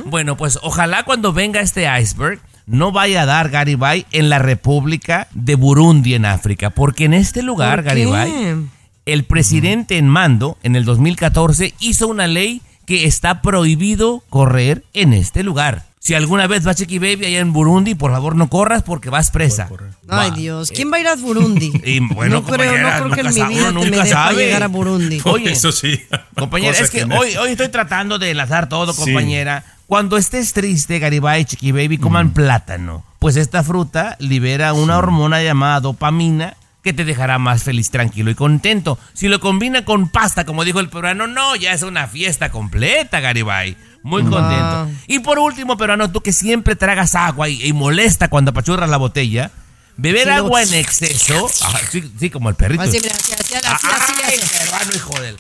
Bueno, 0.08 0.36
pues 0.36 0.60
ojalá 0.62 1.04
cuando 1.04 1.32
venga 1.32 1.62
este 1.62 1.88
iceberg 1.98 2.42
no 2.66 2.92
vaya 2.92 3.22
a 3.22 3.26
dar 3.26 3.48
Garibay 3.48 4.06
en 4.12 4.28
la 4.28 4.40
República 4.40 5.30
de 5.32 5.56
Burundi 5.56 6.14
en 6.14 6.26
África, 6.26 6.72
porque 6.72 7.06
en 7.06 7.14
este 7.14 7.42
lugar. 7.42 7.84
Garibay, 7.84 8.68
el 9.08 9.24
presidente 9.24 9.98
en 9.98 10.08
mando 10.08 10.58
en 10.64 10.76
el 10.76 10.86
2014 10.86 11.74
hizo 11.80 12.08
una 12.08 12.28
ley 12.28 12.62
que 12.86 13.06
está 13.06 13.42
prohibido 13.42 14.24
correr 14.30 14.84
en 14.94 15.14
este 15.14 15.44
lugar. 15.44 15.86
Si 16.00 16.14
alguna 16.14 16.48
vez 16.48 16.64
vas 16.64 16.78
Chiqui 16.78 17.00
Baby 17.00 17.26
allá 17.26 17.40
en 17.40 17.52
Burundi, 17.52 17.94
por 17.96 18.12
favor 18.12 18.36
no 18.36 18.48
corras 18.50 18.82
porque 18.84 19.10
vas 19.10 19.30
presa. 19.32 19.68
Ay, 20.08 20.30
Va. 20.30 20.36
Dios, 20.36 20.72
¿quién 20.72 20.90
va 20.92 20.98
a 20.98 21.00
ir 21.02 21.08
a 21.08 21.16
Burundi? 21.16 21.74
Y 21.84 22.00
bueno, 22.00 22.36
no 22.36 22.44
creo, 22.46 22.78
no 22.78 22.90
creo 22.90 23.12
que 23.12 23.22
en 23.22 23.28
mi 23.50 23.56
vida 23.56 23.74
te 23.74 23.92
me 23.92 24.06
sabe. 24.06 24.46
llegar 24.46 24.64
a 24.64 24.68
Burundi. 24.68 25.20
Oye, 25.26 25.52
Eso 25.52 25.72
sí. 25.74 26.00
Compañera, 26.38 26.72
Cosa 26.74 26.84
es 26.86 26.90
que, 26.92 27.06
no- 27.06 27.18
hoy, 27.18 27.36
hoy 27.36 27.52
estoy 27.52 27.70
tratando 27.70 28.20
de 28.20 28.32
enlazar 28.32 28.70
todo, 28.70 28.94
Sí. 28.94 29.02
compañera. 29.02 29.66
Cuando 29.88 30.18
estés 30.18 30.52
triste, 30.54 31.00
Garibay, 31.00 31.46
Chiqui 31.46 31.72
Baby, 31.72 31.98
Mm. 31.98 32.02
coman 32.02 32.34
plátano. 32.34 33.04
Pues 33.20 33.36
esta 33.38 33.64
fruta 33.64 34.16
libera 34.20 34.74
una 34.74 34.98
hormona 34.98 35.42
llamada 35.42 35.80
dopamina 35.80 36.56
que 36.88 36.94
te 36.94 37.04
dejará 37.04 37.38
más 37.38 37.64
feliz, 37.64 37.92
tranquilo 37.92 38.32
y 38.32 38.36
contento. 38.36 38.98
Si 39.14 39.28
lo 39.28 39.42
combina 39.42 39.84
con 39.84 40.08
pasta, 40.10 40.46
como 40.46 40.64
dijo 40.64 40.80
el 40.80 40.88
peruano, 40.90 41.28
no, 41.28 41.56
ya 41.58 41.74
es 41.74 41.82
una 41.84 42.08
fiesta 42.08 42.50
completa, 42.50 43.20
Garibay. 43.20 43.76
Muy 44.04 44.24
contento. 44.24 44.88
Y 45.08 45.20
por 45.20 45.38
último, 45.38 45.76
peruano, 45.76 46.10
tú 46.10 46.22
que 46.22 46.32
siempre 46.32 46.78
tragas 46.78 47.14
agua 47.14 47.50
y, 47.50 47.62
y 47.62 47.74
molesta 47.74 48.30
cuando 48.30 48.52
apachurras 48.52 48.90
la 48.90 48.96
botella, 48.96 49.52
beber 49.98 50.24
Sí, 50.24 50.30
lo- 50.30 50.36
agua 50.36 50.64
en 50.64 50.74
exceso, 50.76 51.50
ah, 51.64 51.80
sí, 51.92 52.10
sí, 52.18 52.30
como 52.30 52.48
el 52.48 52.56
perrito. 52.56 52.84
Así, 52.84 53.00
mira, 53.04 53.16
así, 53.16 53.34
así, 53.34 53.56
así, 53.56 53.68
así, 53.68 54.14
Ay, 54.26 54.38
así. 54.42 54.58
peruano, 54.58 54.92
hijo 54.96 55.20
del- 55.22 55.38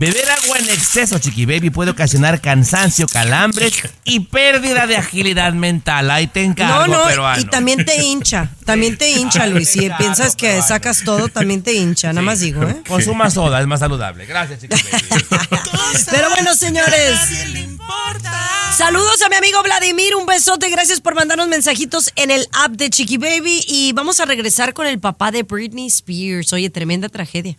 Beber 0.00 0.30
agua 0.30 0.56
en 0.56 0.70
exceso, 0.70 1.18
chiqui 1.18 1.44
baby, 1.44 1.68
puede 1.68 1.90
ocasionar 1.90 2.40
cansancio, 2.40 3.06
calambres 3.06 3.74
y 4.04 4.20
pérdida 4.20 4.86
de 4.86 4.96
agilidad 4.96 5.52
mental. 5.52 6.10
Ahí 6.10 6.26
te 6.26 6.40
No, 6.42 6.52
encargo, 6.52 6.86
no, 6.86 7.04
peruano. 7.04 7.38
y 7.38 7.44
también 7.44 7.84
te 7.84 8.02
hincha, 8.02 8.48
también 8.64 8.96
te 8.96 9.10
hincha, 9.10 9.46
Luis. 9.46 9.68
Si 9.68 9.90
piensas 9.98 10.36
que 10.36 10.62
sacas 10.62 11.02
todo, 11.04 11.28
también 11.28 11.62
te 11.62 11.74
hincha, 11.74 12.14
nada 12.14 12.22
más 12.22 12.40
digo, 12.40 12.62
¿eh? 12.62 12.80
Consuma 12.88 13.28
soda, 13.28 13.60
es 13.60 13.66
más 13.66 13.80
saludable. 13.80 14.24
Gracias, 14.24 14.60
chiqui 14.60 14.74
baby. 14.74 15.26
Pero 16.10 16.30
bueno, 16.30 16.54
señores. 16.54 17.18
Saludos 18.78 19.20
a 19.20 19.28
mi 19.28 19.36
amigo 19.36 19.62
Vladimir, 19.62 20.14
un 20.16 20.24
besote, 20.24 20.70
gracias 20.70 21.02
por 21.02 21.14
mandarnos 21.14 21.46
mensajitos 21.48 22.10
en 22.16 22.30
el 22.30 22.48
app 22.52 22.72
de 22.72 22.88
Chiqui 22.88 23.18
Baby 23.18 23.62
y 23.68 23.92
vamos 23.92 24.18
a 24.20 24.24
regresar 24.24 24.72
con 24.72 24.86
el 24.86 24.98
papá 24.98 25.30
de 25.30 25.42
Britney 25.42 25.88
Spears. 25.88 26.54
Oye, 26.54 26.70
tremenda 26.70 27.10
tragedia. 27.10 27.58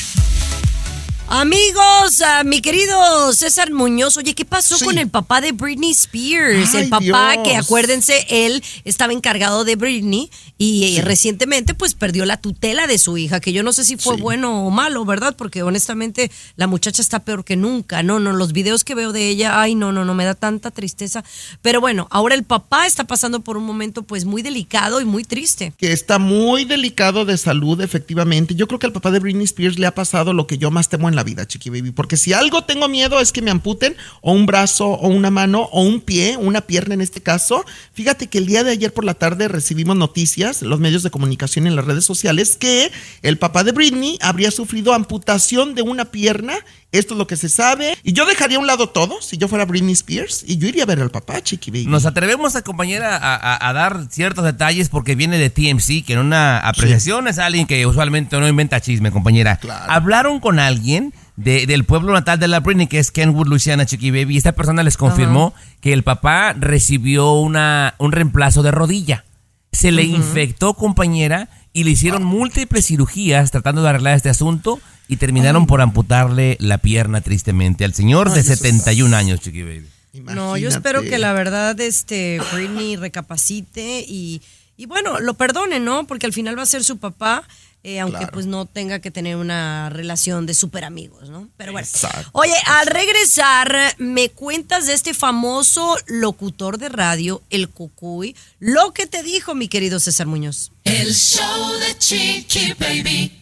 Amigos, 1.33 2.21
mi 2.43 2.59
querido 2.61 3.31
César 3.31 3.71
Muñoz, 3.71 4.17
oye, 4.17 4.35
¿qué 4.35 4.43
pasó 4.43 4.77
Sí. 4.77 4.83
con 4.83 4.97
el 4.97 5.07
papá 5.07 5.39
de 5.39 5.53
Britney 5.53 5.91
Spears? 5.91 6.75
Ay, 6.75 6.83
el 6.83 6.89
papá 6.89 7.31
Dios. 7.31 7.47
que, 7.47 7.55
acuérdense, 7.55 8.25
él 8.29 8.61
estí 8.83 9.03
encargado 9.05 9.63
de 9.63 9.77
Britney 9.77 10.29
y 10.57 10.97
eh, 10.97 11.01
recientemente 11.01 11.73
pues 11.73 11.93
perdió 11.95 12.25
la 12.25 12.35
tutela 12.35 12.85
de 12.85 12.97
su 12.97 13.17
hija, 13.17 13.39
que 13.39 13.53
yo 13.53 13.63
no 13.63 13.71
sé 13.71 13.85
si 13.85 13.95
fue 13.95 14.15
Sí. 14.17 14.21
bueno 14.21 14.67
o 14.67 14.71
malo, 14.71 15.05
¿verdad? 15.05 15.33
Porque 15.37 15.63
honestamente 15.63 16.29
la 16.57 16.67
muchacha 16.67 17.01
está 17.01 17.19
peor 17.19 17.45
que 17.45 17.55
nunca. 17.55 18.03
No, 18.03 18.19
no, 18.19 18.33
los 18.33 18.51
videos 18.51 18.83
que 18.83 18.93
veo 18.93 19.13
de 19.13 19.29
ella, 19.29 19.61
ay, 19.61 19.73
no, 19.73 19.93
no, 19.93 20.03
no, 20.03 20.13
me 20.13 20.25
da 20.25 20.35
tanta 20.35 20.69
tristeza. 20.69 21.23
Pero 21.61 21.79
bueno, 21.79 22.07
ahora 22.11 22.35
el 22.35 22.43
papá 22.43 22.85
está 22.87 23.05
pasando 23.05 23.39
por 23.39 23.55
un 23.55 23.63
momento 23.63 24.03
pues 24.03 24.25
muy 24.25 24.41
delicado 24.41 24.99
y 24.99 25.05
muy 25.05 25.23
triste. 25.23 25.71
que 25.77 25.93
está 25.93 26.19
muy 26.19 26.65
delicado 26.65 27.23
de 27.23 27.37
salud, 27.37 27.79
efectivamente. 27.79 28.53
Yo 28.53 28.67
creo 28.67 28.79
que 28.79 28.87
al 28.87 28.91
papá 28.93 29.11
de 29.11 29.19
Britney 29.19 29.45
Spears 29.45 29.79
le 29.79 29.87
ha 29.87 29.95
pasado 29.95 30.33
lo 30.33 30.45
que 30.45 30.57
yo 30.57 30.71
más 30.71 30.89
temo 30.89 31.07
en 31.07 31.15
la 31.15 31.20
vida, 31.23 31.47
Chiqui 31.47 31.69
Baby. 31.69 31.91
Porque 31.91 32.17
si 32.17 32.33
algo 32.33 32.63
tengo 32.63 32.87
miedo 32.87 33.19
es 33.19 33.31
que 33.31 33.41
me 33.41 33.51
amputen 33.51 33.95
o 34.21 34.33
un 34.33 34.45
brazo 34.45 34.87
o 34.87 35.07
una 35.07 35.31
mano 35.31 35.69
o 35.71 35.83
un 35.83 36.01
pie, 36.01 36.37
una 36.37 36.61
pierna 36.61 36.93
en 36.93 37.01
este 37.01 37.21
caso. 37.21 37.65
Fíjate 37.93 38.27
que 38.27 38.37
el 38.37 38.45
día 38.45 38.63
de 38.63 38.71
ayer 38.71 38.93
por 38.93 39.03
la 39.03 39.13
tarde 39.13 39.47
recibimos 39.47 39.95
noticias, 39.95 40.61
los 40.61 40.79
medios 40.79 41.03
de 41.03 41.11
comunicación 41.11 41.67
en 41.67 41.75
las 41.75 41.85
redes 41.85 42.05
sociales, 42.05 42.55
que 42.55 42.91
el 43.21 43.37
papá 43.37 43.63
de 43.63 43.71
Britney 43.71 44.17
habría 44.21 44.51
sufrido 44.51 44.93
amputación 44.93 45.75
de 45.75 45.81
una 45.81 46.05
pierna. 46.05 46.53
Esto 46.91 47.13
es 47.13 47.17
lo 47.17 47.25
que 47.27 47.37
se 47.37 47.47
sabe. 47.49 47.97
Y 48.03 48.13
yo 48.13 48.25
dejaría 48.25 48.57
a 48.57 48.59
un 48.59 48.67
lado 48.67 48.89
todo 48.89 49.21
si 49.21 49.37
yo 49.37 49.47
fuera 49.47 49.65
Britney 49.65 49.93
Spears 49.93 50.43
y 50.45 50.57
yo 50.57 50.67
iría 50.67 50.83
a 50.83 50.85
ver 50.85 50.99
al 50.99 51.09
papá, 51.09 51.41
Chiqui 51.41 51.71
Baby. 51.71 51.85
Nos 51.87 52.05
atrevemos 52.05 52.55
a 52.55 52.61
compañera 52.63 53.15
a, 53.15 53.35
a- 53.35 53.69
a 53.69 53.73
dar 53.73 54.07
ciertos 54.09 54.43
detalles 54.43 54.89
porque 54.89 55.15
viene 55.15 55.37
de 55.37 55.49
TMC, 55.49 56.03
que 56.05 56.13
en 56.13 56.19
una 56.19 56.59
apreciación 56.59 57.27
es 57.27 57.39
alguien 57.39 57.65
que 57.67 57.85
usualmente 57.85 58.37
no 58.39 58.47
inventa 58.47 58.81
chisme, 58.81 59.11
compañera. 59.11 59.55
Claro. 59.57 59.91
Hablaron 59.91 60.39
con 60.41 60.59
alguien 60.59 61.13
de- 61.37 61.65
del 61.65 61.85
pueblo 61.85 62.11
natal 62.13 62.39
de 62.39 62.47
la 62.49 62.59
Britney, 62.59 62.87
que 62.87 62.99
es 62.99 63.09
Kenwood, 63.11 63.47
Louisiana, 63.47 63.85
Chiqui 63.85 64.11
Baby, 64.11 64.35
y 64.35 64.37
esta 64.37 64.51
persona 64.51 64.83
les 64.83 64.97
confirmó 64.97 65.53
que 65.79 65.93
el 65.93 66.03
papá 66.03 66.53
recibió 66.53 67.31
una, 67.33 67.95
un 67.99 68.11
reemplazo 68.11 68.63
de 68.63 68.71
rodilla. 68.71 69.23
Se 69.71 69.91
le 69.93 70.03
infectó, 70.03 70.73
compañera, 70.73 71.47
y 71.73 71.83
le 71.83 71.91
hicieron 71.91 72.23
múltiples 72.23 72.85
cirugías 72.87 73.51
tratando 73.51 73.81
de 73.81 73.89
arreglar 73.89 74.15
este 74.15 74.29
asunto 74.29 74.79
y 75.07 75.17
terminaron 75.17 75.67
por 75.67 75.81
amputarle 75.81 76.57
la 76.59 76.77
pierna 76.77 77.21
tristemente 77.21 77.85
al 77.85 77.93
señor 77.93 78.31
de 78.31 78.39
eso 78.41 78.53
es- 78.53 78.59
71 78.59 79.15
años, 79.15 79.39
Chiqui 79.41 79.63
Baby. 79.63 79.87
No, 80.13 80.57
yo 80.57 80.67
espero 80.67 81.01
que 81.01 81.17
la 81.17 81.31
verdad 81.31 81.79
este 81.79 82.41
Britney 82.53 82.97
recapacite 82.97 84.03
y, 84.07 84.41
y 84.75 84.85
bueno, 84.85 85.19
lo 85.21 85.35
perdone, 85.35 85.79
¿no? 85.79 86.05
Porque 86.05 86.25
al 86.25 86.33
final 86.33 86.57
va 86.57 86.63
a 86.63 86.65
ser 86.65 86.83
su 86.83 86.97
papá, 86.97 87.43
eh, 87.83 87.99
aunque 87.99 88.17
Claro. 88.19 88.33
pues 88.33 88.45
no 88.45 88.65
tenga 88.65 88.99
que 88.99 89.11
tener 89.11 89.35
una 89.37 89.89
relación 89.89 90.45
de 90.45 90.53
súper 90.53 90.83
amigos, 90.85 91.29
¿no? 91.29 91.49
Pero 91.57 91.71
bueno. 91.71 91.87
Exacto. 91.87 92.29
Oye, 92.33 92.53
al 92.65 92.87
regresar, 92.87 93.95
me 93.97 94.29
cuentas 94.29 94.85
de 94.87 94.93
este 94.93 95.13
famoso 95.13 95.97
locutor 96.07 96.77
de 96.77 96.89
radio, 96.89 97.41
el 97.49 97.69
Cucuy, 97.69 98.35
lo 98.59 98.91
que 98.93 99.07
te 99.07 99.23
dijo 99.23 99.55
mi 99.55 99.67
querido 99.67 99.99
César 99.99 100.27
Muñoz. 100.27 100.71
El 100.83 101.13
show 101.13 101.71
de 101.79 101.97
Chiqui 101.97 102.73
Baby. 102.79 103.37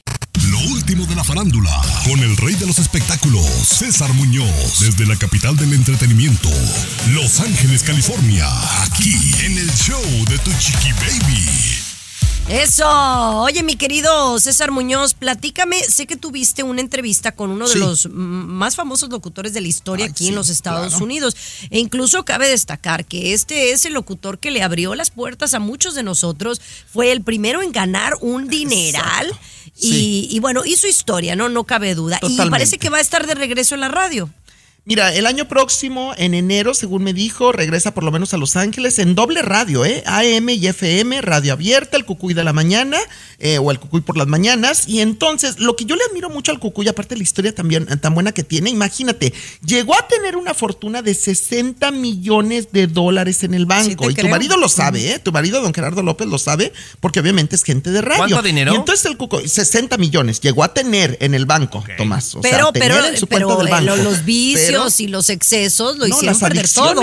Lo 0.52 0.60
último 0.72 1.06
de 1.06 1.16
la 1.16 1.24
farándula, 1.24 1.82
con 2.06 2.20
el 2.22 2.36
rey 2.38 2.56
de 2.56 2.66
los 2.66 2.80
espectáculos, 2.80 3.46
César 3.46 4.12
Muñoz, 4.14 4.80
desde 4.80 5.06
la 5.06 5.16
capital 5.18 5.56
del 5.58 5.74
entretenimiento, 5.74 6.50
Los 7.14 7.40
Ángeles, 7.42 7.84
California, 7.84 8.48
aquí 8.84 9.14
en 9.46 9.58
el 9.58 9.70
show 9.76 10.02
de 10.30 10.38
Tu 10.40 10.52
Chiqui 10.54 10.92
Baby. 10.94 11.79
Eso. 12.50 12.84
Oye, 13.41 13.62
mi 13.62 13.76
querido 13.76 14.39
César 14.39 14.72
Muñoz, 14.72 15.14
platícame. 15.14 15.84
Sé 15.84 16.08
que 16.08 16.16
tuviste 16.16 16.64
una 16.64 16.82
entrevista 16.82 17.32
con 17.32 17.52
uno 17.52 17.68
de 17.68 17.74
Sí. 17.74 17.80
los 17.80 18.10
más 18.12 18.76
famosos 18.76 19.10
locutores 19.10 19.54
de 19.54 19.62
la 19.62 19.68
historia 19.68 20.06
Ay, 20.06 20.12
aquí 20.12 20.24
sí, 20.24 20.30
en 20.30 20.36
los 20.36 20.50
Estados 20.50 20.89
claro. 20.89 21.06
Unidos. 21.06 21.36
E 21.70 21.78
incluso 21.80 22.26
cabe 22.26 22.47
destacar 22.50 23.06
que 23.06 23.34
este 23.34 23.72
es 23.72 23.86
el 23.86 23.93
locutor 23.93 24.39
que 24.39 24.50
le 24.50 24.64
abrió 24.64 24.95
las 24.95 25.12
puertas 25.12 25.54
a 25.54 25.60
muchos 25.60 25.93
de 25.93 26.02
nosotros. 26.02 26.60
Fue 26.91 27.12
el 27.12 27.22
primero 27.22 27.62
en 27.62 27.72
ganar 27.72 28.14
un 28.22 28.47
dineral. 28.47 29.28
Exacto. 29.28 29.45
Y, 29.82 29.91
Sí. 29.91 30.28
y 30.32 30.39
bueno, 30.39 30.66
hizo 30.66 30.88
historia, 30.88 31.36
¿no? 31.36 31.50
No 31.50 31.64
cabe 31.66 31.93
duda. 31.93 32.20
Y 32.28 32.36
parece 32.50 32.80
que 32.80 32.89
va 32.89 32.97
a 32.97 33.02
estar 33.02 33.28
de 33.28 33.36
regreso 33.36 33.76
en 33.76 33.82
la 33.82 33.89
radio. 33.89 34.30
Mira, 34.90 35.14
el 35.14 35.28
año 35.28 35.48
próximo, 35.48 36.16
en 36.18 36.34
enero, 36.34 36.74
según 36.74 37.04
me 37.04 37.14
dijo, 37.14 37.52
regresa 37.52 37.94
por 37.94 38.04
lo 38.04 38.12
menos 38.12 38.34
a 38.34 38.38
Los 38.38 38.56
Ángeles 38.56 38.98
en 38.98 39.14
doble 39.14 39.44
radio, 39.44 39.86
¿eh? 39.86 40.02
AM 40.08 40.50
y 40.50 40.66
FM, 40.66 41.22
radio 41.22 41.54
abierta, 41.54 41.96
el 41.96 42.06
Cucuy 42.06 42.34
de 42.34 42.44
la 42.44 42.54
mañana, 42.54 42.98
eh, 43.38 43.60
o 43.60 43.70
el 43.70 43.80
Cucuy 43.80 44.02
por 44.02 44.18
las 44.18 44.26
mañanas. 44.26 44.88
Y 44.88 45.02
entonces, 45.02 45.60
lo 45.60 45.76
que 45.76 45.86
yo 45.86 45.96
le 45.96 46.02
admiro 46.10 46.32
mucho 46.32 46.52
al 46.52 46.58
Cucuy, 46.58 46.88
aparte 46.88 47.14
de 47.14 47.18
la 47.18 47.24
historia 47.24 47.54
también 47.54 47.86
eh, 47.88 47.98
tan 47.98 48.16
buena 48.16 48.32
que 48.32 48.44
tiene, 48.44 48.72
imagínate, 48.72 49.32
llegó 49.64 49.94
a 49.94 50.08
tener 50.08 50.36
una 50.36 50.56
fortuna 50.56 51.04
de 51.04 51.14
60 51.14 51.92
millones 51.92 52.72
de 52.72 52.88
dólares 52.88 53.44
en 53.44 53.54
el 53.54 53.68
banco. 53.68 54.10
y 54.10 54.16
tu 54.16 54.28
marido 54.28 54.58
lo 54.58 54.70
sabe, 54.70 55.12
¿eh? 55.12 55.20
Tu 55.20 55.32
marido, 55.32 55.62
don 55.62 55.72
Gerardo 55.72 56.02
López, 56.02 56.28
lo 56.28 56.40
sabe, 56.40 56.74
porque 57.00 57.20
obviamente 57.20 57.56
es 57.56 57.62
gente 57.62 57.92
de 57.92 58.02
radio. 58.02 58.22
¿Cuánto 58.22 58.42
dinero? 58.42 58.74
Y 58.74 58.76
entonces 58.76 59.06
el 59.06 59.18
Cucuy, 59.18 59.48
60 59.48 60.00
millones, 60.00 60.42
llegó 60.42 60.64
a 60.64 60.74
tener 60.74 61.16
en 61.22 61.36
el 61.36 61.46
banco, 61.46 61.84
Tomás. 61.96 62.34
O 62.34 62.42
pero, 62.42 62.72
pero, 62.74 63.06
en 63.06 63.18
su 63.18 63.28
pero 63.28 63.46
cuenta 63.46 63.64
del 63.64 63.68
eh, 63.68 63.88
banco. 63.88 64.04
los 64.04 64.26
vicios 64.26 64.66
Pero- 64.66 64.79
y 65.00 65.08
los 65.08 65.30
excesos 65.30 65.98
lo 65.98 66.08
no, 66.08 66.16
hicieron 66.16 66.40
perder 66.40 66.70
todo. 66.72 67.02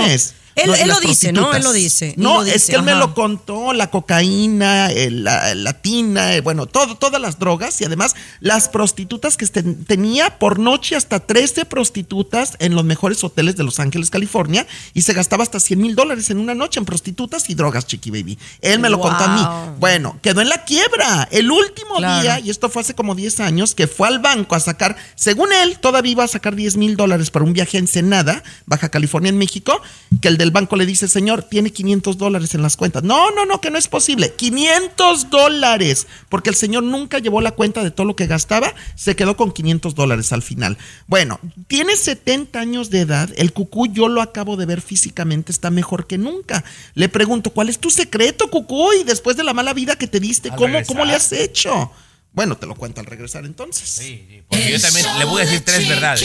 Él, 0.56 0.68
No, 0.68 0.74
él 0.74 0.88
lo 0.88 1.00
dice, 1.00 1.32
¿no? 1.32 1.52
Él 1.54 1.62
lo 1.62 1.72
dice. 1.72 2.14
No, 2.16 2.42
lo 2.42 2.46
es 2.46 2.66
que 2.66 2.76
él 2.76 2.82
me 2.82 2.94
lo 2.94 3.14
contó, 3.14 3.72
la 3.74 3.90
cocaína, 3.90 4.90
el- 4.90 5.22
la, 5.24 5.54
la 5.54 5.72
tina, 5.74 6.34
eh, 6.34 6.40
bueno, 6.40 6.66
todo, 6.66 6.96
todas 6.96 7.20
las 7.20 7.38
drogas 7.38 7.78
y 7.80 7.84
además 7.84 8.14
las 8.40 8.68
prostitutas 8.68 9.36
que 9.36 9.44
este- 9.44 9.62
tenía 9.62 10.38
por 10.38 10.58
noche 10.58 10.96
hasta 10.96 11.20
13 11.20 11.66
prostitutas 11.66 12.56
en 12.58 12.74
los 12.74 12.84
mejores 12.84 13.22
hoteles 13.22 13.56
de 13.56 13.64
Los 13.64 13.78
Ángeles, 13.80 14.10
California 14.10 14.66
y 14.94 15.02
se 15.02 15.12
gastaba 15.12 15.42
hasta 15.42 15.60
100 15.60 15.80
mil 15.80 15.94
dólares 15.94 16.30
en 16.30 16.38
una 16.38 16.54
noche 16.54 16.80
en 16.80 16.86
prostitutas 16.86 17.48
y 17.50 17.54
drogas, 17.54 17.86
Chiqui 17.86 18.10
Baby. 18.10 18.38
Él 18.62 18.80
me 18.80 18.88
lo 18.90 18.98
contó 18.98 19.24
a 19.24 19.28
mí. 19.28 19.76
Bueno, 19.78 20.18
quedó 20.22 20.40
en 20.40 20.48
la 20.48 20.64
quiebra. 20.64 21.28
El 21.30 21.50
último 21.50 21.96
Claro. 21.98 22.22
día, 22.22 22.40
y 22.40 22.50
esto 22.50 22.68
fue 22.70 22.82
hace 22.82 22.94
como 22.94 23.14
10 23.14 23.40
años, 23.40 23.74
que 23.74 23.86
fue 23.86 24.08
al 24.08 24.20
banco 24.20 24.54
a 24.54 24.60
sacar, 24.60 24.96
según 25.16 25.52
él, 25.52 25.78
todavía 25.80 26.12
iba 26.12 26.24
a 26.24 26.28
sacar 26.28 26.54
10 26.56 26.76
mil 26.76 26.96
dólares 26.96 27.30
para 27.30 27.44
un 27.44 27.52
viaje 27.52 27.76
a 27.76 27.80
Ensenada, 27.80 28.42
Baja 28.64 28.88
California, 28.88 29.28
en 29.28 29.38
México, 29.38 29.80
que 30.20 30.28
el 30.28 30.36
del 30.46 30.52
banco 30.52 30.76
le 30.76 30.86
dice, 30.86 31.08
señor, 31.08 31.42
tiene 31.42 31.72
500 31.72 32.18
dólares 32.18 32.54
en 32.54 32.62
las 32.62 32.76
cuentas. 32.76 33.02
No, 33.02 33.32
no, 33.32 33.44
no, 33.46 33.60
que 33.60 33.72
no 33.72 33.78
es 33.78 33.88
posible. 33.88 34.32
500 34.34 35.28
dólares, 35.28 36.06
porque 36.28 36.50
el 36.50 36.56
señor 36.56 36.84
nunca 36.84 37.18
llevó 37.18 37.40
la 37.40 37.50
cuenta 37.50 37.82
de 37.82 37.90
todo 37.90 38.06
lo 38.06 38.14
que 38.14 38.28
gastaba, 38.28 38.72
se 38.94 39.16
quedó 39.16 39.36
con 39.36 39.50
500 39.50 39.96
dólares 39.96 40.32
al 40.32 40.42
final. 40.42 40.78
Bueno, 41.08 41.40
tiene 41.66 41.96
70 41.96 42.60
años 42.60 42.90
de 42.90 43.00
edad, 43.00 43.28
el 43.36 43.52
cucú 43.52 43.88
yo 43.88 44.06
lo 44.06 44.22
acabo 44.22 44.56
de 44.56 44.66
ver 44.66 44.80
físicamente, 44.80 45.50
está 45.50 45.70
mejor 45.70 46.06
que 46.06 46.16
nunca. 46.16 46.64
Le 46.94 47.08
pregunto, 47.08 47.50
¿cuál 47.50 47.68
es 47.68 47.80
tu 47.80 47.90
secreto, 47.90 48.48
cucuy? 48.48 49.02
Después 49.02 49.36
de 49.36 49.42
la 49.42 49.52
mala 49.52 49.74
vida 49.74 49.96
que 49.96 50.06
te 50.06 50.20
diste, 50.20 50.50
¿cómo, 50.50 50.78
¿cómo 50.86 51.04
le 51.04 51.14
has 51.14 51.32
hecho? 51.32 51.90
Bueno, 52.32 52.56
te 52.56 52.66
lo 52.66 52.76
cuento 52.76 53.00
al 53.00 53.06
regresar 53.06 53.44
entonces. 53.46 53.88
Sí, 53.88 54.24
sí, 54.28 54.42
porque 54.46 54.70
yo 54.70 54.80
también 54.80 55.06
le 55.18 55.24
voy 55.24 55.42
a 55.42 55.44
decir 55.44 55.62
tres 55.64 55.88
verdades. 55.88 56.22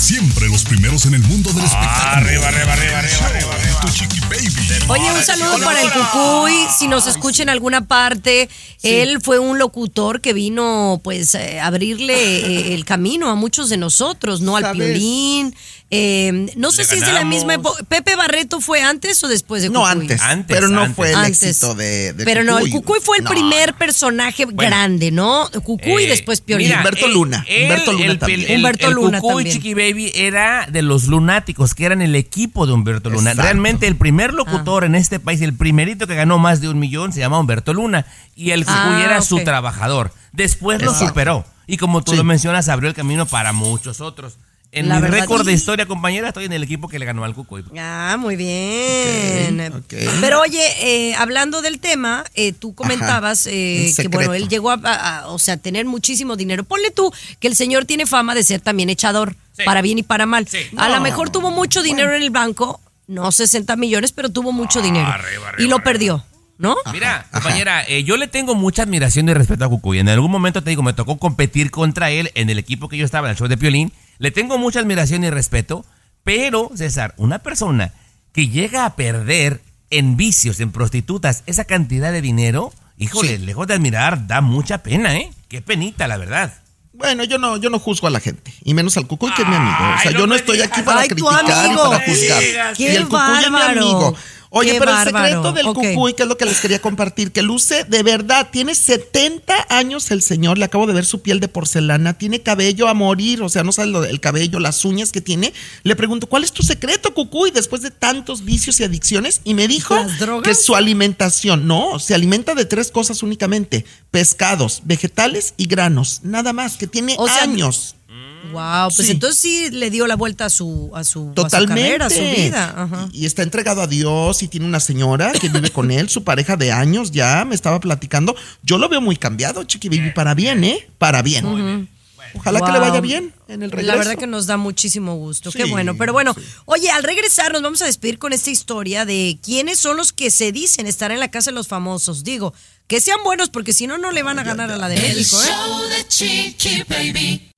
Siempre 0.00 0.48
los 0.48 0.64
primeros 0.64 1.04
en 1.04 1.12
el 1.12 1.22
mundo 1.22 1.52
del 1.52 1.62
espectáculo. 1.62 2.26
Arriba, 2.26 2.48
arriba, 2.48 2.72
arriba, 2.72 2.98
arriba, 3.00 3.26
arriba, 3.26 3.54
arriba. 3.54 3.80
Tu 3.82 3.88
Chiqui 3.90 4.20
Baby. 4.20 4.50
Oye, 4.88 5.12
un 5.12 5.22
saludo 5.22 5.58
para 5.62 5.82
el 5.82 5.90
Cucuy, 5.92 6.54
si 6.78 6.88
nos 6.88 7.06
escucha 7.06 7.42
en 7.42 7.50
alguna 7.50 7.86
parte. 7.86 8.48
Él 8.82 9.20
fue 9.20 9.38
un 9.38 9.58
locutor 9.58 10.22
que 10.22 10.32
vino, 10.32 11.02
pues, 11.04 11.34
eh, 11.34 11.60
a 11.60 11.66
abrirle 11.66 12.14
eh, 12.14 12.74
el 12.74 12.86
camino 12.86 13.28
a 13.28 13.34
muchos 13.34 13.68
de 13.68 13.76
nosotros, 13.76 14.40
¿no? 14.40 14.56
Al 14.56 14.62
¿Sabes? 14.62 14.78
Piolín. 14.78 15.54
Eh, 15.92 16.46
no 16.54 16.70
sé 16.70 16.82
Le 16.82 16.88
si 16.88 16.94
es 16.98 17.06
de 17.06 17.12
la 17.12 17.24
misma 17.24 17.54
época. 17.54 17.82
¿Pepe 17.88 18.14
Barreto 18.14 18.60
fue 18.60 18.80
antes 18.80 19.22
o 19.24 19.28
después 19.28 19.62
de 19.62 19.70
No, 19.70 19.80
Cucuy? 19.80 20.02
antes, 20.02 20.20
Antes, 20.22 20.56
pero 20.56 20.68
no 20.68 20.82
antes. 20.82 20.94
fue 20.94 21.08
el 21.10 21.16
Antes. 21.16 21.42
éxito 21.42 21.74
de, 21.74 22.12
de 22.12 22.24
Pero 22.24 22.44
no, 22.44 22.58
el 22.58 22.66
Cucuy. 22.70 22.80
Cucuy 22.80 22.98
fue 23.02 23.18
el 23.18 23.24
No, 23.24 23.30
primer 23.30 23.72
no. 23.72 23.78
personaje 23.78 24.46
grande, 24.48 25.10
¿no? 25.10 25.50
Cucuy 25.64 26.02
y 26.02 26.06
Eh, 26.06 26.08
después 26.10 26.40
Piolín. 26.42 26.68
mira, 26.68 26.78
Humberto 26.78 27.08
Luna, 27.08 27.44
Humberto 27.62 27.92
Luna 27.92 28.04
el, 28.06 28.18
también. 28.20 28.40
el- 28.48 28.56
Humberto 28.58 28.86
el 28.88 28.94
Luna 28.94 29.20
Cucuy 29.20 29.42
también. 29.44 29.56
Chiqui 29.56 29.74
Baby 29.74 30.12
era 30.14 30.66
de 30.70 30.82
los 30.82 31.08
lunáticos, 31.08 31.74
que 31.74 31.86
eran 31.86 32.02
el 32.02 32.14
equipo 32.14 32.66
de 32.68 32.72
Humberto 32.72 33.10
Luna. 33.10 33.30
Exacto. 33.30 33.42
Realmente 33.42 33.88
el 33.88 33.96
primer 33.96 34.30
Ah. 34.30 34.34
locutor 34.34 34.84
en 34.84 34.94
este 34.94 35.18
país, 35.18 35.40
el 35.40 35.54
primerito 35.54 36.06
que 36.06 36.14
ganó 36.14 36.38
más 36.38 36.60
de 36.60 36.68
un 36.68 36.78
millón, 36.78 37.12
se 37.12 37.18
llama 37.18 37.40
Humberto 37.40 37.74
Luna. 37.74 38.06
Y 38.36 38.52
el 38.52 38.64
Cucuy 38.64 38.76
Ah, 38.80 39.02
era 39.04 39.18
ok. 39.18 39.24
su 39.24 39.40
trabajador. 39.42 40.12
Después 40.32 40.80
lo 40.82 40.94
superó. 40.94 41.44
Y 41.66 41.78
como 41.78 42.02
tú 42.04 42.12
Sí. 42.12 42.16
lo 42.16 42.22
mencionas, 42.22 42.68
abrió 42.68 42.88
el 42.88 42.94
camino 42.94 43.26
para 43.26 43.52
muchos 43.52 44.00
otros. 44.00 44.34
En 44.72 44.88
La 44.88 45.00
mi 45.00 45.08
récord 45.08 45.44
de 45.44 45.52
historia, 45.52 45.84
compañera, 45.86 46.28
estoy 46.28 46.44
en 46.44 46.52
el 46.52 46.62
equipo 46.62 46.86
que 46.86 46.98
le 47.00 47.04
ganó 47.04 47.24
al 47.24 47.34
Cucuy. 47.34 47.64
Ah, 47.76 48.16
muy 48.20 48.36
bien. 48.36 49.82
Pero 50.20 50.40
oye, 50.40 50.62
eh, 50.80 51.14
hablando 51.16 51.60
del 51.60 51.80
tema, 51.80 52.24
eh, 52.34 52.52
tú 52.52 52.72
comentabas 52.74 53.48
eh, 53.48 53.92
que 53.96 54.06
bueno, 54.08 54.32
él 54.32 54.48
llegó 54.48 54.70
a, 54.70 54.80
a- 54.84 55.18
a- 55.20 55.26
o 55.28 55.38
sea, 55.40 55.56
tener 55.56 55.86
muchísimo 55.86 56.36
dinero. 56.36 56.62
Ponle 56.62 56.90
tú 56.92 57.12
que 57.40 57.48
el 57.48 57.56
señor 57.56 57.84
tiene 57.84 58.06
fama 58.06 58.34
de 58.34 58.44
ser 58.44 58.60
también 58.60 58.90
echador, 58.90 59.34
Sí. 59.56 59.64
para 59.64 59.82
bien 59.82 59.98
y 59.98 60.02
para 60.04 60.24
mal. 60.26 60.46
Sí. 60.46 60.58
A 60.76 60.88
lo 60.88 61.00
mejor 61.00 61.30
tuvo 61.30 61.50
mucho 61.50 61.82
dinero 61.82 62.14
en 62.14 62.22
el 62.22 62.30
banco, 62.30 62.80
no 63.08 63.32
60 63.32 63.74
millones, 63.76 64.12
pero 64.12 64.28
tuvo 64.30 64.52
mucho 64.52 64.80
dinero. 64.80 65.06
arriba, 65.08 65.48
arriba, 65.48 65.54
y 65.58 65.68
lo 65.68 65.76
arriba. 65.76 65.84
perdió, 65.84 66.24
¿no? 66.58 66.76
Mira, 66.92 67.26
compañera, 67.32 67.84
eh, 67.88 68.04
yo 68.04 68.16
le 68.16 68.28
tengo 68.28 68.54
mucha 68.54 68.84
admiración 68.84 69.28
y 69.28 69.34
respeto 69.34 69.64
a 69.64 69.68
Cucuy. 69.68 69.98
En 69.98 70.08
algún 70.08 70.30
momento 70.30 70.62
te 70.62 70.70
digo, 70.70 70.82
me 70.84 70.92
tocó 70.92 71.18
competir 71.18 71.72
contra 71.72 72.10
él 72.10 72.30
en 72.36 72.48
el 72.50 72.58
equipo 72.60 72.88
que 72.88 72.96
yo 72.96 73.04
estaba, 73.04 73.26
en 73.26 73.32
el 73.32 73.36
show 73.36 73.48
de 73.48 73.56
Piolín. 73.56 73.92
Le 74.20 74.30
tengo 74.30 74.58
mucha 74.58 74.78
admiración 74.80 75.24
y 75.24 75.30
respeto, 75.30 75.84
pero, 76.24 76.70
César, 76.76 77.14
una 77.16 77.38
persona 77.40 77.92
que 78.32 78.48
llega 78.48 78.84
a 78.84 78.94
perder 78.94 79.60
en 79.90 80.16
vicios, 80.16 80.60
en 80.60 80.70
prostitutas, 80.72 81.42
esa 81.46 81.64
cantidad 81.64 82.12
de 82.12 82.20
dinero, 82.20 82.72
híjole, 82.98 83.38
Sí. 83.38 83.44
lejos 83.46 83.66
de 83.66 83.74
admirar, 83.74 84.26
da 84.28 84.42
mucha 84.42 84.82
pena, 84.82 85.16
¿eh? 85.16 85.32
Qué 85.48 85.62
penita, 85.62 86.06
la 86.06 86.18
verdad. 86.18 86.52
Bueno, 86.92 87.24
yo 87.24 87.38
no, 87.38 87.56
yo 87.56 87.70
no 87.70 87.78
juzgo 87.78 88.08
a 88.08 88.10
la 88.10 88.20
gente, 88.20 88.52
y 88.62 88.74
menos 88.74 88.94
al 88.98 89.06
Cucuy, 89.06 89.32
que 89.34 89.40
es 89.42 89.48
mi 89.48 89.54
amigo. 89.56 89.74
O 89.74 89.98
sea, 90.02 90.10
Ay, 90.10 90.12
no 90.12 90.18
yo 90.20 90.26
no 90.26 90.34
estoy 90.34 90.56
digas. 90.58 90.70
aquí 90.70 90.82
para 90.82 91.00
Ay, 91.00 91.08
criticar 91.08 91.42
y 91.72 91.76
para 91.76 92.04
juzgar. 92.04 92.42
Digas. 92.42 92.78
y 92.80 92.84
Qué 92.84 92.96
el 92.96 93.04
Cucuy 93.04 93.18
es 93.40 93.46
mi 93.46 93.52
bárbaro. 93.52 93.80
amigo. 93.80 94.16
Oye, 94.52 94.72
Qué 94.72 94.78
pero 94.80 94.90
bárbaro. 94.90 95.26
el 95.26 95.32
secreto 95.32 95.52
del. 95.52 95.66
Cucuy, 95.66 96.12
que 96.14 96.24
es 96.24 96.28
lo 96.28 96.36
que 96.36 96.44
les 96.44 96.60
quería 96.60 96.80
compartir, 96.80 97.30
que 97.30 97.40
luce 97.40 97.84
de 97.84 98.02
verdad, 98.02 98.48
tiene 98.50 98.74
70 98.74 99.66
años 99.68 100.10
el 100.10 100.22
señor, 100.22 100.58
le 100.58 100.64
acabo 100.64 100.88
de 100.88 100.92
ver 100.92 101.06
su 101.06 101.22
piel 101.22 101.38
de 101.38 101.46
porcelana, 101.46 102.18
tiene 102.18 102.40
cabello 102.42 102.88
a 102.88 102.94
morir, 102.94 103.42
o 103.42 103.48
sea, 103.48 103.62
no 103.62 103.70
sabes 103.70 103.92
lo 103.92 104.00
del 104.00 104.18
cabello, 104.18 104.58
las 104.58 104.84
uñas 104.84 105.12
que 105.12 105.20
tiene. 105.20 105.52
Le 105.84 105.94
pregunto, 105.94 106.26
¿cuál 106.26 106.42
es 106.42 106.50
tu 106.50 106.64
secreto, 106.64 107.14
Cucuy, 107.14 107.52
después 107.52 107.82
de 107.82 107.92
tantos 107.92 108.44
vicios 108.44 108.80
y 108.80 108.84
adicciones? 108.84 109.40
Y 109.44 109.54
me 109.54 109.68
dijo 109.68 109.94
que 110.42 110.54
su 110.56 110.74
alimentación, 110.74 111.68
no, 111.68 112.00
se 112.00 112.14
alimenta 112.14 112.56
de 112.56 112.64
tres 112.64 112.90
cosas 112.90 113.22
únicamente, 113.22 113.84
pescados, 114.10 114.80
vegetales 114.84 115.54
y 115.58 115.66
granos, 115.66 116.20
nada 116.24 116.52
más, 116.52 116.76
que 116.76 116.88
tiene 116.88 117.14
O 117.18 117.28
sea, 117.28 117.44
años. 117.44 117.94
Wow, 118.42 118.88
pues 118.94 119.06
Sí. 119.06 119.12
entonces 119.12 119.38
sí 119.38 119.70
le 119.70 119.90
dio 119.90 120.06
la 120.06 120.16
vuelta 120.16 120.46
a 120.46 120.50
su 120.50 120.90
a 120.94 121.04
su, 121.04 121.32
a 121.36 121.50
su 121.50 121.66
carrera, 121.66 122.06
a 122.06 122.10
su 122.10 122.20
vida. 122.20 122.74
Ajá. 122.76 123.08
Y, 123.12 123.22
y 123.22 123.26
está 123.26 123.42
entregado 123.42 123.82
a 123.82 123.86
Dios 123.86 124.42
y 124.42 124.48
tiene 124.48 124.66
una 124.66 124.80
señora 124.80 125.32
que 125.32 125.48
vive 125.50 125.70
con 125.70 125.90
él, 125.90 126.08
su 126.08 126.24
pareja 126.24 126.56
de 126.56 126.72
años 126.72 127.10
ya, 127.10 127.44
me 127.44 127.54
estaba 127.54 127.80
platicando. 127.80 128.34
Yo 128.62 128.78
lo 128.78 128.88
veo 128.88 129.00
muy 129.00 129.16
cambiado, 129.16 129.64
Chiqui 129.64 129.88
Baby, 129.88 130.12
para 130.14 130.34
bien, 130.34 130.64
¿eh? 130.64 130.88
Para 130.98 131.20
bien. 131.22 131.88
Ojalá 132.34 132.60
que 132.60 132.70
le 132.72 132.78
vaya 132.78 133.00
bien 133.00 133.34
en 133.48 133.62
el 133.64 133.72
regreso. 133.72 133.88
La 133.92 133.96
verdad 133.98 134.16
que 134.16 134.28
nos 134.28 134.46
da 134.46 134.56
muchísimo 134.56 135.16
gusto. 135.16 135.50
Qué 135.50 135.64
bueno. 135.64 135.96
Pero 135.96 136.12
bueno, 136.12 136.34
oye, 136.64 136.88
al 136.90 137.02
regresar 137.02 137.52
nos 137.52 137.60
vamos 137.62 137.82
a 137.82 137.86
despedir 137.86 138.18
con 138.18 138.32
esta 138.32 138.50
historia 138.50 139.04
de 139.04 139.38
quiénes 139.42 139.80
son 139.80 139.96
los 139.96 140.12
que 140.12 140.30
se 140.30 140.52
dicen 140.52 140.86
estar 140.86 141.10
en 141.10 141.18
la 141.18 141.30
casa 141.30 141.50
de 141.50 141.56
los 141.56 141.66
famosos. 141.66 142.22
Digo, 142.22 142.54
que 142.86 143.00
sean 143.00 143.18
buenos 143.24 143.50
porque 143.50 143.72
si 143.72 143.86
no, 143.88 143.98
no 143.98 144.12
le 144.12 144.22
van 144.22 144.38
a 144.38 144.44
ganar 144.44 144.70
a 144.70 144.76
la 144.76 144.88
de 144.88 144.94
El 144.96 145.02
México, 145.16 145.36
¿eh? 145.42 145.46
show 145.46 145.82
de 145.88 146.08
Chiqui 146.08 146.84
Baby. 146.88 147.49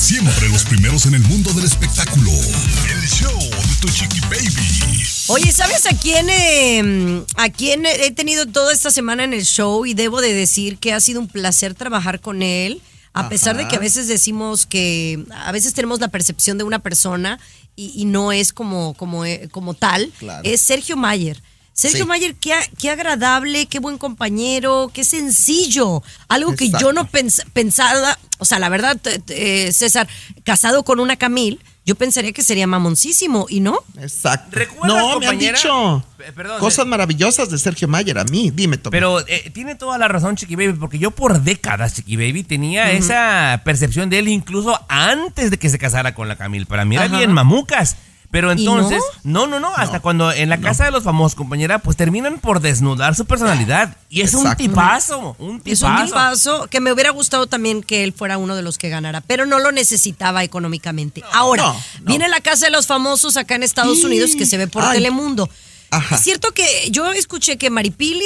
Siempre 0.00 0.48
los 0.48 0.64
primeros 0.64 1.04
en 1.06 1.14
el 1.14 1.20
mundo 1.22 1.52
del 1.52 1.64
espectáculo. 1.66 2.30
El 2.32 3.06
show 3.08 3.38
de 3.38 3.76
tu 3.80 3.88
chiqui 3.88 4.20
baby. 4.22 5.04
Oye, 5.28 5.52
¿sabes 5.52 5.84
a 5.86 5.90
quién, 5.96 6.28
eh, 6.30 7.22
a 7.36 7.50
quién 7.50 7.84
he 7.84 8.10
tenido 8.10 8.46
toda 8.46 8.72
esta 8.72 8.90
semana 8.90 9.24
en 9.24 9.34
el 9.34 9.44
show? 9.44 9.84
Y 9.84 9.92
debo 9.94 10.20
de 10.22 10.32
decir 10.32 10.78
que 10.78 10.92
ha 10.94 11.00
sido 11.00 11.20
un 11.20 11.28
placer 11.28 11.74
trabajar 11.74 12.20
con 12.20 12.42
él. 12.42 12.80
A 13.12 13.28
pesar 13.28 13.56
de 13.56 13.66
que 13.68 13.74
a 13.76 13.80
veces 13.80 14.06
decimos 14.06 14.66
que 14.66 15.24
a 15.34 15.50
veces 15.52 15.74
tenemos 15.74 15.98
la 16.00 16.08
percepción 16.08 16.58
de 16.58 16.64
una 16.64 16.78
persona 16.78 17.40
y, 17.76 17.92
y 17.94 18.04
no 18.04 18.30
es 18.32 18.52
como, 18.52 18.94
como, 18.94 19.24
eh, 19.24 19.48
como 19.50 19.74
tal, 19.74 20.12
Claro. 20.18 20.42
es 20.44 20.60
Sergio 20.60 20.96
Mayer. 20.96 21.42
Sergio 21.80 22.04
Sí. 22.04 22.08
Mayer, 22.08 22.34
qué, 22.34 22.52
qué 22.78 22.90
agradable, 22.90 23.64
qué 23.66 23.78
buen 23.78 23.96
compañero, 23.96 24.90
qué 24.92 25.02
sencillo. 25.02 26.02
Algo 26.28 26.54
que 26.54 26.68
yo 26.70 26.92
no 26.92 27.08
pens- 27.10 27.42
pensaba, 27.52 28.18
o 28.38 28.44
sea, 28.44 28.58
la 28.58 28.68
verdad, 28.68 28.98
eh, 29.28 29.72
César, 29.72 30.06
casado 30.44 30.82
con 30.84 31.00
una 31.00 31.16
Camil, 31.16 31.58
yo 31.86 31.94
pensaría 31.94 32.32
que 32.32 32.42
sería 32.42 32.66
mamoncísimo, 32.66 33.46
¿y 33.48 33.60
no? 33.60 33.78
Exacto. 33.98 34.50
¿Recuerdas, 34.56 34.88
No, 34.88 35.18
me 35.18 35.26
han 35.26 35.38
dicho 35.38 36.04
P- 36.18 36.32
perdón, 36.32 36.60
cosas 36.60 36.84
eh. 36.84 36.88
maravillosas 36.88 37.48
de 37.50 37.56
Sergio 37.58 37.88
Mayer 37.88 38.18
a 38.18 38.24
mí. 38.24 38.50
Dime, 38.50 38.76
Tommy. 38.76 38.92
Pero 38.92 39.26
eh, 39.26 39.50
tiene 39.54 39.74
toda 39.74 39.96
la 39.96 40.06
razón 40.06 40.36
Chiqui 40.36 40.56
Baby, 40.56 40.74
porque 40.74 40.98
yo 40.98 41.10
por 41.12 41.40
décadas, 41.42 41.94
Chiqui 41.94 42.16
Baby, 42.16 42.44
tenía 42.44 42.92
esa 42.92 43.62
percepción 43.64 44.10
de 44.10 44.18
él 44.18 44.28
incluso 44.28 44.78
antes 44.90 45.50
de 45.50 45.58
que 45.58 45.70
se 45.70 45.78
casara 45.78 46.14
con 46.14 46.28
la 46.28 46.36
Camil. 46.36 46.66
Para 46.66 46.84
mí 46.84 46.96
era 46.96 47.06
Ajá. 47.06 47.16
bien 47.16 47.32
mamucas. 47.32 47.96
Pero 48.30 48.48
¿Y 48.52 48.60
entonces, 48.60 49.02
no, 49.24 49.48
no, 49.48 49.58
no, 49.58 49.72
hasta 49.74 49.98
cuando 49.98 50.30
en 50.32 50.48
la 50.50 50.60
casa 50.60 50.84
de 50.84 50.92
los 50.92 51.02
famosos, 51.02 51.34
compañera, 51.34 51.80
pues 51.80 51.96
terminan 51.96 52.38
por 52.38 52.60
desnudar 52.60 53.16
su 53.16 53.24
personalidad. 53.24 53.96
Y 54.08 54.20
es 54.20 54.34
un 54.34 54.54
tipazo, 54.54 55.34
un 55.40 55.56
Es 55.64 55.80
tipazo. 55.80 55.86
un 56.00 56.06
tipazo 56.06 56.66
que 56.68 56.80
me 56.80 56.92
hubiera 56.92 57.10
gustado 57.10 57.48
también 57.48 57.82
que 57.82 58.04
él 58.04 58.12
fuera 58.12 58.38
uno 58.38 58.54
de 58.54 58.62
los 58.62 58.78
que 58.78 58.88
ganara, 58.88 59.20
pero 59.20 59.46
no 59.46 59.58
lo 59.58 59.72
necesitaba 59.72 60.44
económicamente. 60.44 61.24
Ahora, 61.32 61.64
no, 61.64 61.72
no. 61.72 61.80
viene 62.04 62.28
la 62.28 62.40
casa 62.40 62.66
de 62.66 62.70
los 62.70 62.86
famosos 62.86 63.36
acá 63.36 63.56
en 63.56 63.64
Estados 63.64 63.98
Sí. 63.98 64.06
Unidos 64.06 64.36
que 64.38 64.46
se 64.46 64.56
ve 64.58 64.68
por 64.68 64.84
Ay. 64.84 64.98
Telemundo. 64.98 65.48
Ajá. 65.90 66.14
Es 66.14 66.20
cierto 66.22 66.52
que 66.52 66.64
yo 66.92 67.10
escuché 67.12 67.58
que 67.58 67.68
Maripili, 67.68 68.22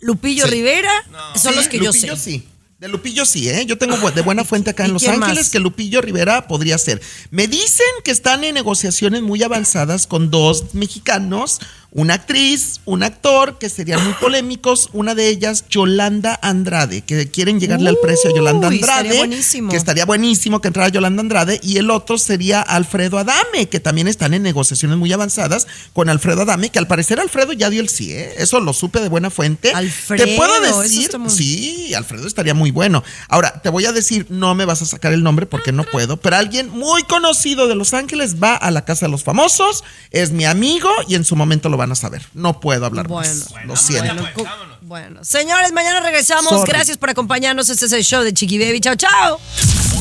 Lupillo 0.00 0.44
Sí. 0.44 0.50
Rivera 0.50 0.92
son 1.36 1.52
Sí, 1.52 1.56
los 1.58 1.68
que 1.68 1.78
yo 1.78 1.92
sé. 1.94 2.14
sí. 2.18 2.46
De 2.78 2.86
Lupillo 2.86 3.24
sí, 3.24 3.48
¿eh? 3.48 3.66
Yo 3.66 3.76
tengo 3.76 3.96
de 4.12 4.22
buena 4.22 4.44
fuente 4.44 4.70
acá 4.70 4.84
en 4.84 4.90
¿Y 4.90 4.92
Los 4.92 5.08
Ángeles 5.08 5.36
más? 5.36 5.50
que 5.50 5.58
Lupillo 5.58 6.00
Rivera 6.00 6.46
podría 6.46 6.78
ser. 6.78 7.02
Me 7.32 7.48
dicen 7.48 7.86
que 8.04 8.12
están 8.12 8.44
en 8.44 8.54
negociaciones 8.54 9.20
muy 9.22 9.42
avanzadas 9.42 10.06
con 10.06 10.30
dos 10.30 10.74
mexicanos, 10.74 11.58
una 11.98 12.14
actriz, 12.14 12.80
un 12.84 13.02
actor, 13.02 13.58
que 13.58 13.68
serían 13.68 14.02
muy 14.04 14.12
polémicos. 14.14 14.88
Una 14.92 15.16
de 15.16 15.28
ellas, 15.28 15.64
Yolanda 15.68 16.38
Andrade, 16.42 17.02
que 17.02 17.28
quieren 17.28 17.58
llegarle 17.58 17.88
al 17.90 17.96
precio 18.00 18.30
a 18.30 18.34
Yolanda 18.34 18.68
Andrade. 18.68 19.00
estaría 19.08 19.18
buenísimo. 19.18 19.70
Que 19.70 19.76
estaría 19.76 20.04
buenísimo 20.06 20.60
que 20.60 20.68
entrara 20.68 20.88
Yolanda 20.90 21.22
Andrade. 21.22 21.58
Y 21.62 21.78
el 21.78 21.90
otro 21.90 22.16
sería 22.16 22.62
Alfredo 22.62 23.18
Adame, 23.18 23.68
que 23.68 23.80
también 23.80 24.06
están 24.06 24.32
en 24.32 24.44
negociaciones 24.44 24.96
muy 24.96 25.12
avanzadas 25.12 25.66
con 25.92 26.08
Alfredo 26.08 26.42
Adame, 26.42 26.70
que 26.70 26.78
al 26.78 26.86
parecer 26.86 27.18
Alfredo 27.18 27.52
ya 27.52 27.68
dio 27.68 27.80
el 27.80 27.88
sí, 27.88 28.12
¿eh? 28.12 28.34
Eso 28.38 28.60
lo 28.60 28.72
supe 28.72 29.00
de 29.00 29.08
buena 29.08 29.30
fuente. 29.30 29.72
Alfredo, 29.72 30.24
Te 30.24 30.36
puedo 30.36 30.60
decir, 30.60 31.18
muy- 31.18 31.30
sí, 31.30 31.94
Alfredo 31.94 32.28
estaría 32.28 32.54
muy 32.54 32.70
bueno. 32.70 33.02
Ahora, 33.28 33.60
te 33.60 33.70
voy 33.70 33.86
a 33.86 33.92
decir, 33.92 34.26
no 34.30 34.54
me 34.54 34.64
vas 34.64 34.82
a 34.82 34.86
sacar 34.86 35.12
el 35.12 35.24
nombre 35.24 35.46
porque 35.46 35.72
no 35.72 35.82
puedo, 35.82 36.16
pero 36.18 36.36
alguien 36.36 36.68
muy 36.70 37.02
conocido 37.02 37.66
de 37.66 37.74
Los 37.74 37.92
Ángeles 37.92 38.36
va 38.40 38.54
a 38.54 38.70
la 38.70 38.84
casa 38.84 39.06
de 39.06 39.10
los 39.10 39.24
famosos, 39.24 39.82
es 40.12 40.30
mi 40.30 40.44
amigo 40.44 40.88
y 41.08 41.16
en 41.16 41.24
su 41.24 41.34
momento 41.34 41.68
lo 41.68 41.76
van 41.76 41.87
a 41.92 41.96
saber. 41.96 42.26
No 42.34 42.60
puedo 42.60 42.86
hablar 42.86 43.08
Bueno, 43.08 43.28
más. 43.32 43.64
Lo 43.66 43.76
siento. 43.76 44.14
Bueno, 44.14 44.48
bueno, 44.82 45.24
señores, 45.24 45.72
mañana 45.72 46.00
regresamos. 46.00 46.50
Sorry. 46.52 46.72
Gracias 46.72 46.96
por 46.98 47.10
acompañarnos. 47.10 47.68
Este 47.68 47.86
es 47.86 47.92
el 47.92 48.04
show 48.04 48.22
de 48.22 48.32
Chiqui 48.32 48.58
Baby. 48.58 48.80
Chao, 48.80 48.94
chao. 48.96 49.40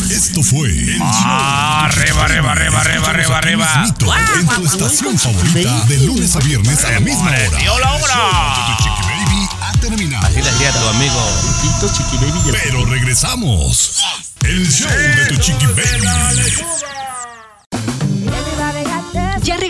Esto 0.09 0.41
fue 0.41 0.69
el 0.69 0.97
Ah, 1.01 1.89
show. 1.91 2.01
arriba, 2.01 2.23
arriba, 2.25 2.51
arriba, 2.53 2.79
arriba, 2.81 3.09
arriba, 3.09 3.37
arriba. 3.37 3.85
En 3.85 4.47
tu 4.47 4.65
estación 4.65 5.17
favorita 5.19 5.81
de 5.87 5.97
lunes 6.05 6.35
a 6.35 6.39
viernes 6.39 6.85
a 6.85 6.91
la 6.91 6.99
misma 7.01 7.29
hora. 7.29 7.57
dio 7.59 7.79
la 7.79 7.93
hora. 7.93 8.77
Chiqui 8.77 8.89
Baby 9.01 9.49
ha 9.61 9.71
terminado. 9.81 10.25
Así 10.27 10.41
le 10.41 10.51
decía 10.51 10.71
tu 10.71 10.87
amigo. 10.87 12.51
Pero 12.63 12.85
regresamos. 12.85 14.01
El 14.43 14.71
show 14.71 14.89
de 14.89 15.25
tu 15.27 15.35
Chiqui 15.41 15.65
Baby. 15.65 16.07